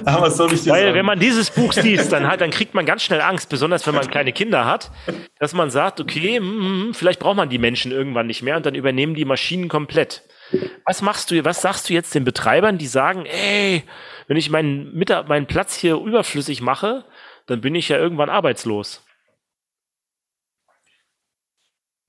Aber 0.04 0.30
soll 0.30 0.52
ich 0.52 0.66
Weil, 0.66 0.84
sagen? 0.84 0.94
wenn 0.94 1.06
man 1.06 1.20
dieses 1.20 1.50
Buch 1.50 1.74
liest, 1.74 2.12
dann, 2.12 2.26
halt, 2.26 2.40
dann 2.40 2.50
kriegt 2.50 2.74
man 2.74 2.86
ganz 2.86 3.02
schnell 3.02 3.20
Angst, 3.20 3.48
besonders 3.48 3.86
wenn 3.86 3.94
man 3.94 4.08
kleine 4.08 4.32
Kinder 4.32 4.64
hat, 4.64 4.90
dass 5.38 5.52
man 5.52 5.70
sagt, 5.70 6.00
okay, 6.00 6.40
mm, 6.40 6.94
vielleicht 6.94 7.20
braucht 7.20 7.36
man 7.36 7.48
die 7.48 7.58
Menschen 7.58 7.92
irgendwann 7.92 8.26
nicht 8.26 8.42
mehr 8.42 8.56
und 8.56 8.64
dann 8.66 8.74
übernehmen 8.74 9.14
die 9.14 9.24
Maschinen 9.24 9.68
komplett. 9.68 10.22
Was 10.86 11.02
machst 11.02 11.30
du, 11.30 11.44
was 11.44 11.60
sagst 11.60 11.88
du 11.88 11.94
jetzt 11.94 12.14
den 12.14 12.24
Betreibern, 12.24 12.78
die 12.78 12.86
sagen, 12.86 13.26
ey, 13.26 13.84
wenn 14.26 14.36
ich 14.36 14.50
meinen, 14.50 14.98
meinen 15.26 15.46
Platz 15.46 15.76
hier 15.76 15.96
überflüssig 15.96 16.62
mache, 16.62 17.04
dann 17.46 17.60
bin 17.60 17.74
ich 17.74 17.88
ja 17.88 17.98
irgendwann 17.98 18.30
arbeitslos? 18.30 19.04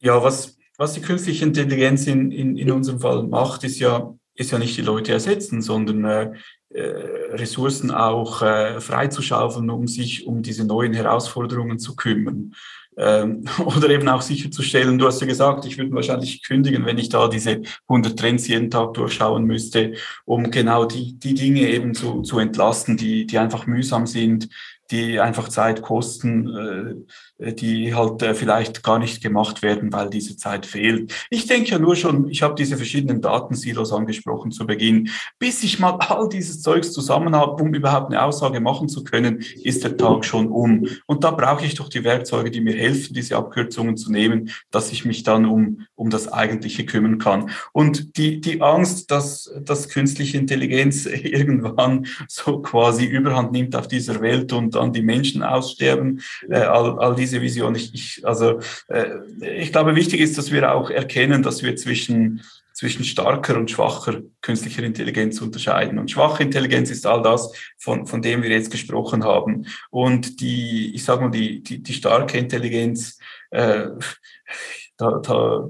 Ja, 0.02 0.24
was, 0.24 0.58
was 0.78 0.94
die 0.94 1.02
künstliche 1.02 1.44
Intelligenz 1.44 2.08
in, 2.08 2.32
in, 2.32 2.58
in 2.58 2.72
unserem 2.72 3.02
Fall 3.02 3.24
macht, 3.24 3.66
ist 3.66 3.80
ja, 3.80 4.14
ist 4.40 4.52
ja 4.52 4.58
nicht 4.58 4.78
die 4.78 4.82
Leute 4.82 5.12
ersetzen, 5.12 5.62
sondern 5.62 6.06
äh, 6.06 6.32
äh, 6.70 7.34
Ressourcen 7.34 7.92
auch 7.92 8.42
äh, 8.42 8.80
freizuschaufeln, 8.80 9.70
um 9.70 9.88
sich 9.88 10.26
um 10.26 10.42
diese 10.42 10.66
neuen 10.66 10.94
Herausforderungen 10.94 11.78
zu 11.78 11.96
kümmern. 11.96 12.54
Ähm, 12.96 13.44
oder 13.66 13.90
eben 13.90 14.08
auch 14.08 14.22
sicherzustellen, 14.22 14.98
du 14.98 15.08
hast 15.08 15.20
ja 15.20 15.28
gesagt, 15.28 15.66
ich 15.66 15.78
würde 15.78 15.92
wahrscheinlich 15.92 16.42
kündigen, 16.44 16.86
wenn 16.86 16.98
ich 16.98 17.10
da 17.10 17.28
diese 17.28 17.62
100 17.88 18.18
Trends 18.18 18.48
jeden 18.48 18.70
Tag 18.70 18.94
durchschauen 18.94 19.44
müsste, 19.44 19.94
um 20.26 20.52
genau 20.52 20.86
die, 20.86 21.20
die 21.20 21.34
Dinge 21.34 21.68
eben 21.68 21.94
zu, 21.94 22.22
zu 22.22 22.40
entlasten, 22.40 22.96
die, 22.96 23.26
die 23.26 23.38
einfach 23.38 23.68
mühsam 23.68 24.08
sind, 24.08 24.48
die 24.92 25.20
einfach 25.20 25.50
Zeit 25.50 25.82
kosten, 25.82 26.56
äh, 26.56 26.96
die 27.40 27.96
halt 27.96 28.22
äh, 28.22 28.34
vielleicht 28.34 28.84
gar 28.84 29.00
nicht 29.00 29.24
gemacht 29.24 29.62
werden, 29.62 29.94
weil 29.94 30.10
diese 30.10 30.36
Zeit 30.36 30.66
fehlt. 30.66 31.14
Ich 31.30 31.48
denke 31.48 31.72
ja 31.72 31.80
nur 31.80 31.96
schon, 31.96 32.30
ich 32.30 32.42
habe 32.42 32.56
diese 32.56 32.76
verschiedenen 32.76 33.22
Datensilos 33.22 33.94
angesprochen 33.94 34.52
zu 34.52 34.68
Beginn. 34.68 35.10
Bis 35.40 35.64
ich 35.64 35.80
mal 35.80 35.92
all 36.10 36.28
dieses 36.28 36.62
Zeugs 36.62 36.92
zusammen 36.92 37.36
habe, 37.36 37.64
um 37.64 37.74
überhaupt 37.74 38.08
eine 38.08 38.24
Aussage 38.24 38.60
machen 38.60 38.90
zu 38.90 39.04
können, 39.04 39.44
ist 39.64 39.84
der 39.84 39.96
Tag 39.96 40.26
schon 40.26 40.48
um. 40.48 40.88
Und 41.06 41.24
da 41.24 41.32
brauche 41.32 41.66
ich 41.66 41.76
doch 41.76 41.88
die 41.88 42.04
Werkzeuge, 42.04 42.52
die 42.52 42.62
mir 42.62 42.76
helfen, 42.76 43.14
diese 43.14 43.38
Abkürzungen 43.38 43.96
zu 43.96 44.12
nehmen, 44.12 44.52
dass 44.72 44.92
ich 44.92 45.06
mich 45.06 45.24
dann 45.24 45.46
um, 45.46 45.86
um 45.96 46.10
das 46.10 46.32
Eigentliche 46.32 46.86
kümmern 46.86 47.20
kann. 47.20 47.52
Und 47.72 48.18
die, 48.18 48.42
die 48.42 48.62
Angst, 48.62 49.12
dass, 49.12 49.50
dass 49.62 49.88
künstliche 49.88 50.38
Intelligenz 50.38 51.06
irgendwann 51.06 52.06
so 52.28 52.60
quasi 52.62 53.06
Überhand 53.06 53.54
nimmt 53.54 53.76
auf 53.76 53.88
dieser 53.88 54.20
Welt 54.22 54.52
und 54.52 54.76
dann 54.76 54.92
die 54.92 55.02
Menschen 55.02 55.42
aussterben, 55.42 56.22
äh, 56.50 56.58
all, 56.58 57.00
all 57.00 57.16
diese 57.16 57.29
Visionen. 57.32 57.76
Ich, 57.76 57.94
ich, 57.94 58.28
also 58.28 58.60
äh, 58.88 59.06
ich 59.42 59.72
glaube, 59.72 59.96
wichtig 59.96 60.22
ist, 60.22 60.38
dass 60.38 60.52
wir 60.52 60.74
auch 60.74 60.90
erkennen, 60.90 61.44
dass 61.44 61.64
wir 61.64 61.76
zwischen 61.76 62.42
zwischen 62.80 63.04
starker 63.04 63.58
und 63.58 63.70
schwacher 63.70 64.22
künstlicher 64.42 64.84
Intelligenz 64.84 65.42
unterscheiden. 65.42 66.00
Und 66.00 66.12
schwache 66.12 66.44
Intelligenz 66.44 66.90
ist 66.90 67.06
all 67.06 67.22
das, 67.22 67.52
von, 67.78 68.08
von 68.08 68.22
dem 68.22 68.42
wir 68.42 68.50
jetzt 68.50 68.72
gesprochen 68.72 69.26
haben. 69.26 69.68
Und 69.90 70.40
die, 70.40 70.96
ich 70.96 71.04
sage 71.04 71.24
mal, 71.24 71.30
die, 71.30 71.62
die, 71.62 71.84
die 71.84 71.94
starke 71.94 72.38
Intelligenz, 72.38 73.20
äh, 73.52 73.88
da, 75.00 75.20
da 75.20 75.70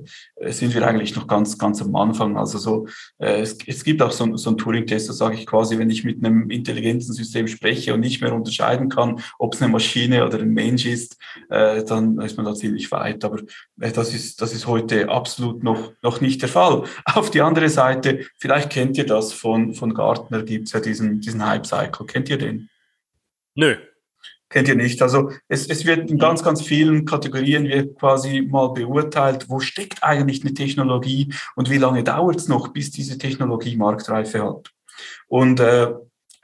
sind 0.49 0.73
wir 0.73 0.85
eigentlich 0.85 1.15
noch 1.15 1.27
ganz, 1.27 1.57
ganz 1.57 1.81
am 1.81 1.95
Anfang. 1.95 2.35
Also 2.35 2.57
so, 2.57 2.87
äh, 3.19 3.41
es, 3.41 3.57
es 3.65 3.83
gibt 3.83 4.01
auch 4.01 4.11
so, 4.11 4.35
so 4.35 4.49
einen 4.49 4.57
Turing-Test, 4.57 5.07
da 5.07 5.13
sage 5.13 5.35
ich 5.35 5.45
quasi, 5.45 5.77
wenn 5.77 5.91
ich 5.91 6.03
mit 6.03 6.25
einem 6.25 6.49
intelligenten 6.49 7.13
System 7.13 7.47
spreche 7.47 7.93
und 7.93 7.99
nicht 7.99 8.21
mehr 8.21 8.33
unterscheiden 8.33 8.89
kann, 8.89 9.21
ob 9.37 9.53
es 9.53 9.61
eine 9.61 9.71
Maschine 9.71 10.25
oder 10.25 10.39
ein 10.39 10.49
Mensch 10.49 10.85
ist, 10.85 11.17
äh, 11.49 11.83
dann 11.83 12.19
ist 12.21 12.37
man 12.37 12.45
da 12.45 12.55
ziemlich 12.55 12.91
weit. 12.91 13.23
Aber 13.23 13.39
äh, 13.79 13.91
das 13.91 14.15
ist, 14.15 14.41
das 14.41 14.53
ist 14.53 14.65
heute 14.65 15.09
absolut 15.09 15.63
noch, 15.63 15.93
noch 16.01 16.21
nicht 16.21 16.41
der 16.41 16.49
Fall. 16.49 16.83
Auf 17.05 17.29
die 17.29 17.41
andere 17.41 17.69
Seite, 17.69 18.25
vielleicht 18.39 18.71
kennt 18.71 18.97
ihr 18.97 19.05
das 19.05 19.31
von, 19.31 19.75
von 19.75 19.93
Gartner, 19.93 20.41
gibt's 20.41 20.73
ja 20.73 20.79
diesen, 20.79 21.21
diesen 21.21 21.45
Hype-Cycle. 21.45 22.07
Kennt 22.07 22.29
ihr 22.29 22.39
den? 22.39 22.69
Nö 23.53 23.75
kennt 24.49 24.67
ihr 24.67 24.75
nicht. 24.75 25.01
Also 25.01 25.31
es, 25.47 25.67
es 25.67 25.85
wird 25.85 26.09
in 26.09 26.17
ganz, 26.17 26.43
ganz 26.43 26.61
vielen 26.61 27.05
Kategorien 27.05 27.67
wird 27.67 27.97
quasi 27.99 28.41
mal 28.41 28.69
beurteilt, 28.69 29.45
wo 29.49 29.59
steckt 29.59 30.03
eigentlich 30.03 30.43
eine 30.43 30.53
Technologie 30.53 31.33
und 31.55 31.69
wie 31.69 31.77
lange 31.77 32.03
dauert 32.03 32.37
es 32.37 32.47
noch, 32.47 32.69
bis 32.69 32.91
diese 32.91 33.17
Technologie 33.17 33.77
Marktreife 33.77 34.43
hat. 34.43 34.71
Und 35.27 35.59
äh, 35.59 35.93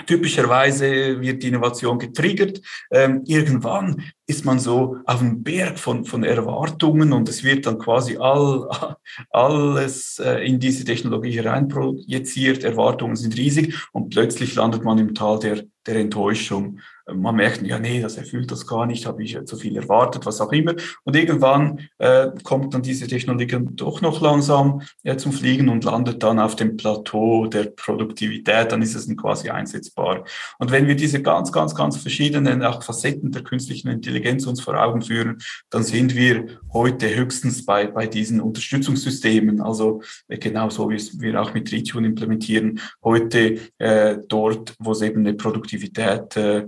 Typischerweise 0.06 1.22
wird 1.22 1.42
die 1.42 1.48
Innovation 1.48 1.98
getriggert. 1.98 2.62
Ähm, 2.92 3.24
irgendwann 3.26 4.04
ist 4.28 4.44
man 4.44 4.60
so 4.60 4.98
auf 5.06 5.22
einem 5.22 5.42
Berg 5.42 5.80
von, 5.80 6.04
von 6.04 6.24
Erwartungen 6.24 7.14
und 7.14 7.30
es 7.30 7.44
wird 7.46 7.66
dann 7.66 7.80
quasi 7.80 8.18
all, 8.18 8.70
alles 9.32 10.20
äh, 10.20 10.46
in 10.46 10.60
diese 10.60 10.84
Technologie 10.84 11.32
hereinprojiziert. 11.32 12.66
Erwartungen 12.66 13.16
sind 13.16 13.38
riesig 13.38 13.74
und 13.94 14.10
plötzlich 14.10 14.54
landet 14.56 14.84
man 14.84 15.00
im 15.00 15.16
Tal 15.16 15.40
der, 15.40 15.64
der 15.88 15.96
Enttäuschung. 15.96 16.82
Man 17.14 17.36
merkt, 17.36 17.62
ja, 17.62 17.78
nee, 17.78 18.02
das 18.02 18.18
erfüllt 18.18 18.52
das 18.52 18.66
gar 18.66 18.86
nicht, 18.86 19.06
habe 19.06 19.24
ich 19.24 19.38
zu 19.46 19.58
viel 19.58 19.78
erwartet, 19.78 20.26
was 20.26 20.42
auch 20.42 20.52
immer. 20.52 20.74
Und 21.04 21.16
irgendwann 21.16 21.88
äh, 22.00 22.30
kommt 22.44 22.74
dann 22.74 22.82
diese 22.82 23.08
Technologie 23.08 23.60
doch 23.74 24.02
noch 24.02 24.22
langsam 24.22 24.82
äh, 25.04 25.16
zum 25.18 25.32
Fliegen 25.32 25.70
und 25.70 25.84
landet 25.84 26.24
dann 26.24 26.40
auf 26.40 26.56
dem 26.56 26.78
Plateau 26.78 27.48
der 27.48 27.66
Produktivität, 27.66 28.72
dann 28.72 28.82
ist 28.82 28.96
es 28.96 29.06
quasi 29.18 29.50
einsetzbar. 29.50 30.26
Und 30.58 30.72
wenn 30.72 30.88
wir 30.88 30.96
diese 30.96 31.22
ganz, 31.22 31.52
ganz, 31.52 31.76
ganz 31.76 31.98
verschiedenen 31.98 32.64
auch 32.64 32.82
Facetten 32.82 33.32
der 33.32 33.44
künstlichen 33.44 33.90
Intelligenz 33.90 34.48
uns 34.48 34.62
vor 34.62 34.76
Augen 34.82 35.02
führen, 35.02 35.38
dann 35.70 35.84
sind 35.84 36.16
wir 36.16 36.60
heute 36.74 37.14
höchstens 37.16 37.66
bei, 37.66 37.88
bei 37.88 38.08
diesen 38.08 38.42
Unterstützungssystemen, 38.42 39.62
also 39.62 40.02
äh, 40.28 40.38
genau 40.38 40.70
so 40.70 40.90
wie 40.90 41.00
wir 41.22 41.42
auch 41.42 41.54
mit 41.54 41.72
Ritune 41.72 42.08
implementieren, 42.08 42.80
heute 43.04 43.60
äh, 43.78 44.18
dort, 44.28 44.74
wo 44.80 44.92
es 44.92 45.02
eben 45.02 45.20
eine 45.20 45.36
Produktivität 45.36 46.36
äh, 46.38 46.68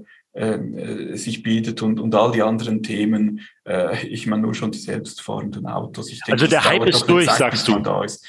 sich 1.15 1.41
bietet 1.41 1.81
und, 1.81 1.99
und 1.99 2.13
all 2.13 2.31
die 2.31 2.43
anderen 2.43 2.83
Themen. 2.83 3.41
Äh, 3.67 4.05
ich 4.07 4.27
meine 4.27 4.43
nur 4.43 4.53
schon 4.53 4.71
die 4.71 4.77
selbstfahrenden 4.77 5.65
Autos. 5.65 6.07
Denke, 6.07 6.31
also 6.31 6.47
der 6.47 6.63
Hype 6.63 6.85
ist 6.85 7.05
durch, 7.05 7.29
sagst 7.29 7.67
du. 7.67 7.79
Da 7.79 8.03
ist. 8.03 8.25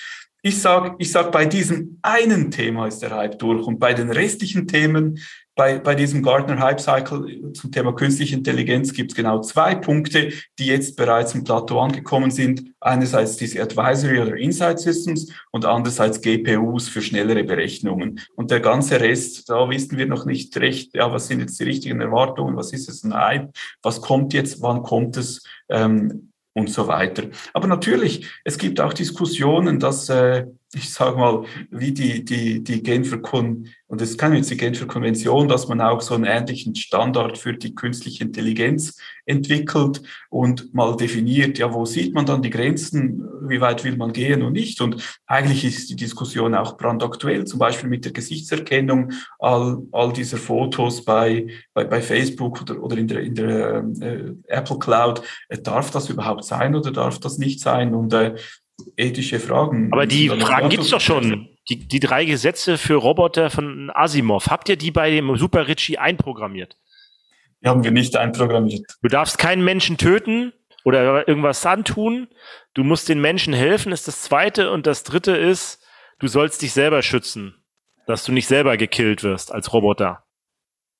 Ich 0.49 0.63
sage, 0.63 0.95
ich 0.99 1.13
sag, 1.13 1.31
bei 1.31 1.45
diesem 1.45 1.99
einen 2.01 2.51
Thema 2.51 2.87
ist 2.87 3.01
der 3.01 3.15
Hype 3.15 3.39
durch 3.39 3.67
und 3.67 3.79
bei 3.79 3.93
den 3.93 4.09
restlichen 4.09 4.67
Themen 4.67 5.19
bei, 5.55 5.79
bei 5.79 5.95
diesem 5.95 6.23
Gartner 6.23 6.59
Hype 6.59 6.81
Cycle 6.81 7.53
zum 7.53 7.71
Thema 7.71 7.93
künstliche 7.93 8.35
Intelligenz 8.35 8.95
gibt 8.95 9.11
es 9.11 9.17
genau 9.17 9.43
zwei 9.43 9.75
Punkte, 9.75 10.33
die 10.59 10.67
jetzt 10.67 10.97
bereits 10.97 11.35
im 11.35 11.45
Plateau 11.45 11.81
angekommen 11.81 12.31
sind. 12.31 12.73
Einerseits 12.81 13.37
diese 13.37 13.61
Advisory 13.61 14.21
oder 14.21 14.37
Insight 14.37 14.79
Systems 14.79 15.31
und 15.51 15.67
andererseits 15.67 16.23
GPUs 16.23 16.89
für 16.89 17.03
schnellere 17.03 17.45
Berechnungen. 17.45 18.21
Und 18.35 18.51
der 18.51 18.61
ganze 18.61 19.03
Rest, 19.03 19.51
da 19.51 19.69
wissen 19.69 19.99
wir 19.99 20.07
noch 20.07 20.25
nicht 20.25 20.57
recht, 20.57 20.95
ja, 20.95 21.13
was 21.13 21.27
sind 21.27 21.41
jetzt 21.41 21.61
die 21.61 21.65
richtigen 21.65 22.01
Erwartungen, 22.01 22.57
was 22.57 22.73
ist 22.73 22.89
es 22.89 23.05
ein 23.05 23.13
Hype, 23.13 23.51
was 23.83 24.01
kommt 24.01 24.33
jetzt, 24.33 24.63
wann 24.63 24.83
kommt 24.83 25.19
es 25.19 25.43
ähm, 25.69 26.28
und 26.59 26.71
so 26.71 26.89
weiter. 26.89 27.25
Aber 27.53 27.67
natürlich, 27.67 28.27
es 28.45 28.59
gibt 28.59 28.81
auch 28.81 28.93
Diskussionen, 28.93 29.79
dass 29.79 30.09
äh, 30.09 30.47
ich 30.75 30.93
sage 30.93 31.17
mal, 31.17 31.45
wie 31.71 31.93
die, 31.93 32.25
die, 32.25 32.63
die 32.63 32.83
Genfer 32.83 33.19
Kon 33.19 33.69
und 33.89 34.03
es 34.03 34.19
kann 34.19 34.35
jetzt 34.35 34.51
die 34.51 34.57
Genfer 34.59 34.87
Konvention, 34.87 35.49
dass 35.49 35.67
man 35.67 35.81
auch 35.81 36.03
so 36.03 36.15
einen 36.15 36.25
ähnlichen 36.25 36.75
Standard 36.75 37.39
für 37.39 37.55
die 37.55 37.75
künstliche 37.75 38.23
Intelligenz 38.23 38.99
entwickelt 39.25 40.03
und 40.29 40.75
mal 40.75 40.95
definiert, 40.95 41.57
ja, 41.59 41.73
wo 41.73 41.87
sieht 41.87 42.13
man 42.13 42.27
dann 42.27 42.43
die 42.43 42.51
Grenzen, 42.51 43.27
wie 43.49 43.63
weit 43.63 43.85
will 43.85 43.97
man 43.97 44.13
gehen 44.13 44.43
und 44.43 44.53
nicht. 44.53 44.83
Und 44.83 45.19
eigentlich 45.27 45.65
ist 45.65 45.89
die 45.89 45.97
Diskussion 45.97 46.55
auch 46.55 46.77
brandaktuell, 46.77 47.47
zum 47.47 47.59
Beispiel 47.59 47.89
mit 47.89 48.05
der 48.05 48.13
Gesichtserkennung 48.13 49.13
all, 49.39 49.83
all 49.91 50.13
dieser 50.13 50.37
Fotos 50.37 51.03
bei, 51.03 51.47
bei, 51.73 51.85
bei 51.85 52.03
Facebook 52.03 52.61
oder, 52.61 52.83
oder 52.83 52.99
in 52.99 53.09
der, 53.09 53.21
in 53.21 53.35
der 53.35 53.85
äh, 54.01 54.35
Apple 54.49 54.79
Cloud. 54.79 55.23
Äh, 55.49 55.63
darf 55.63 55.91
das 55.91 56.11
überhaupt 56.11 56.45
sein 56.45 56.75
oder 56.77 56.93
darf 56.93 57.21
das 57.21 57.39
nicht 57.39 57.61
sein? 57.61 57.95
Und 57.95 58.13
äh, 58.13 58.35
ethische 58.97 59.41
Fragen. 59.41 59.93
Aber 59.93 60.07
die 60.07 60.29
Fragen 60.29 60.69
gibt 60.69 60.85
es 60.85 60.91
doch 60.91 61.01
schon. 61.01 61.49
Die, 61.69 61.87
die 61.87 62.01
drei 62.01 62.25
Gesetze 62.25 62.79
für 62.79 62.95
Roboter 62.95 63.51
von 63.51 63.91
Asimov. 63.93 64.49
Habt 64.49 64.69
ihr 64.69 64.77
die 64.77 64.91
bei 64.91 65.11
dem 65.11 65.37
Super 65.37 65.69
Ritchie 65.69 65.99
einprogrammiert? 65.99 66.77
Die 67.63 67.69
haben 67.69 67.85
wir 67.85 67.91
nicht 67.91 68.17
einprogrammiert. 68.17 68.87
Du 69.03 69.09
darfst 69.09 69.39
keinen 69.39 69.65
Menschen 69.65 69.99
töten 69.99 70.53
oder 70.85 71.29
irgendwas 71.29 71.65
antun. 71.67 72.29
Du 72.75 72.85
musst 72.85 73.09
den 73.09 73.21
Menschen 73.21 73.53
helfen, 73.53 73.93
ist 73.93 74.09
das 74.09 74.23
zweite. 74.23 74.71
Und 74.71 74.87
das 74.87 75.03
dritte 75.03 75.37
ist, 75.37 75.85
du 76.21 76.29
sollst 76.29 76.63
dich 76.63 76.73
selber 76.73 77.03
schützen, 77.03 77.55
dass 78.07 78.25
du 78.25 78.33
nicht 78.33 78.47
selber 78.47 78.77
gekillt 78.77 79.23
wirst 79.23 79.53
als 79.53 79.73
Roboter. 79.73 80.25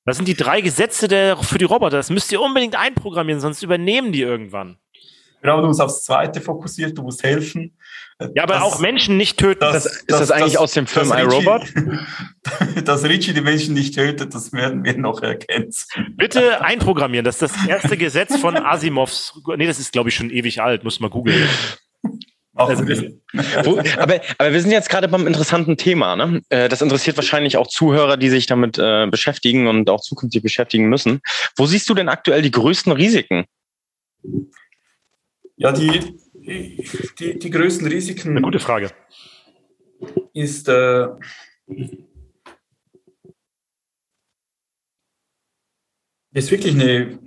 Das 0.05 0.17
sind 0.17 0.27
die 0.27 0.35
drei 0.35 0.61
Gesetze 0.61 1.07
der, 1.07 1.37
für 1.37 1.57
die 1.57 1.65
Roboter. 1.65 1.97
Das 1.97 2.09
müsst 2.09 2.31
ihr 2.31 2.41
unbedingt 2.41 2.75
einprogrammieren, 2.75 3.41
sonst 3.41 3.63
übernehmen 3.63 4.11
die 4.11 4.21
irgendwann. 4.21 4.77
Genau, 5.41 5.61
du 5.61 5.67
musst 5.67 5.81
aufs 5.81 6.03
Zweite 6.03 6.41
fokussiert, 6.41 6.97
du 6.97 7.03
musst 7.03 7.23
helfen. 7.23 7.77
Ja, 8.35 8.43
aber 8.43 8.55
das, 8.55 8.63
auch 8.63 8.79
Menschen 8.79 9.15
nicht 9.15 9.37
töten. 9.37 9.61
Das, 9.61 9.83
das, 9.83 9.95
ist 9.95 10.09
das 10.09 10.31
eigentlich 10.31 10.57
aus 10.57 10.73
dem 10.73 10.87
Film 10.87 11.11
iRobot? 11.11 11.73
dass 12.85 13.05
Richie 13.05 13.33
die 13.33 13.41
Menschen 13.41 13.73
nicht 13.73 13.95
tötet, 13.95 14.35
das 14.35 14.51
werden 14.51 14.83
wir 14.83 14.97
noch 14.97 15.21
erkennen. 15.21 15.73
Bitte 16.17 16.61
einprogrammieren. 16.61 17.23
Das 17.23 17.41
ist 17.41 17.55
das 17.55 17.67
erste 17.67 17.95
Gesetz 17.95 18.35
von 18.35 18.57
Asimovs. 18.57 19.39
Nee, 19.55 19.67
das 19.67 19.79
ist, 19.79 19.93
glaube 19.93 20.09
ich, 20.09 20.15
schon 20.15 20.29
ewig 20.31 20.61
alt. 20.61 20.83
Muss 20.83 20.99
mal 20.99 21.09
googeln. 21.09 21.47
Also, 22.55 22.85
wo, 23.63 23.79
aber, 23.97 24.19
aber 24.37 24.51
wir 24.51 24.61
sind 24.61 24.71
jetzt 24.71 24.89
gerade 24.89 25.07
beim 25.07 25.27
interessanten 25.27 25.77
Thema. 25.77 26.17
Ne? 26.17 26.41
Äh, 26.49 26.67
das 26.67 26.81
interessiert 26.81 27.15
wahrscheinlich 27.15 27.55
auch 27.55 27.67
Zuhörer, 27.67 28.17
die 28.17 28.29
sich 28.29 28.47
damit 28.47 28.77
äh, 28.77 29.07
beschäftigen 29.07 29.67
und 29.67 29.89
auch 29.89 30.01
zukünftig 30.01 30.43
beschäftigen 30.43 30.89
müssen. 30.89 31.21
Wo 31.55 31.65
siehst 31.67 31.89
du 31.89 31.93
denn 31.93 32.09
aktuell 32.09 32.41
die 32.41 32.51
größten 32.51 32.91
Risiken? 32.91 33.45
Ja, 35.59 35.73
die, 35.73 36.15
die, 37.19 37.37
die 37.37 37.49
größten 37.49 37.85
Risiken. 37.85 38.29
Eine 38.29 38.41
gute 38.41 38.59
Frage. 38.59 38.91
Ist. 40.33 40.69
Äh, 40.69 41.07
ist 46.31 46.51
wirklich 46.51 46.73
eine. 46.73 47.19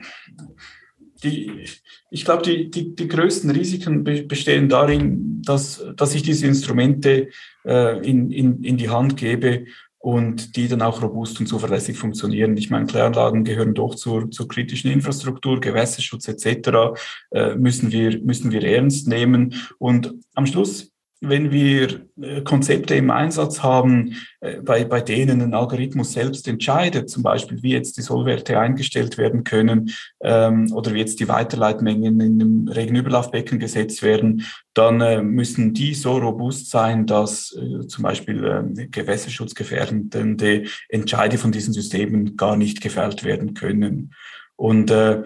Die, 1.22 1.66
ich 2.10 2.24
glaube, 2.24 2.42
die, 2.42 2.70
die, 2.70 2.94
die 2.94 3.06
größten 3.06 3.50
Risiken 3.50 4.02
bestehen 4.02 4.70
darin, 4.70 5.42
dass, 5.42 5.84
dass 5.94 6.14
ich 6.14 6.22
diese 6.22 6.46
Instrumente 6.46 7.28
äh, 7.66 7.98
in, 7.98 8.30
in, 8.30 8.64
in 8.64 8.78
die 8.78 8.88
Hand 8.88 9.18
gebe 9.18 9.66
und 10.02 10.56
die 10.56 10.66
dann 10.66 10.82
auch 10.82 11.00
robust 11.00 11.38
und 11.38 11.46
zuverlässig 11.46 11.96
funktionieren. 11.96 12.56
Ich 12.56 12.70
meine, 12.70 12.86
Kläranlagen 12.86 13.44
gehören 13.44 13.72
doch 13.72 13.94
zur, 13.94 14.30
zur 14.32 14.48
kritischen 14.48 14.90
Infrastruktur, 14.90 15.60
Gewässerschutz 15.60 16.26
etc. 16.26 16.98
Äh, 17.30 17.54
müssen 17.54 17.92
wir 17.92 18.20
müssen 18.20 18.50
wir 18.50 18.64
ernst 18.64 19.06
nehmen. 19.06 19.54
Und 19.78 20.12
am 20.34 20.46
Schluss 20.46 20.91
wenn 21.22 21.52
wir 21.52 22.06
äh, 22.20 22.42
Konzepte 22.42 22.96
im 22.96 23.10
Einsatz 23.10 23.62
haben, 23.62 24.16
äh, 24.40 24.60
bei, 24.60 24.84
bei 24.84 25.00
denen 25.00 25.40
ein 25.40 25.54
Algorithmus 25.54 26.12
selbst 26.12 26.48
entscheidet, 26.48 27.08
zum 27.08 27.22
Beispiel 27.22 27.62
wie 27.62 27.70
jetzt 27.72 27.96
die 27.96 28.02
Sollwerte 28.02 28.58
eingestellt 28.58 29.18
werden 29.18 29.44
können 29.44 29.92
ähm, 30.20 30.72
oder 30.72 30.92
wie 30.92 30.98
jetzt 30.98 31.20
die 31.20 31.28
Weiterleitmengen 31.28 32.20
in 32.20 32.38
dem 32.40 32.68
Regenüberlaufbecken 32.68 33.60
gesetzt 33.60 34.02
werden, 34.02 34.44
dann 34.74 35.00
äh, 35.00 35.22
müssen 35.22 35.74
die 35.74 35.94
so 35.94 36.18
robust 36.18 36.70
sein, 36.70 37.06
dass 37.06 37.56
äh, 37.56 37.86
zum 37.86 38.02
Beispiel 38.02 38.44
äh, 38.44 38.88
gewässerschutzgefährdende 38.88 40.64
Entscheide 40.88 41.38
von 41.38 41.52
diesen 41.52 41.72
Systemen 41.72 42.36
gar 42.36 42.56
nicht 42.56 42.80
gefällt 42.80 43.22
werden 43.22 43.54
können. 43.54 44.12
Und 44.56 44.90
äh, 44.90 45.22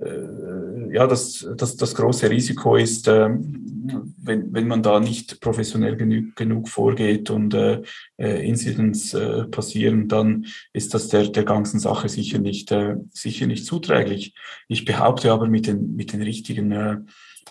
ja, 0.00 1.06
das, 1.06 1.46
das, 1.56 1.76
das 1.76 1.94
große 1.94 2.30
Risiko 2.30 2.76
ist, 2.76 3.08
äh, 3.08 3.28
wenn, 3.30 4.52
wenn 4.52 4.68
man 4.68 4.82
da 4.82 5.00
nicht 5.00 5.40
professionell 5.40 5.96
genug, 5.96 6.36
genug 6.36 6.68
vorgeht 6.68 7.30
und 7.30 7.54
äh, 7.54 7.82
äh, 8.16 8.46
Incidents 8.46 9.14
äh, 9.14 9.44
passieren, 9.44 10.08
dann 10.08 10.46
ist 10.72 10.94
das 10.94 11.08
der, 11.08 11.28
der 11.28 11.44
ganzen 11.44 11.80
Sache 11.80 12.08
sicher 12.08 12.38
nicht, 12.38 12.70
äh, 12.70 12.96
sicher 13.10 13.46
nicht 13.46 13.66
zuträglich. 13.66 14.34
Ich 14.68 14.84
behaupte 14.84 15.32
aber, 15.32 15.48
mit 15.48 15.66
den, 15.66 15.96
mit 15.96 16.12
den 16.12 16.22
richtigen 16.22 16.72
äh, 16.72 16.98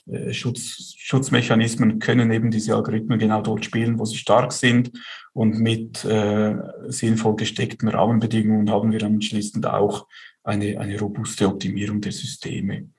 äh, 0.10 0.34
Schutz, 0.34 0.94
Schutzmechanismen 0.98 2.00
können 2.00 2.32
eben 2.32 2.52
diese 2.52 2.76
Algorithmen 2.76 3.20
genau 3.20 3.42
dort 3.42 3.66
spielen, 3.66 4.00
wo 4.00 4.06
sie 4.06 4.18
stark 4.18 4.54
sind. 4.54 4.92
Und 5.34 5.60
mit 5.60 6.04
äh, 6.06 6.56
sinnvoll 6.88 7.36
gesteckten 7.36 7.90
Rahmenbedingungen 7.90 8.72
haben 8.72 8.92
wir 8.92 9.00
dann 9.00 9.16
anschließend 9.16 9.68
auch 9.68 10.08
eine, 10.48 10.80
eine 10.80 11.00
robuste 11.00 11.48
Optimierung 11.48 12.02
der 12.02 12.12
Systeme. 12.12 12.90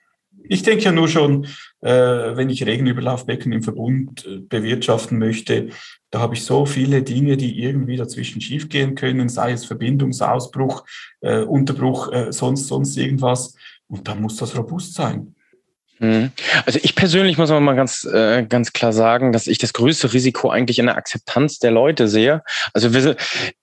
Ich 0.50 0.62
denke 0.62 0.84
ja 0.84 0.92
nur 0.92 1.08
schon, 1.08 1.46
äh, 1.80 1.90
wenn 1.90 2.48
ich 2.48 2.64
Regenüberlaufbecken 2.64 3.52
im 3.52 3.62
Verbund 3.62 4.24
äh, 4.26 4.38
bewirtschaften 4.38 5.18
möchte, 5.18 5.68
da 6.10 6.20
habe 6.20 6.34
ich 6.34 6.44
so 6.44 6.64
viele 6.64 7.02
Dinge, 7.02 7.36
die 7.36 7.62
irgendwie 7.62 7.96
dazwischen 7.96 8.40
schiefgehen 8.40 8.94
können, 8.94 9.28
sei 9.28 9.52
es 9.52 9.66
Verbindungsausbruch, 9.66 10.84
äh, 11.20 11.42
Unterbruch, 11.42 12.12
äh, 12.12 12.32
sonst, 12.32 12.68
sonst 12.68 12.96
irgendwas. 12.96 13.54
Und 13.88 14.08
da 14.08 14.14
muss 14.14 14.36
das 14.36 14.56
robust 14.56 14.94
sein. 14.94 15.34
Mhm. 15.98 16.30
Also 16.64 16.78
ich 16.82 16.94
persönlich 16.94 17.38
muss 17.38 17.50
mal 17.50 17.74
ganz, 17.74 18.04
äh, 18.04 18.44
ganz 18.44 18.72
klar 18.72 18.92
sagen, 18.92 19.32
dass 19.32 19.46
ich 19.46 19.58
das 19.58 19.72
größte 19.72 20.12
Risiko 20.12 20.50
eigentlich 20.50 20.78
in 20.78 20.86
der 20.86 20.96
Akzeptanz 20.96 21.58
der 21.58 21.72
Leute 21.72 22.08
sehe. 22.08 22.42
Also 22.72 22.94
wir, 22.94 23.16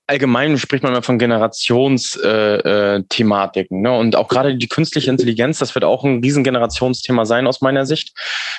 allgemein 0.08 0.58
spricht 0.58 0.84
man 0.84 0.94
immer 0.94 1.02
von 1.02 1.18
Generationsthematiken. 1.18 3.78
Äh, 3.78 3.80
äh, 3.80 3.84
ne? 3.84 3.98
Und 3.98 4.16
auch 4.16 4.28
gerade 4.28 4.56
die 4.56 4.68
künstliche 4.68 5.10
Intelligenz, 5.10 5.60
das 5.60 5.76
wird 5.76 5.86
auch 5.86 6.04
ein 6.04 6.22
Riesengenerationsthema 6.22 7.26
sein 7.26 7.48
aus 7.48 7.62
meiner 7.62 7.86
Sicht. 7.86 8.14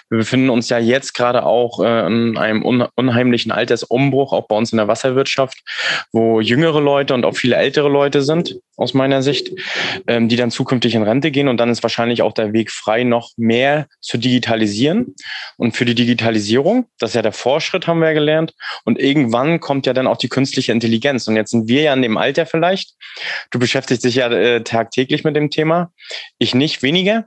Wir 0.08 0.18
befinden 0.18 0.50
uns 0.50 0.68
ja 0.68 0.78
jetzt 0.78 1.14
gerade 1.14 1.44
auch 1.44 1.82
äh, 1.82 2.06
in 2.06 2.36
einem 2.36 2.62
unheimlichen 2.62 3.52
Altersumbruch, 3.52 4.32
auch 4.32 4.48
bei 4.48 4.56
uns 4.56 4.72
in 4.72 4.78
der 4.78 4.88
Wasserwirtschaft, 4.88 5.58
wo 6.12 6.40
jüngere 6.40 6.80
Leute 6.80 7.14
und 7.14 7.24
auch 7.24 7.36
viele 7.36 7.56
ältere 7.56 7.88
Leute 7.88 8.22
sind, 8.22 8.56
aus 8.76 8.94
meiner 8.94 9.22
Sicht, 9.22 9.50
ähm, 10.06 10.28
die 10.28 10.36
dann 10.36 10.50
zukünftig 10.50 10.94
in 10.94 11.02
Rente 11.02 11.30
gehen. 11.30 11.48
Und 11.48 11.58
dann 11.58 11.70
ist 11.70 11.82
wahrscheinlich 11.82 12.22
auch 12.22 12.32
der 12.32 12.52
Weg 12.52 12.70
frei, 12.70 13.04
noch 13.04 13.30
mehr 13.36 13.86
zu 14.00 14.18
digitalisieren. 14.18 15.14
Und 15.56 15.76
für 15.76 15.84
die 15.84 15.94
Digitalisierung, 15.94 16.86
das 16.98 17.10
ist 17.10 17.14
ja 17.14 17.22
der 17.22 17.32
Vorschritt, 17.32 17.86
haben 17.86 18.00
wir 18.00 18.08
ja 18.08 18.14
gelernt. 18.14 18.54
Und 18.84 18.98
irgendwann 18.98 19.60
kommt 19.60 19.86
ja 19.86 19.92
dann 19.92 20.06
auch 20.06 20.18
die 20.18 20.28
künstliche 20.28 20.72
Intelligenz. 20.72 21.26
Und 21.26 21.35
Und 21.36 21.40
jetzt 21.40 21.50
sind 21.50 21.68
wir 21.68 21.82
ja 21.82 21.92
in 21.92 22.00
dem 22.00 22.16
Alter 22.16 22.46
vielleicht. 22.46 22.94
Du 23.50 23.58
beschäftigst 23.58 24.04
dich 24.04 24.14
ja 24.14 24.30
äh, 24.30 24.64
tagtäglich 24.64 25.22
mit 25.22 25.36
dem 25.36 25.50
Thema. 25.50 25.92
Ich 26.38 26.54
nicht 26.54 26.82
weniger. 26.82 27.26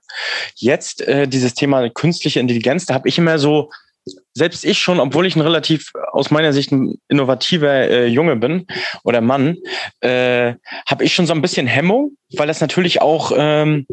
Jetzt 0.56 1.02
äh, 1.02 1.28
dieses 1.28 1.54
Thema 1.54 1.88
künstliche 1.90 2.40
Intelligenz, 2.40 2.88
da 2.88 2.96
habe 2.96 3.08
ich 3.08 3.18
immer 3.20 3.38
so 3.38 3.70
selbst 4.34 4.66
ich 4.66 4.80
schon, 4.80 5.00
obwohl 5.00 5.28
ich 5.28 5.36
ein 5.36 5.42
relativ 5.42 5.92
aus 6.12 6.32
meiner 6.32 6.54
Sicht 6.54 6.72
ein 6.72 6.96
innovativer 7.10 7.72
äh, 7.72 8.08
Junge 8.08 8.36
bin 8.38 8.66
oder 9.04 9.22
Mann, 9.22 9.58
äh, 10.00 10.56
habe 10.88 11.04
ich 11.04 11.14
schon 11.14 11.28
so 11.28 11.34
ein 11.34 11.42
bisschen 11.44 11.68
Hemmung, 11.68 12.16
weil 12.36 12.48
das 12.48 12.62
natürlich 12.62 13.02
auch, 13.02 13.32
ähm, 13.36 13.86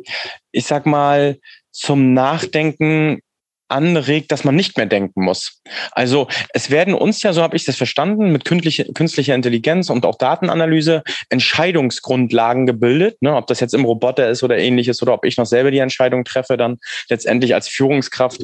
ich 0.53 0.65
sag 0.65 0.87
mal, 0.87 1.37
zum 1.71 2.15
Nachdenken 2.15 3.21
anregt, 3.69 4.33
dass 4.33 4.45
man 4.45 4.55
nicht 4.55 4.77
mehr 4.77 4.87
denken 4.87 5.25
muss. 5.25 5.61
Also 5.93 6.29
es 6.53 6.71
werden 6.71 6.95
uns 6.95 7.23
ja, 7.23 7.33
so 7.33 7.43
habe 7.43 7.57
ich 7.57 7.65
das 7.65 7.77
verstanden, 7.77 8.31
mit 8.33 8.45
künstlicher 8.45 9.35
Intelligenz 9.35 9.91
und 9.91 10.07
auch 10.07 10.19
Datenanalyse 10.19 11.03
Entscheidungsgrundlagen 11.31 12.67
gebildet, 12.67 13.21
ne, 13.21 13.35
ob 13.35 13.47
das 13.47 13.61
jetzt 13.61 13.75
im 13.75 13.85
Roboter 13.85 14.31
ist 14.31 14.43
oder 14.43 14.59
ähnliches 14.59 15.03
oder 15.03 15.15
ob 15.15 15.25
ich 15.25 15.37
noch 15.37 15.47
selber 15.47 15.71
die 15.71 15.79
Entscheidung 15.79 16.25
treffe, 16.25 16.57
dann 16.57 16.79
letztendlich 17.09 17.55
als 17.55 17.69
Führungskraft, 17.69 18.43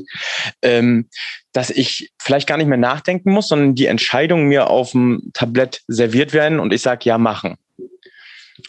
ähm, 0.62 1.08
dass 1.52 1.70
ich 1.70 2.10
vielleicht 2.20 2.48
gar 2.48 2.56
nicht 2.56 2.68
mehr 2.68 2.78
nachdenken 2.78 3.30
muss, 3.32 3.48
sondern 3.48 3.74
die 3.74 3.86
Entscheidungen 3.86 4.48
mir 4.48 4.70
auf 4.70 4.92
dem 4.92 5.30
Tablett 5.34 5.82
serviert 5.86 6.32
werden 6.32 6.60
und 6.60 6.72
ich 6.72 6.82
sage, 6.82 7.04
ja, 7.04 7.18
machen. 7.18 7.56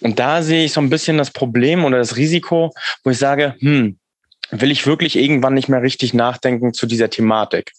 Und 0.02 0.20
da 0.20 0.42
sehe 0.42 0.66
ich 0.66 0.74
so 0.74 0.82
ein 0.82 0.90
bisschen 0.90 1.18
das 1.18 1.32
Problem 1.32 1.86
oder 1.86 1.98
das 1.98 2.18
Risiko, 2.18 2.74
wo 3.04 3.10
ich 3.10 3.18
sage, 3.18 3.56
hm, 3.60 3.98
will 4.52 4.72
ich 4.72 4.86
wirklich 4.86 5.16
irgendwann 5.16 5.54
nicht 5.54 5.70
mehr 5.70 5.82
richtig 5.82 6.14
nachdenken 6.14 6.74
zu 6.74 6.86
dieser 6.86 7.10
Thematik? 7.10 7.72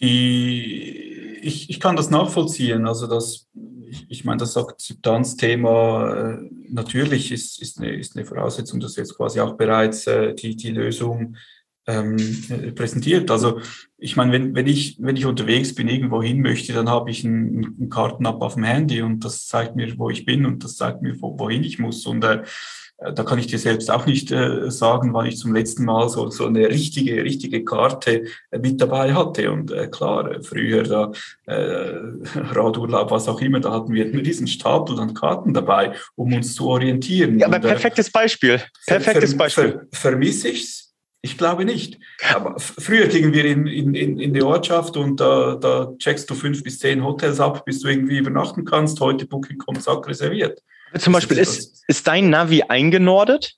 Die, 0.00 1.38
ich, 1.42 1.70
ich 1.70 1.80
kann 1.80 1.96
das 1.96 2.10
nachvollziehen. 2.10 2.86
Also 2.86 3.06
das, 3.06 3.48
ich, 3.88 4.06
ich 4.08 4.24
meine, 4.24 4.38
das 4.38 4.56
Akzeptanzthema 4.56 6.34
äh, 6.34 6.50
natürlich 6.68 7.32
ist, 7.32 7.60
ist, 7.60 7.78
eine, 7.78 7.94
ist 7.94 8.16
eine 8.16 8.24
Voraussetzung, 8.24 8.80
dass 8.80 8.96
jetzt 8.96 9.16
quasi 9.16 9.40
auch 9.40 9.56
bereits 9.56 10.06
äh, 10.06 10.34
die, 10.34 10.56
die 10.56 10.70
Lösung 10.70 11.36
ähm, 11.86 12.16
äh, 12.48 12.72
präsentiert. 12.72 13.30
Also 13.30 13.60
ich 13.98 14.16
meine, 14.16 14.32
wenn, 14.32 14.54
wenn, 14.54 14.66
ich, 14.66 14.96
wenn 15.00 15.16
ich 15.16 15.26
unterwegs 15.26 15.74
bin, 15.74 15.88
irgendwo 15.88 16.22
hin 16.22 16.40
möchte, 16.40 16.72
dann 16.72 16.88
habe 16.88 17.10
ich 17.10 17.24
einen, 17.24 17.76
einen 17.78 17.90
Karten-App 17.90 18.40
auf 18.40 18.54
dem 18.54 18.64
Handy 18.64 19.02
und 19.02 19.24
das 19.24 19.46
zeigt 19.46 19.76
mir, 19.76 19.98
wo 19.98 20.10
ich 20.10 20.24
bin 20.24 20.46
und 20.46 20.64
das 20.64 20.76
zeigt 20.76 21.02
mir, 21.02 21.20
wo, 21.20 21.38
wohin 21.38 21.62
ich 21.62 21.78
muss. 21.78 22.06
Und 22.06 22.24
äh, 22.24 22.42
da 22.98 23.24
kann 23.24 23.38
ich 23.38 23.48
dir 23.48 23.58
selbst 23.58 23.90
auch 23.90 24.06
nicht 24.06 24.30
äh, 24.30 24.70
sagen, 24.70 25.12
wann 25.12 25.26
ich 25.26 25.36
zum 25.36 25.54
letzten 25.54 25.84
Mal 25.84 26.08
so, 26.08 26.30
so 26.30 26.46
eine 26.46 26.68
richtige, 26.68 27.24
richtige 27.24 27.64
Karte 27.64 28.24
äh, 28.50 28.58
mit 28.58 28.80
dabei 28.80 29.12
hatte. 29.14 29.50
Und 29.50 29.72
äh, 29.72 29.88
klar, 29.88 30.30
äh, 30.30 30.42
früher 30.42 30.84
da 30.84 31.12
äh, 31.46 31.90
Radurlaub, 32.34 33.10
was 33.10 33.28
auch 33.28 33.40
immer, 33.40 33.60
da 33.60 33.72
hatten 33.72 33.92
wir 33.92 34.06
mit 34.06 34.26
diesen 34.26 34.46
Stapel 34.46 34.98
an 35.00 35.12
Karten 35.12 35.52
dabei, 35.52 35.94
um 36.14 36.32
uns 36.32 36.54
zu 36.54 36.68
orientieren. 36.68 37.38
Ja, 37.38 37.48
aber 37.48 37.56
Und, 37.56 37.62
perfektes 37.62 38.10
Beispiel. 38.10 38.60
Perfektes 38.86 39.30
ver, 39.30 39.38
Beispiel. 39.38 39.70
Ver, 39.70 39.86
vermisse 39.92 40.48
ich's? 40.48 40.92
Ich 41.20 41.38
glaube 41.38 41.64
nicht. 41.64 41.98
Aber 42.34 42.60
früher 42.60 43.06
gingen 43.08 43.32
wir 43.32 43.46
in, 43.46 43.66
in, 43.66 43.94
in, 43.94 44.34
die 44.34 44.42
Ortschaft 44.42 44.98
und 44.98 45.18
da, 45.20 45.54
da 45.54 45.94
checkst 45.98 46.28
du 46.28 46.34
fünf 46.34 46.62
bis 46.62 46.78
zehn 46.78 47.02
Hotels 47.02 47.40
ab, 47.40 47.64
bis 47.64 47.80
du 47.80 47.88
irgendwie 47.88 48.18
übernachten 48.18 48.66
kannst. 48.66 49.00
Heute 49.00 49.26
Booking.com 49.26 49.76
sagt 49.76 50.06
reserviert. 50.06 50.62
Zum 50.98 51.12
Beispiel, 51.12 51.38
ist, 51.38 51.84
ist 51.88 52.06
dein 52.06 52.30
Navi 52.30 52.62
eingenordet? 52.62 53.54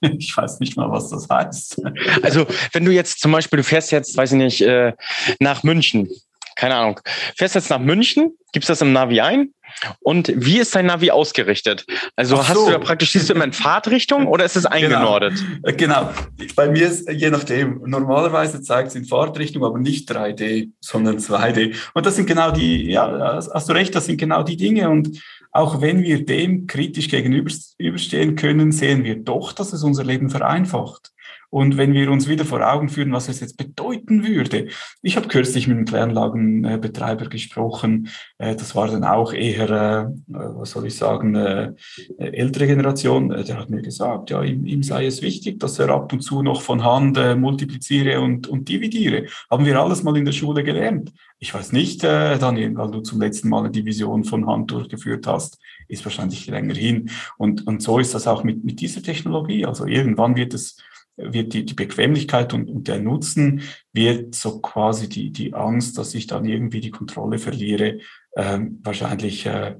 Ich 0.18 0.36
weiß 0.36 0.60
nicht 0.60 0.76
mal, 0.76 0.90
was 0.90 1.08
das 1.08 1.28
heißt. 1.28 1.80
Also, 2.22 2.46
wenn 2.72 2.84
du 2.84 2.90
jetzt 2.90 3.20
zum 3.20 3.32
Beispiel, 3.32 3.58
du 3.58 3.64
fährst 3.64 3.90
jetzt, 3.90 4.16
weiß 4.16 4.32
ich 4.32 4.38
nicht, 4.38 4.60
äh, 4.60 4.92
nach 5.38 5.62
München, 5.62 6.10
keine 6.56 6.76
Ahnung, 6.76 7.00
fährst 7.36 7.54
jetzt 7.54 7.70
nach 7.70 7.78
München, 7.78 8.36
gibst 8.52 8.68
das 8.68 8.80
im 8.80 8.92
Navi 8.92 9.20
ein 9.20 9.54
und 10.00 10.32
wie 10.34 10.58
ist 10.58 10.74
dein 10.74 10.86
Navi 10.86 11.10
ausgerichtet? 11.10 11.84
Also 12.16 12.36
Ach 12.36 12.48
hast 12.48 12.56
so. 12.56 12.66
du 12.66 12.72
da 12.72 12.78
praktisch, 12.78 13.12
siehst 13.12 13.28
du 13.28 13.34
immer 13.34 13.44
in 13.44 13.52
Fahrtrichtung 13.52 14.26
oder 14.28 14.44
ist 14.44 14.56
es 14.56 14.64
genau. 14.64 14.76
eingenordet? 14.76 15.44
Genau. 15.62 15.76
genau. 15.76 16.10
Bei 16.54 16.68
mir 16.68 16.86
ist 16.86 17.10
je 17.10 17.30
nachdem. 17.30 17.82
Normalerweise 17.84 18.62
zeigt 18.62 18.88
es 18.88 18.94
in 18.94 19.04
Fahrtrichtung, 19.04 19.64
aber 19.64 19.78
nicht 19.78 20.10
3D, 20.10 20.70
sondern 20.80 21.18
2D. 21.18 21.74
Und 21.94 22.06
das 22.06 22.16
sind 22.16 22.26
genau 22.26 22.50
die, 22.50 22.90
ja, 22.90 23.40
hast 23.52 23.68
du 23.68 23.72
recht, 23.72 23.94
das 23.94 24.06
sind 24.06 24.18
genau 24.18 24.42
die 24.42 24.56
Dinge. 24.56 24.90
Und 24.90 25.20
auch 25.54 25.80
wenn 25.80 26.02
wir 26.02 26.26
dem 26.26 26.66
kritisch 26.66 27.08
gegenüberstehen 27.08 28.34
können, 28.34 28.72
sehen 28.72 29.04
wir 29.04 29.16
doch, 29.16 29.52
dass 29.52 29.72
es 29.72 29.84
unser 29.84 30.02
Leben 30.02 30.28
vereinfacht. 30.28 31.13
Und 31.54 31.76
wenn 31.76 31.92
wir 31.92 32.10
uns 32.10 32.26
wieder 32.26 32.44
vor 32.44 32.68
Augen 32.68 32.88
führen, 32.88 33.12
was 33.12 33.28
es 33.28 33.38
jetzt 33.38 33.56
bedeuten 33.56 34.26
würde. 34.26 34.66
Ich 35.02 35.14
habe 35.14 35.28
kürzlich 35.28 35.68
mit 35.68 35.76
einem 35.76 35.86
Kläranlagenbetreiber 35.86 37.26
gesprochen. 37.26 38.08
Äh, 38.38 38.56
das 38.56 38.74
war 38.74 38.88
dann 38.88 39.04
auch 39.04 39.32
eher, 39.32 39.70
äh, 39.70 40.06
was 40.26 40.72
soll 40.72 40.88
ich 40.88 40.96
sagen, 40.96 41.36
äh, 41.36 41.72
ältere 42.18 42.66
Generation. 42.66 43.28
Der 43.28 43.56
hat 43.56 43.70
mir 43.70 43.82
gesagt, 43.82 44.30
ja, 44.30 44.42
ihm, 44.42 44.66
ihm 44.66 44.82
sei 44.82 45.06
es 45.06 45.22
wichtig, 45.22 45.60
dass 45.60 45.78
er 45.78 45.90
ab 45.90 46.12
und 46.12 46.22
zu 46.22 46.42
noch 46.42 46.60
von 46.60 46.82
Hand 46.82 47.20
multipliziere 47.38 48.20
und, 48.20 48.48
und 48.48 48.68
dividiere. 48.68 49.26
Haben 49.48 49.64
wir 49.64 49.78
alles 49.78 50.02
mal 50.02 50.16
in 50.16 50.24
der 50.24 50.32
Schule 50.32 50.64
gelernt. 50.64 51.12
Ich 51.38 51.54
weiß 51.54 51.70
nicht, 51.70 52.02
Daniel, 52.02 52.74
weil 52.74 52.90
du 52.90 53.00
zum 53.00 53.20
letzten 53.20 53.48
Mal 53.48 53.60
eine 53.60 53.70
Division 53.70 54.24
von 54.24 54.48
Hand 54.48 54.72
durchgeführt 54.72 55.28
hast, 55.28 55.60
ist 55.86 56.04
wahrscheinlich 56.04 56.48
länger 56.48 56.74
hin. 56.74 57.10
Und, 57.38 57.64
und 57.68 57.80
so 57.80 58.00
ist 58.00 58.12
das 58.12 58.26
auch 58.26 58.42
mit, 58.42 58.64
mit 58.64 58.80
dieser 58.80 59.02
Technologie. 59.02 59.64
Also 59.66 59.86
irgendwann 59.86 60.34
wird 60.34 60.52
es 60.52 60.78
wird 61.16 61.52
die, 61.52 61.64
die 61.64 61.74
Bequemlichkeit 61.74 62.52
und, 62.54 62.68
und 62.68 62.88
der 62.88 63.00
Nutzen 63.00 63.62
wird 63.92 64.34
so 64.34 64.60
quasi 64.60 65.08
die, 65.08 65.30
die 65.30 65.54
Angst, 65.54 65.98
dass 65.98 66.14
ich 66.14 66.26
dann 66.26 66.44
irgendwie 66.44 66.80
die 66.80 66.90
Kontrolle 66.90 67.38
verliere, 67.38 68.00
äh, 68.32 68.60
wahrscheinlich 68.82 69.46
äh, 69.46 69.76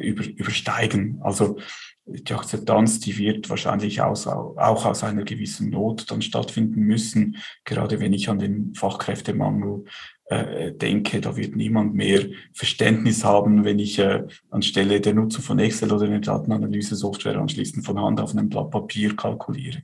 über, 0.00 0.24
übersteigen. 0.26 1.18
Also 1.22 1.58
die 2.04 2.34
Akzeptanz, 2.34 3.00
die 3.00 3.16
wird 3.16 3.48
wahrscheinlich 3.48 4.02
aus, 4.02 4.26
auch 4.26 4.84
aus 4.84 5.04
einer 5.04 5.24
gewissen 5.24 5.70
Not 5.70 6.10
dann 6.10 6.20
stattfinden 6.20 6.82
müssen, 6.82 7.36
gerade 7.64 8.00
wenn 8.00 8.12
ich 8.12 8.28
an 8.28 8.38
den 8.38 8.74
Fachkräftemangel 8.74 9.84
äh, 10.26 10.72
denke, 10.72 11.20
da 11.20 11.36
wird 11.36 11.56
niemand 11.56 11.94
mehr 11.94 12.26
Verständnis 12.52 13.24
haben, 13.24 13.64
wenn 13.64 13.78
ich 13.78 13.98
äh, 13.98 14.24
anstelle 14.50 15.00
der 15.00 15.14
Nutzung 15.14 15.42
von 15.42 15.58
Excel 15.58 15.92
oder 15.92 16.06
einer 16.06 16.20
Datenanalyse-Software 16.20 17.36
anschließend 17.36 17.84
von 17.84 18.00
Hand 18.00 18.20
auf 18.20 18.32
einem 18.32 18.48
Blatt 18.48 18.70
Papier 18.70 19.14
kalkuliere. 19.14 19.82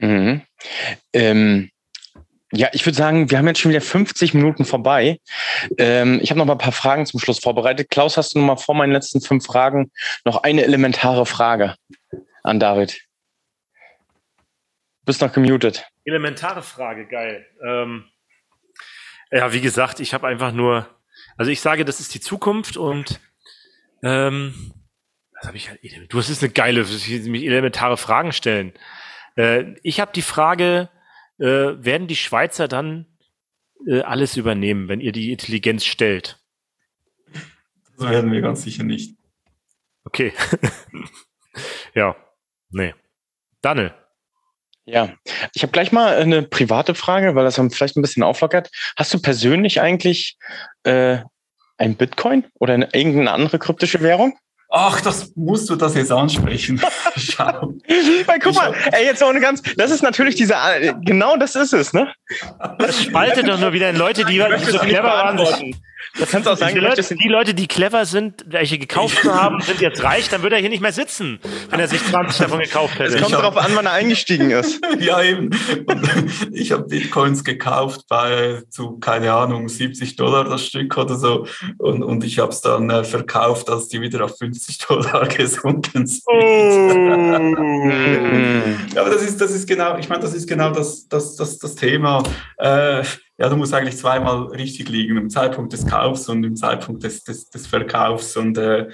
Mhm. 0.00 0.42
Ähm, 1.12 1.70
ja, 2.52 2.68
ich 2.72 2.84
würde 2.84 2.96
sagen, 2.96 3.30
wir 3.30 3.38
haben 3.38 3.46
jetzt 3.46 3.60
schon 3.60 3.70
wieder 3.70 3.80
50 3.80 4.34
Minuten 4.34 4.64
vorbei. 4.64 5.20
Ähm, 5.78 6.18
ich 6.20 6.30
habe 6.30 6.38
noch 6.38 6.46
mal 6.46 6.54
ein 6.54 6.58
paar 6.58 6.72
Fragen 6.72 7.06
zum 7.06 7.20
Schluss 7.20 7.38
vorbereitet. 7.38 7.90
Klaus, 7.90 8.16
hast 8.16 8.34
du 8.34 8.40
noch 8.40 8.46
mal 8.46 8.56
vor 8.56 8.74
meinen 8.74 8.92
letzten 8.92 9.20
fünf 9.20 9.46
Fragen 9.46 9.92
noch 10.24 10.42
eine 10.42 10.64
elementare 10.64 11.26
Frage 11.26 11.76
an 12.42 12.58
David? 12.58 13.00
Du 15.00 15.06
bist 15.06 15.20
noch 15.20 15.32
gemutet. 15.32 15.86
Elementare 16.04 16.62
Frage, 16.62 17.06
geil. 17.06 17.46
Ähm, 17.64 18.06
ja, 19.30 19.52
wie 19.52 19.60
gesagt, 19.60 20.00
ich 20.00 20.12
habe 20.12 20.26
einfach 20.26 20.52
nur, 20.52 20.88
also 21.36 21.52
ich 21.52 21.60
sage, 21.60 21.84
das 21.84 22.00
ist 22.00 22.14
die 22.14 22.20
Zukunft 22.20 22.76
und 22.76 23.20
ähm, 24.02 24.72
was 25.34 25.46
habe 25.46 25.56
ich 25.56 25.68
halt, 25.68 25.80
du 26.08 26.18
hast 26.18 26.42
eine 26.42 26.52
geile, 26.52 26.80
elementare 26.82 27.96
Fragen 27.96 28.32
stellen. 28.32 28.72
Äh, 29.36 29.74
ich 29.82 30.00
habe 30.00 30.12
die 30.14 30.22
Frage, 30.22 30.88
äh, 31.38 31.44
werden 31.44 32.06
die 32.06 32.16
Schweizer 32.16 32.68
dann 32.68 33.06
äh, 33.86 34.00
alles 34.02 34.36
übernehmen, 34.36 34.88
wenn 34.88 35.00
ihr 35.00 35.12
die 35.12 35.32
Intelligenz 35.32 35.84
stellt? 35.84 36.38
Das 37.96 38.08
werden 38.08 38.32
wir 38.32 38.40
ganz 38.40 38.62
sicher 38.62 38.82
nicht. 38.82 39.16
Okay. 40.04 40.32
ja, 41.94 42.16
nee. 42.70 42.94
Daniel. 43.60 43.94
Ja, 44.86 45.14
ich 45.54 45.62
habe 45.62 45.72
gleich 45.72 45.92
mal 45.92 46.16
eine 46.16 46.42
private 46.42 46.94
Frage, 46.94 47.34
weil 47.34 47.44
das 47.44 47.60
vielleicht 47.72 47.96
ein 47.96 48.02
bisschen 48.02 48.22
auflockert. 48.22 48.70
Hast 48.96 49.14
du 49.14 49.20
persönlich 49.20 49.80
eigentlich 49.80 50.36
äh, 50.82 51.18
ein 51.76 51.96
Bitcoin 51.96 52.46
oder 52.54 52.74
eine, 52.74 52.88
irgendeine 52.92 53.30
andere 53.30 53.58
kryptische 53.58 54.00
Währung? 54.00 54.38
Ach, 54.72 55.00
das 55.00 55.32
musst 55.34 55.68
du 55.68 55.74
das 55.74 55.96
jetzt 55.96 56.12
ansprechen. 56.12 56.80
Schau. 57.16 57.74
Weil, 58.26 58.38
guck 58.38 58.54
mal, 58.54 58.72
ey, 58.92 59.04
jetzt 59.04 59.22
ohne 59.22 59.40
ganz, 59.40 59.62
das 59.76 59.90
ist 59.90 60.02
natürlich 60.02 60.36
diese, 60.36 60.54
genau 61.04 61.36
das 61.36 61.56
ist 61.56 61.72
es, 61.72 61.92
ne? 61.92 62.12
Das 62.78 63.02
spaltet 63.02 63.48
doch 63.48 63.58
nur 63.58 63.72
wieder 63.72 63.90
in 63.90 63.96
Leute, 63.96 64.24
die, 64.24 64.34
die 64.34 64.70
so 64.70 64.78
clever 64.78 65.08
waren. 65.08 65.74
Das 66.18 66.30
kannst 66.30 66.46
du 66.46 66.50
auch 66.50 66.56
sagen, 66.56 66.74
die 66.74 66.80
Leute, 66.80 67.02
die 67.14 67.28
Leute, 67.28 67.54
die 67.54 67.68
clever 67.68 68.04
sind, 68.04 68.44
welche 68.48 68.78
gekauft 68.78 69.22
haben, 69.24 69.60
sind 69.60 69.80
jetzt 69.80 70.02
reich, 70.02 70.28
dann 70.28 70.42
würde 70.42 70.56
er 70.56 70.60
hier 70.60 70.70
nicht 70.70 70.82
mehr 70.82 70.92
sitzen, 70.92 71.38
wenn 71.70 71.78
er 71.78 71.86
sich 71.86 72.02
20 72.04 72.38
davon 72.38 72.58
gekauft 72.60 72.98
hätte. 72.98 73.14
Es 73.14 73.22
kommt 73.22 73.32
darauf 73.32 73.56
an, 73.56 73.72
wann 73.74 73.86
er 73.86 73.92
eingestiegen 73.92 74.50
ist. 74.50 74.80
ja, 74.98 75.22
eben. 75.22 75.50
Und 75.86 76.10
ich 76.52 76.72
habe 76.72 76.84
Bitcoins 76.84 77.44
gekauft 77.44 78.06
bei 78.08 78.62
zu, 78.70 78.98
keine 78.98 79.32
Ahnung, 79.32 79.68
70 79.68 80.16
Dollar 80.16 80.44
das 80.44 80.66
Stück 80.66 80.96
oder 80.96 81.16
so. 81.16 81.46
Und, 81.78 82.02
und 82.02 82.24
ich 82.24 82.38
habe 82.38 82.50
es 82.50 82.60
dann 82.60 82.90
äh, 82.90 83.04
verkauft, 83.04 83.70
als 83.70 83.88
die 83.88 84.00
wieder 84.00 84.24
auf 84.24 84.36
50 84.36 84.59
Dollar 84.88 85.26
gesunken 85.28 86.06
sind. 86.06 86.22
Oh. 86.26 86.32
ja, 88.94 89.00
aber 89.00 89.10
das 89.10 89.22
ist, 89.22 89.40
das 89.40 89.52
ist 89.52 89.66
genau, 89.66 89.96
ich 89.98 90.08
meine, 90.08 90.22
das 90.22 90.34
ist 90.34 90.48
genau 90.48 90.70
das, 90.70 91.08
das, 91.08 91.34
das, 91.36 91.58
das 91.58 91.74
Thema. 91.74 92.22
Äh, 92.58 93.02
ja, 93.40 93.48
du 93.48 93.56
musst 93.56 93.72
eigentlich 93.72 93.96
zweimal 93.96 94.48
richtig 94.48 94.90
liegen, 94.90 95.16
im 95.16 95.30
Zeitpunkt 95.30 95.72
des 95.72 95.86
Kaufs 95.86 96.28
und 96.28 96.44
im 96.44 96.56
Zeitpunkt 96.56 97.02
des, 97.02 97.24
des, 97.24 97.48
des 97.48 97.66
Verkaufs. 97.66 98.36
Und 98.36 98.58
äh, 98.58 98.90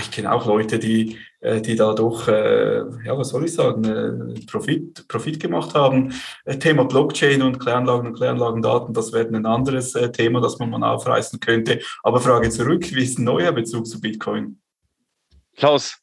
ich 0.00 0.10
kenne 0.10 0.32
auch 0.32 0.46
Leute, 0.46 0.78
die, 0.78 1.18
äh, 1.40 1.60
die 1.60 1.76
da 1.76 1.92
doch, 1.92 2.26
äh, 2.26 2.78
ja, 2.78 3.18
was 3.18 3.28
soll 3.28 3.44
ich 3.44 3.52
sagen, 3.52 3.84
äh, 3.84 4.40
Profit, 4.46 5.06
Profit 5.06 5.38
gemacht 5.38 5.74
haben. 5.74 6.14
Äh, 6.46 6.56
Thema 6.56 6.86
Blockchain 6.86 7.42
und 7.42 7.58
Kläranlagen 7.58 8.06
und 8.06 8.16
Kläranlagendaten, 8.16 8.94
das 8.94 9.12
wäre 9.12 9.28
ein 9.28 9.44
anderes 9.44 9.94
äh, 9.94 10.10
Thema, 10.10 10.40
das 10.40 10.58
man 10.58 10.70
mal 10.70 10.94
aufreißen 10.94 11.38
könnte. 11.38 11.80
Aber 12.02 12.20
Frage 12.20 12.48
zurück, 12.48 12.90
wie 12.94 13.02
ist 13.02 13.18
ein 13.18 13.24
neuer 13.24 13.52
Bezug 13.52 13.86
zu 13.86 14.00
Bitcoin? 14.00 14.62
Klaus, 15.60 15.98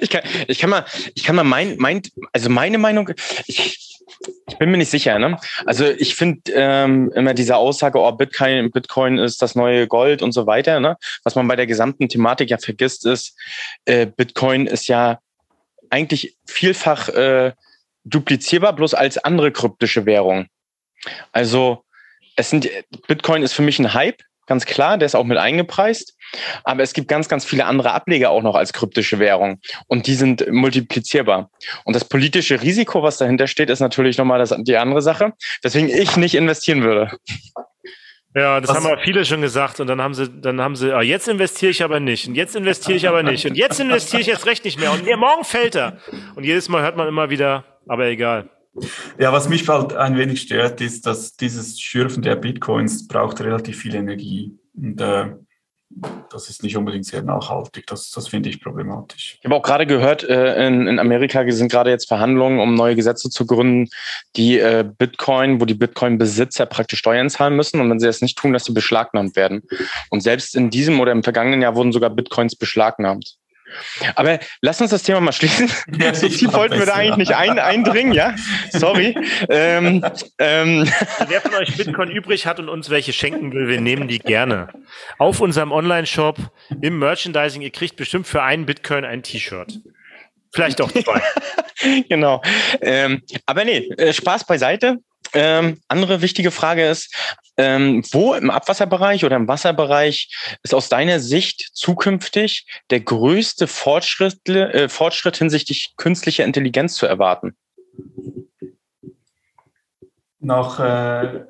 ich 0.00 0.10
kann, 0.10 0.22
ich 0.48 0.58
kann 0.58 0.70
mal, 0.70 0.84
ich 1.14 1.22
kann 1.22 1.36
mal 1.36 1.44
mein, 1.44 1.76
mein, 1.78 2.02
also 2.32 2.50
meine 2.50 2.78
Meinung, 2.78 3.10
ich, 3.46 4.02
ich 4.48 4.58
bin 4.58 4.70
mir 4.70 4.78
nicht 4.78 4.90
sicher. 4.90 5.18
Ne? 5.18 5.38
Also 5.64 5.86
ich 5.86 6.16
finde 6.16 6.52
ähm, 6.54 7.12
immer 7.14 7.34
diese 7.34 7.56
Aussage, 7.56 7.98
oh, 7.98 8.10
Bitcoin, 8.12 8.70
Bitcoin 8.72 9.18
ist 9.18 9.42
das 9.42 9.54
neue 9.54 9.86
Gold 9.86 10.22
und 10.22 10.32
so 10.32 10.46
weiter. 10.46 10.80
Ne? 10.80 10.96
Was 11.22 11.36
man 11.36 11.46
bei 11.46 11.56
der 11.56 11.66
gesamten 11.66 12.08
Thematik 12.08 12.50
ja 12.50 12.58
vergisst, 12.58 13.06
ist, 13.06 13.38
äh, 13.84 14.06
Bitcoin 14.06 14.66
ist 14.66 14.88
ja 14.88 15.20
eigentlich 15.88 16.36
vielfach 16.44 17.08
äh, 17.10 17.52
duplizierbar, 18.04 18.74
bloß 18.74 18.94
als 18.94 19.18
andere 19.18 19.52
kryptische 19.52 20.04
Währung. 20.04 20.46
Also 21.30 21.84
es 22.34 22.50
sind 22.50 22.68
Bitcoin 23.06 23.42
ist 23.42 23.52
für 23.52 23.62
mich 23.62 23.78
ein 23.78 23.94
Hype, 23.94 24.22
ganz 24.46 24.66
klar, 24.66 24.98
der 24.98 25.06
ist 25.06 25.14
auch 25.14 25.24
mit 25.24 25.38
eingepreist. 25.38 26.16
Aber 26.64 26.82
es 26.82 26.92
gibt 26.92 27.08
ganz, 27.08 27.28
ganz 27.28 27.44
viele 27.44 27.66
andere 27.66 27.92
Ableger 27.92 28.30
auch 28.30 28.42
noch 28.42 28.54
als 28.54 28.72
kryptische 28.72 29.18
Währung. 29.18 29.60
Und 29.86 30.06
die 30.06 30.14
sind 30.14 30.50
multiplizierbar. 30.50 31.50
Und 31.84 31.94
das 31.94 32.04
politische 32.04 32.62
Risiko, 32.62 33.02
was 33.02 33.18
dahinter 33.18 33.46
steht, 33.46 33.70
ist 33.70 33.80
natürlich 33.80 34.18
nochmal 34.18 34.38
das, 34.38 34.54
die 34.58 34.76
andere 34.76 35.02
Sache, 35.02 35.32
weswegen 35.62 35.88
ich 35.88 36.16
nicht 36.16 36.34
investieren 36.34 36.82
würde. 36.82 37.10
Ja, 38.34 38.60
das 38.60 38.70
was? 38.70 38.76
haben 38.76 38.86
aber 38.86 39.02
viele 39.02 39.24
schon 39.26 39.42
gesagt 39.42 39.78
und 39.80 39.88
dann 39.88 40.00
haben 40.00 40.14
sie, 40.14 40.26
dann 40.28 40.60
haben 40.60 40.74
sie, 40.74 40.90
ah, 40.94 41.02
jetzt 41.02 41.28
investiere 41.28 41.70
ich 41.70 41.84
aber 41.84 42.00
nicht 42.00 42.26
und 42.26 42.34
jetzt 42.34 42.56
investiere 42.56 42.96
ich 42.96 43.06
aber 43.06 43.22
nicht 43.22 43.44
und 43.44 43.56
jetzt 43.56 43.78
investiere 43.78 44.22
ich 44.22 44.26
jetzt 44.26 44.46
recht 44.46 44.64
nicht 44.64 44.80
mehr 44.80 44.90
und 44.90 45.04
nee, 45.04 45.16
morgen 45.16 45.44
fällt 45.44 45.74
er. 45.74 45.98
Und 46.34 46.44
jedes 46.44 46.70
Mal 46.70 46.82
hört 46.82 46.96
man 46.96 47.08
immer 47.08 47.28
wieder, 47.28 47.64
aber 47.86 48.06
egal. 48.06 48.48
Ja, 49.18 49.32
was 49.32 49.50
mich 49.50 49.68
halt 49.68 49.92
ein 49.94 50.16
wenig 50.16 50.40
stört, 50.40 50.80
ist, 50.80 51.04
dass 51.04 51.36
dieses 51.36 51.78
Schürfen 51.78 52.22
der 52.22 52.36
Bitcoins 52.36 53.06
braucht 53.06 53.40
relativ 53.42 53.78
viel 53.78 53.94
Energie. 53.94 54.58
Und 54.74 54.98
äh, 55.00 55.34
das 56.30 56.48
ist 56.48 56.62
nicht 56.62 56.76
unbedingt 56.76 57.06
sehr 57.06 57.22
nachhaltig. 57.22 57.86
Das, 57.86 58.10
das 58.10 58.28
finde 58.28 58.48
ich 58.48 58.60
problematisch. 58.60 59.38
Ich 59.38 59.44
habe 59.44 59.54
auch 59.54 59.62
gerade 59.62 59.86
gehört, 59.86 60.24
äh, 60.24 60.66
in, 60.66 60.86
in 60.86 60.98
Amerika 60.98 61.48
sind 61.50 61.70
gerade 61.70 61.90
jetzt 61.90 62.08
Verhandlungen, 62.08 62.60
um 62.60 62.74
neue 62.74 62.96
Gesetze 62.96 63.30
zu 63.30 63.46
gründen, 63.46 63.88
die 64.36 64.58
äh, 64.58 64.84
Bitcoin, 64.84 65.60
wo 65.60 65.64
die 65.64 65.74
Bitcoin-Besitzer 65.74 66.66
praktisch 66.66 67.00
Steuern 67.00 67.30
zahlen 67.30 67.56
müssen. 67.56 67.80
Und 67.80 67.90
wenn 67.90 68.00
sie 68.00 68.06
das 68.06 68.22
nicht 68.22 68.38
tun, 68.38 68.52
dass 68.52 68.64
sie 68.64 68.72
beschlagnahmt 68.72 69.36
werden. 69.36 69.62
Und 70.10 70.22
selbst 70.22 70.54
in 70.54 70.70
diesem 70.70 71.00
oder 71.00 71.12
im 71.12 71.22
vergangenen 71.22 71.62
Jahr 71.62 71.76
wurden 71.76 71.92
sogar 71.92 72.10
Bitcoins 72.10 72.56
beschlagnahmt. 72.56 73.36
Aber 74.14 74.38
lass 74.60 74.80
uns 74.80 74.90
das 74.90 75.02
Thema 75.02 75.20
mal 75.20 75.32
schließen. 75.32 75.70
Ja, 75.98 76.14
so 76.14 76.28
viel 76.28 76.52
wollten 76.52 76.78
wir 76.78 76.86
da 76.86 76.94
eigentlich 76.94 77.28
nicht 77.28 77.36
ein, 77.36 77.58
eindringen, 77.58 78.12
ja? 78.12 78.34
Sorry. 78.70 79.16
ähm, 79.48 80.04
ähm. 80.38 80.90
Wer 81.28 81.40
von 81.40 81.54
euch 81.54 81.76
Bitcoin 81.76 82.10
übrig 82.10 82.46
hat 82.46 82.58
und 82.58 82.68
uns 82.68 82.90
welche 82.90 83.12
schenken 83.12 83.52
will, 83.52 83.68
wir 83.68 83.80
nehmen 83.80 84.08
die 84.08 84.18
gerne. 84.18 84.68
Auf 85.18 85.40
unserem 85.40 85.72
Online-Shop 85.72 86.38
im 86.80 86.98
Merchandising, 86.98 87.62
ihr 87.62 87.70
kriegt 87.70 87.96
bestimmt 87.96 88.26
für 88.26 88.42
einen 88.42 88.66
Bitcoin 88.66 89.04
ein 89.04 89.22
T-Shirt. 89.22 89.78
Vielleicht 90.52 90.80
auch 90.80 90.90
zwei. 90.92 91.22
genau. 92.08 92.42
Ähm, 92.80 93.22
aber 93.46 93.64
nee, 93.64 93.88
äh, 93.96 94.12
Spaß 94.12 94.46
beiseite. 94.46 94.98
Ähm, 95.34 95.80
andere 95.88 96.20
wichtige 96.20 96.50
Frage 96.50 96.86
ist, 96.86 97.14
ähm, 97.56 98.02
wo 98.12 98.34
im 98.34 98.50
Abwasserbereich 98.50 99.24
oder 99.24 99.36
im 99.36 99.48
Wasserbereich 99.48 100.58
ist 100.62 100.74
aus 100.74 100.88
deiner 100.88 101.20
Sicht 101.20 101.70
zukünftig 101.74 102.66
der 102.90 103.00
größte 103.00 103.66
Fortschritt, 103.66 104.48
äh, 104.48 104.88
Fortschritt 104.88 105.36
hinsichtlich 105.36 105.94
künstlicher 105.96 106.44
Intelligenz 106.44 106.94
zu 106.94 107.06
erwarten? 107.06 107.56
Nach, 110.40 110.80
äh, 110.80 111.44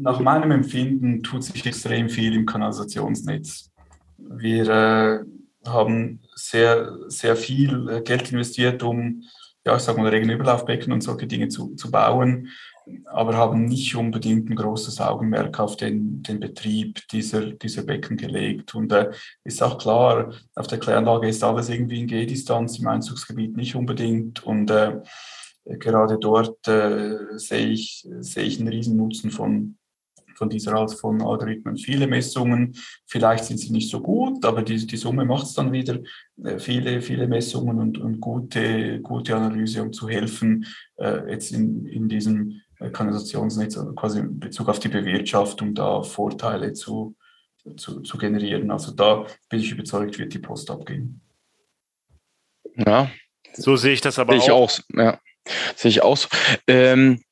nach 0.00 0.18
meinem 0.20 0.50
Empfinden 0.50 1.22
tut 1.22 1.44
sich 1.44 1.64
extrem 1.64 2.08
viel 2.08 2.34
im 2.34 2.46
Kanalisationsnetz. 2.46 3.70
Wir 4.18 4.68
äh, 4.68 5.68
haben 5.68 6.20
sehr, 6.34 6.96
sehr 7.08 7.36
viel 7.36 7.88
äh, 7.88 8.00
Geld 8.00 8.32
investiert, 8.32 8.82
um 8.82 9.22
ja, 9.64 9.76
ich 9.76 9.82
sag 9.82 9.96
mal, 9.96 10.08
Regenüberlaufbecken 10.08 10.92
und 10.92 11.02
solche 11.02 11.26
Dinge 11.26 11.48
zu, 11.48 11.74
zu 11.76 11.90
bauen 11.90 12.48
aber 13.06 13.36
haben 13.36 13.64
nicht 13.64 13.94
unbedingt 13.94 14.50
ein 14.50 14.56
großes 14.56 15.00
Augenmerk 15.00 15.58
auf 15.60 15.76
den, 15.76 16.22
den 16.22 16.40
Betrieb 16.40 17.06
dieser, 17.08 17.52
dieser 17.52 17.82
Becken 17.82 18.16
gelegt. 18.16 18.74
Und 18.74 18.92
äh, 18.92 19.10
ist 19.44 19.62
auch 19.62 19.78
klar, 19.78 20.32
auf 20.54 20.66
der 20.66 20.78
Kläranlage 20.78 21.28
ist 21.28 21.44
alles 21.44 21.68
irgendwie 21.68 22.00
in 22.00 22.06
Gehdistanz, 22.06 22.78
im 22.78 22.88
Einzugsgebiet 22.88 23.56
nicht 23.56 23.74
unbedingt. 23.74 24.44
Und 24.44 24.70
äh, 24.70 25.00
gerade 25.64 26.18
dort 26.18 26.66
äh, 26.68 27.16
sehe 27.36 27.68
ich, 27.68 28.06
sehe 28.20 28.44
ich 28.44 28.58
einen 28.58 28.68
Riesennutzen 28.68 29.30
von, 29.30 29.76
von 30.34 30.48
dieser 30.48 30.74
Art 30.74 30.92
von 30.94 31.22
Algorithmen. 31.22 31.76
Viele 31.76 32.06
Messungen, 32.06 32.74
vielleicht 33.06 33.44
sind 33.44 33.58
sie 33.58 33.70
nicht 33.70 33.90
so 33.90 34.00
gut, 34.00 34.44
aber 34.44 34.62
die, 34.62 34.86
die 34.86 34.96
Summe 34.96 35.24
macht 35.24 35.46
es 35.46 35.54
dann 35.54 35.72
wieder. 35.72 36.00
Äh, 36.42 36.58
viele, 36.58 37.00
viele 37.00 37.28
Messungen 37.28 37.78
und, 37.78 37.98
und 37.98 38.20
gute, 38.20 39.00
gute 39.00 39.36
Analyse, 39.36 39.82
um 39.82 39.92
zu 39.92 40.08
helfen, 40.08 40.66
äh, 40.96 41.30
jetzt 41.30 41.52
in, 41.52 41.86
in 41.86 42.08
diesem 42.08 42.60
Kanalisationsnetz, 42.90 43.76
also 43.76 43.92
quasi 43.92 44.20
in 44.20 44.40
Bezug 44.40 44.68
auf 44.68 44.78
die 44.78 44.88
Bewirtschaftung, 44.88 45.74
da 45.74 46.02
Vorteile 46.02 46.72
zu, 46.72 47.16
zu, 47.76 48.00
zu 48.00 48.18
generieren. 48.18 48.70
Also 48.70 48.92
da 48.92 49.26
bin 49.48 49.60
ich 49.60 49.70
überzeugt, 49.70 50.18
wird 50.18 50.34
die 50.34 50.38
Post 50.38 50.70
abgehen. 50.70 51.20
Ja. 52.76 53.10
So 53.54 53.76
sehe 53.76 53.92
ich 53.92 54.00
das 54.00 54.18
aber 54.18 54.40
sehe 54.40 54.52
auch. 54.52 54.70
Ich 54.70 54.84
auch 54.94 54.98
ja. 54.98 55.18
Sehe 55.76 55.90
ich 55.90 56.02
auch 56.02 56.16
so. 56.16 56.28
Ähm, 56.66 57.22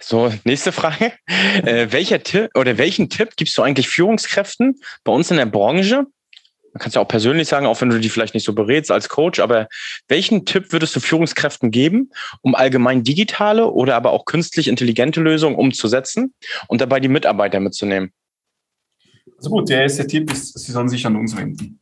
so, 0.00 0.32
nächste 0.44 0.72
Frage. 0.72 1.12
Äh, 1.64 1.88
welcher 1.90 2.22
Tipp 2.22 2.50
oder 2.54 2.76
welchen 2.76 3.08
Tipp 3.08 3.36
gibst 3.36 3.56
du 3.56 3.62
eigentlich 3.62 3.88
Führungskräften 3.88 4.80
bei 5.04 5.12
uns 5.12 5.30
in 5.30 5.36
der 5.36 5.46
Branche, 5.46 6.06
man 6.76 6.80
kann 6.80 6.88
es 6.90 6.94
ja 6.94 7.00
auch 7.00 7.08
persönlich 7.08 7.48
sagen, 7.48 7.64
auch 7.64 7.80
wenn 7.80 7.88
du 7.88 7.98
die 7.98 8.10
vielleicht 8.10 8.34
nicht 8.34 8.44
so 8.44 8.52
berätst 8.52 8.90
als 8.90 9.08
Coach, 9.08 9.40
aber 9.40 9.66
welchen 10.08 10.44
Tipp 10.44 10.72
würdest 10.72 10.94
du 10.94 11.00
Führungskräften 11.00 11.70
geben, 11.70 12.10
um 12.42 12.54
allgemein 12.54 13.02
digitale 13.02 13.70
oder 13.70 13.96
aber 13.96 14.10
auch 14.10 14.26
künstlich 14.26 14.68
intelligente 14.68 15.22
Lösungen 15.22 15.56
umzusetzen 15.56 16.34
und 16.68 16.82
dabei 16.82 17.00
die 17.00 17.08
Mitarbeiter 17.08 17.60
mitzunehmen? 17.60 18.12
Also 19.38 19.48
gut, 19.48 19.70
der 19.70 19.84
erste 19.84 20.06
Tipp 20.06 20.30
ist, 20.30 20.58
sie 20.58 20.70
sollen 20.70 20.90
sich 20.90 21.06
an 21.06 21.16
uns 21.16 21.34
wenden. 21.34 21.80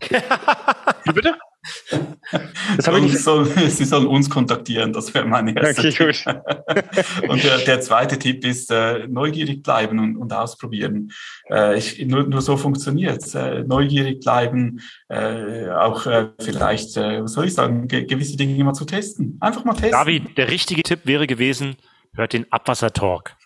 Wie 0.10 1.12
bitte? 1.12 1.38
Das 2.76 2.86
habe 2.86 2.98
ich 2.98 3.04
nicht. 3.04 3.18
Soll, 3.18 3.46
Sie 3.68 3.84
sollen 3.84 4.06
uns 4.06 4.28
kontaktieren, 4.28 4.92
das 4.92 5.12
wäre 5.14 5.26
mein 5.26 5.48
erster 5.48 5.82
okay, 5.82 5.90
Tipp. 5.90 6.24
Gut. 6.24 7.28
und 7.28 7.44
der, 7.44 7.58
der, 7.58 7.80
zweite 7.80 8.18
Tipp 8.18 8.44
ist, 8.44 8.70
äh, 8.70 9.06
neugierig 9.08 9.62
bleiben 9.62 9.98
und, 9.98 10.16
und 10.16 10.32
ausprobieren. 10.32 11.12
Äh, 11.50 11.78
ich, 11.78 12.04
nur, 12.06 12.24
nur 12.24 12.42
so 12.42 12.56
funktioniert 12.56 13.22
es. 13.22 13.34
Äh, 13.34 13.64
neugierig 13.64 14.20
bleiben, 14.20 14.80
äh, 15.08 15.68
auch 15.68 16.06
äh, 16.06 16.28
vielleicht, 16.40 16.96
äh, 16.96 17.22
was 17.22 17.32
soll 17.32 17.46
ich 17.46 17.54
sagen, 17.54 17.88
ge 17.88 18.04
gewisse 18.04 18.36
Dinge 18.36 18.56
immer 18.56 18.72
zu 18.72 18.84
testen. 18.84 19.36
Einfach 19.40 19.64
mal 19.64 19.74
testen. 19.74 19.92
David, 19.92 20.36
der 20.38 20.50
richtige 20.50 20.82
Tipp 20.82 21.00
wäre 21.04 21.26
gewesen, 21.26 21.76
hört 22.14 22.32
den 22.32 22.50
Abwasser-Talk. 22.50 23.36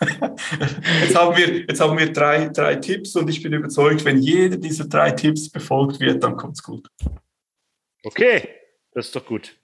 jetzt 0.00 1.16
haben 1.16 1.36
wir, 1.36 1.60
jetzt 1.60 1.80
haben 1.80 1.96
wir 1.96 2.12
drei, 2.12 2.48
drei 2.48 2.76
Tipps 2.76 3.14
und 3.14 3.28
ich 3.30 3.42
bin 3.42 3.52
überzeugt, 3.52 4.04
wenn 4.04 4.18
jeder 4.18 4.56
dieser 4.56 4.86
drei 4.86 5.12
Tipps 5.12 5.48
befolgt 5.48 6.00
wird, 6.00 6.24
dann 6.24 6.36
kommt 6.36 6.54
es 6.54 6.62
gut. 6.62 6.88
Okay, 8.04 8.48
das 8.94 9.06
ist 9.06 9.16
doch 9.16 9.24
gut. 9.24 9.56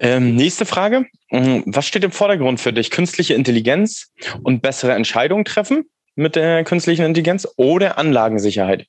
Ähm, 0.00 0.34
nächste 0.34 0.66
Frage. 0.66 1.06
Mm, 1.30 1.60
was 1.66 1.86
steht 1.86 2.04
im 2.04 2.12
Vordergrund 2.12 2.60
für 2.60 2.72
dich? 2.72 2.90
Künstliche 2.90 3.34
Intelligenz 3.34 4.12
und 4.42 4.60
bessere 4.60 4.92
Entscheidungen 4.92 5.44
treffen 5.44 5.88
mit 6.14 6.36
der 6.36 6.64
künstlichen 6.64 7.04
Intelligenz 7.04 7.48
oder 7.56 7.98
Anlagensicherheit? 7.98 8.86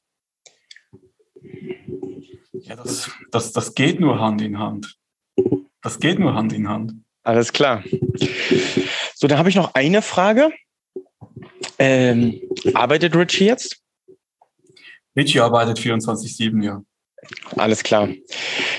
Ja, 2.53 2.75
das, 2.75 3.11
das, 3.31 3.51
das 3.53 3.75
geht 3.75 3.99
nur 3.99 4.19
Hand 4.19 4.41
in 4.41 4.59
Hand. 4.59 4.97
Das 5.81 5.99
geht 5.99 6.19
nur 6.19 6.33
Hand 6.33 6.53
in 6.53 6.67
Hand. 6.67 6.93
Alles 7.23 7.53
klar. 7.53 7.83
So, 9.15 9.27
dann 9.27 9.37
habe 9.37 9.49
ich 9.49 9.55
noch 9.55 9.73
eine 9.75 10.01
Frage. 10.01 10.51
Ähm, 11.77 12.41
arbeitet 12.73 13.15
Richie 13.15 13.45
jetzt? 13.45 13.81
Richie 15.15 15.39
arbeitet 15.39 15.79
24-7, 15.79 16.63
ja. 16.63 16.83
Alles 17.57 17.83
klar. 17.83 18.09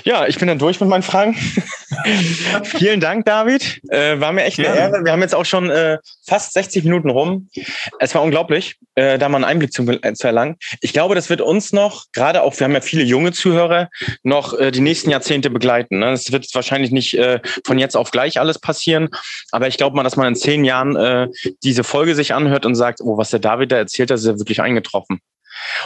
Ja, 0.05 0.27
ich 0.27 0.39
bin 0.39 0.49
dann 0.49 0.59
durch 0.59 0.81
mit 0.81 0.89
meinen 0.89 1.03
Fragen. 1.03 1.35
Vielen 2.65 3.01
Dank, 3.01 3.27
David. 3.27 3.81
Äh, 3.89 4.21
war 4.21 4.33
mir 4.33 4.45
echt 4.45 4.59
eine 4.59 4.69
Ehre. 4.69 5.05
Wir 5.05 5.13
haben 5.13 5.21
jetzt 5.21 5.35
auch 5.35 5.45
schon 5.45 5.71
äh, 5.71 5.99
fast 6.27 6.55
60 6.55 6.85
Minuten 6.85 7.11
rum. 7.11 7.51
Es 7.99 8.15
war 8.15 8.23
unglaublich, 8.23 8.77
äh, 8.95 9.19
da 9.19 9.29
mal 9.29 9.37
einen 9.37 9.45
Einblick 9.45 9.73
zu, 9.73 9.83
äh, 9.87 10.15
zu, 10.15 10.27
erlangen. 10.27 10.57
Ich 10.81 10.93
glaube, 10.93 11.15
das 11.15 11.29
wird 11.29 11.41
uns 11.41 11.73
noch, 11.73 12.07
gerade 12.13 12.43
auch, 12.43 12.59
wir 12.59 12.65
haben 12.65 12.73
ja 12.73 12.81
viele 12.81 13.03
junge 13.03 13.33
Zuhörer, 13.33 13.89
noch 14.23 14.59
äh, 14.59 14.71
die 14.71 14.81
nächsten 14.81 15.11
Jahrzehnte 15.11 15.51
begleiten. 15.51 15.99
Ne? 15.99 16.13
Es 16.13 16.33
wird 16.33 16.47
wahrscheinlich 16.55 16.93
nicht 16.93 17.15
äh, 17.15 17.41
von 17.67 17.79
jetzt 17.79 17.97
auf 17.97 18.11
gleich 18.11 18.41
alles 18.41 18.59
passieren, 18.59 19.09
aber 19.53 19.69
ich 19.69 19.77
glaube 19.77 19.97
mal, 19.97 20.03
dass 20.03 20.17
man 20.17 20.29
in 20.29 20.37
zehn 20.37 20.65
Jahren 20.65 21.31
diese 21.63 21.85
Folge 21.85 22.15
sich 22.15 22.35
anhört 22.35 22.67
und 22.67 22.75
sagt, 22.75 23.01
oh, 23.01 23.17
was 23.17 23.31
der 23.31 23.41
David 23.41 23.73
da 23.73 23.77
erzählt 23.77 24.11
hat, 24.11 24.19
ist 24.19 24.27
ja 24.27 24.39
wirklich 24.39 24.61
eingetroffen. 24.61 25.21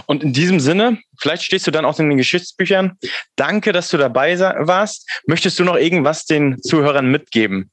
Und 0.07 0.23
in 0.23 0.33
diesem 0.33 0.61
Sinne, 0.61 0.99
vielleicht 1.19 1.43
stehst 1.43 1.67
du 1.67 1.71
dann 1.71 1.85
auch 1.85 1.99
in 1.99 2.09
den 2.09 2.19
Geschichtsbüchern. 2.19 2.99
Danke, 3.37 3.73
dass 3.73 3.91
du 3.91 3.97
dabei 3.97 4.39
warst. 4.39 5.09
Möchtest 5.27 5.59
du 5.59 5.65
noch 5.65 5.77
irgendwas 5.77 6.27
den 6.27 6.61
Zuhörern 6.63 7.11
mitgeben? 7.11 7.71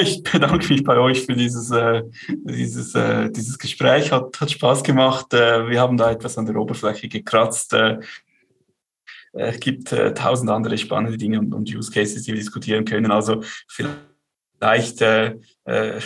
Ich 0.00 0.22
bedanke 0.32 0.72
mich 0.72 0.84
bei 0.84 0.98
euch 0.98 1.24
für 1.24 1.34
dieses, 1.34 1.70
äh, 1.70 2.02
dieses, 2.28 2.94
äh, 2.94 3.30
dieses 3.30 3.58
Gespräch. 3.58 4.12
Hat, 4.12 4.40
hat 4.40 4.50
Spaß 4.50 4.82
gemacht. 4.82 5.32
Äh, 5.32 5.68
wir 5.68 5.80
haben 5.80 5.96
da 5.96 6.10
etwas 6.10 6.36
an 6.38 6.46
der 6.46 6.56
Oberfläche 6.56 7.08
gekratzt. 7.08 7.74
Es 9.32 9.60
gibt 9.60 9.88
tausend 9.88 10.50
andere 10.50 10.78
spannende 10.78 11.18
Dinge 11.18 11.38
und 11.38 11.72
Use 11.72 11.92
Cases, 11.92 12.22
die 12.22 12.32
wir 12.32 12.40
diskutieren 12.40 12.84
können. 12.84 13.10
Also 13.12 13.42
vielleicht 13.68 14.07
vielleicht 14.58 15.00
äh, 15.02 15.34
äh, 15.64 16.00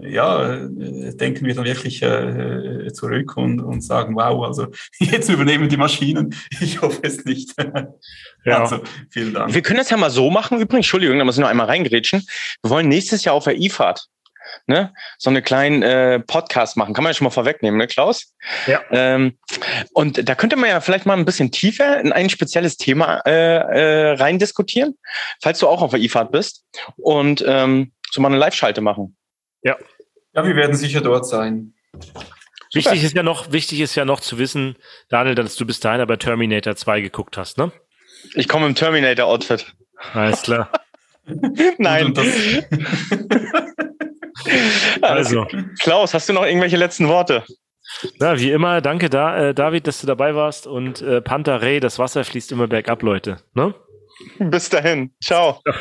ja, 0.00 0.54
äh, 0.54 1.14
denken 1.14 1.46
wir 1.46 1.54
dann 1.54 1.64
wirklich 1.64 2.02
äh, 2.02 2.92
zurück 2.92 3.36
und, 3.36 3.60
und 3.60 3.80
sagen, 3.82 4.16
wow, 4.16 4.44
also 4.44 4.66
jetzt 4.98 5.28
übernehmen 5.28 5.68
die 5.68 5.76
Maschinen. 5.76 6.34
Ich 6.60 6.80
hoffe 6.82 7.00
es 7.02 7.24
nicht. 7.24 7.54
Ja. 8.46 8.60
Also, 8.60 8.80
vielen 9.08 9.32
Dank. 9.32 9.54
Wir 9.54 9.62
können 9.62 9.78
das 9.78 9.88
ja 9.88 9.96
mal 9.96 10.10
so 10.10 10.28
machen, 10.28 10.60
übrigens, 10.60 10.84
Entschuldigung, 10.84 11.18
da 11.18 11.24
muss 11.24 11.36
ich 11.36 11.40
noch 11.40 11.48
einmal 11.48 11.64
reingrätschen. 11.64 12.22
Wir 12.60 12.70
wollen 12.70 12.88
nächstes 12.88 13.24
Jahr 13.24 13.34
auf 13.34 13.44
der 13.44 13.58
IFAD 13.58 14.06
ne, 14.66 14.92
so 15.18 15.30
eine 15.30 15.42
kleinen 15.42 15.82
äh, 15.82 16.20
Podcast 16.20 16.76
machen. 16.76 16.94
Kann 16.94 17.04
man 17.04 17.10
ja 17.10 17.14
schon 17.14 17.24
mal 17.24 17.30
vorwegnehmen, 17.30 17.78
ne, 17.78 17.86
Klaus? 17.86 18.34
Ja. 18.66 18.82
Ähm, 18.90 19.38
und 19.92 20.28
da 20.28 20.34
könnte 20.34 20.56
man 20.56 20.68
ja 20.68 20.80
vielleicht 20.80 21.06
mal 21.06 21.16
ein 21.16 21.24
bisschen 21.24 21.50
tiefer 21.50 22.00
in 22.00 22.12
ein 22.12 22.30
spezielles 22.30 22.76
Thema 22.76 23.20
äh, 23.26 23.30
äh, 23.30 24.12
rein 24.12 24.38
diskutieren, 24.38 24.94
falls 25.42 25.58
du 25.58 25.68
auch 25.68 25.82
auf 25.82 25.92
der 25.92 26.00
IFAD 26.00 26.30
bist 26.30 26.64
und 26.96 27.44
ähm, 27.46 27.92
so 28.14 28.22
mal 28.22 28.28
eine 28.28 28.38
Live-Schalte 28.38 28.80
machen. 28.80 29.16
Ja. 29.62 29.76
Ja, 30.34 30.46
wir 30.46 30.56
werden 30.56 30.76
sicher 30.76 31.00
dort 31.00 31.26
sein. 31.26 31.74
Wichtig 32.72 33.04
ist 33.04 33.14
ja 33.14 33.22
noch, 33.22 33.52
wichtig 33.52 33.80
ist 33.80 33.94
ja 33.94 34.04
noch 34.04 34.20
zu 34.20 34.38
wissen, 34.38 34.76
Daniel, 35.08 35.34
dass 35.34 35.56
du 35.56 35.66
bis 35.66 35.80
dahin 35.80 36.00
aber 36.00 36.18
Terminator 36.18 36.74
2 36.74 37.00
geguckt 37.02 37.36
hast, 37.36 37.58
ne? 37.58 37.72
Ich 38.34 38.48
komme 38.48 38.66
im 38.66 38.74
Terminator-Outfit. 38.74 39.74
Alles 40.12 40.42
klar. 40.42 40.70
Nein. 41.78 42.14
also. 45.02 45.46
Klaus, 45.80 46.14
hast 46.14 46.28
du 46.28 46.32
noch 46.32 46.44
irgendwelche 46.44 46.76
letzten 46.76 47.08
Worte? 47.08 47.44
Na, 48.18 48.38
wie 48.38 48.50
immer, 48.50 48.80
danke 48.80 49.10
da, 49.10 49.48
äh, 49.48 49.54
David, 49.54 49.86
dass 49.86 50.00
du 50.00 50.06
dabei 50.06 50.34
warst 50.34 50.66
und 50.66 51.02
äh, 51.02 51.20
Panther 51.20 51.62
Ray, 51.62 51.80
das 51.80 51.98
Wasser 51.98 52.24
fließt 52.24 52.50
immer 52.52 52.66
bergab, 52.66 53.02
Leute. 53.02 53.38
Ne? 53.54 53.74
Bis 54.38 54.68
dahin. 54.68 55.14
Ciao. 55.22 55.60
Ja. 55.66 55.74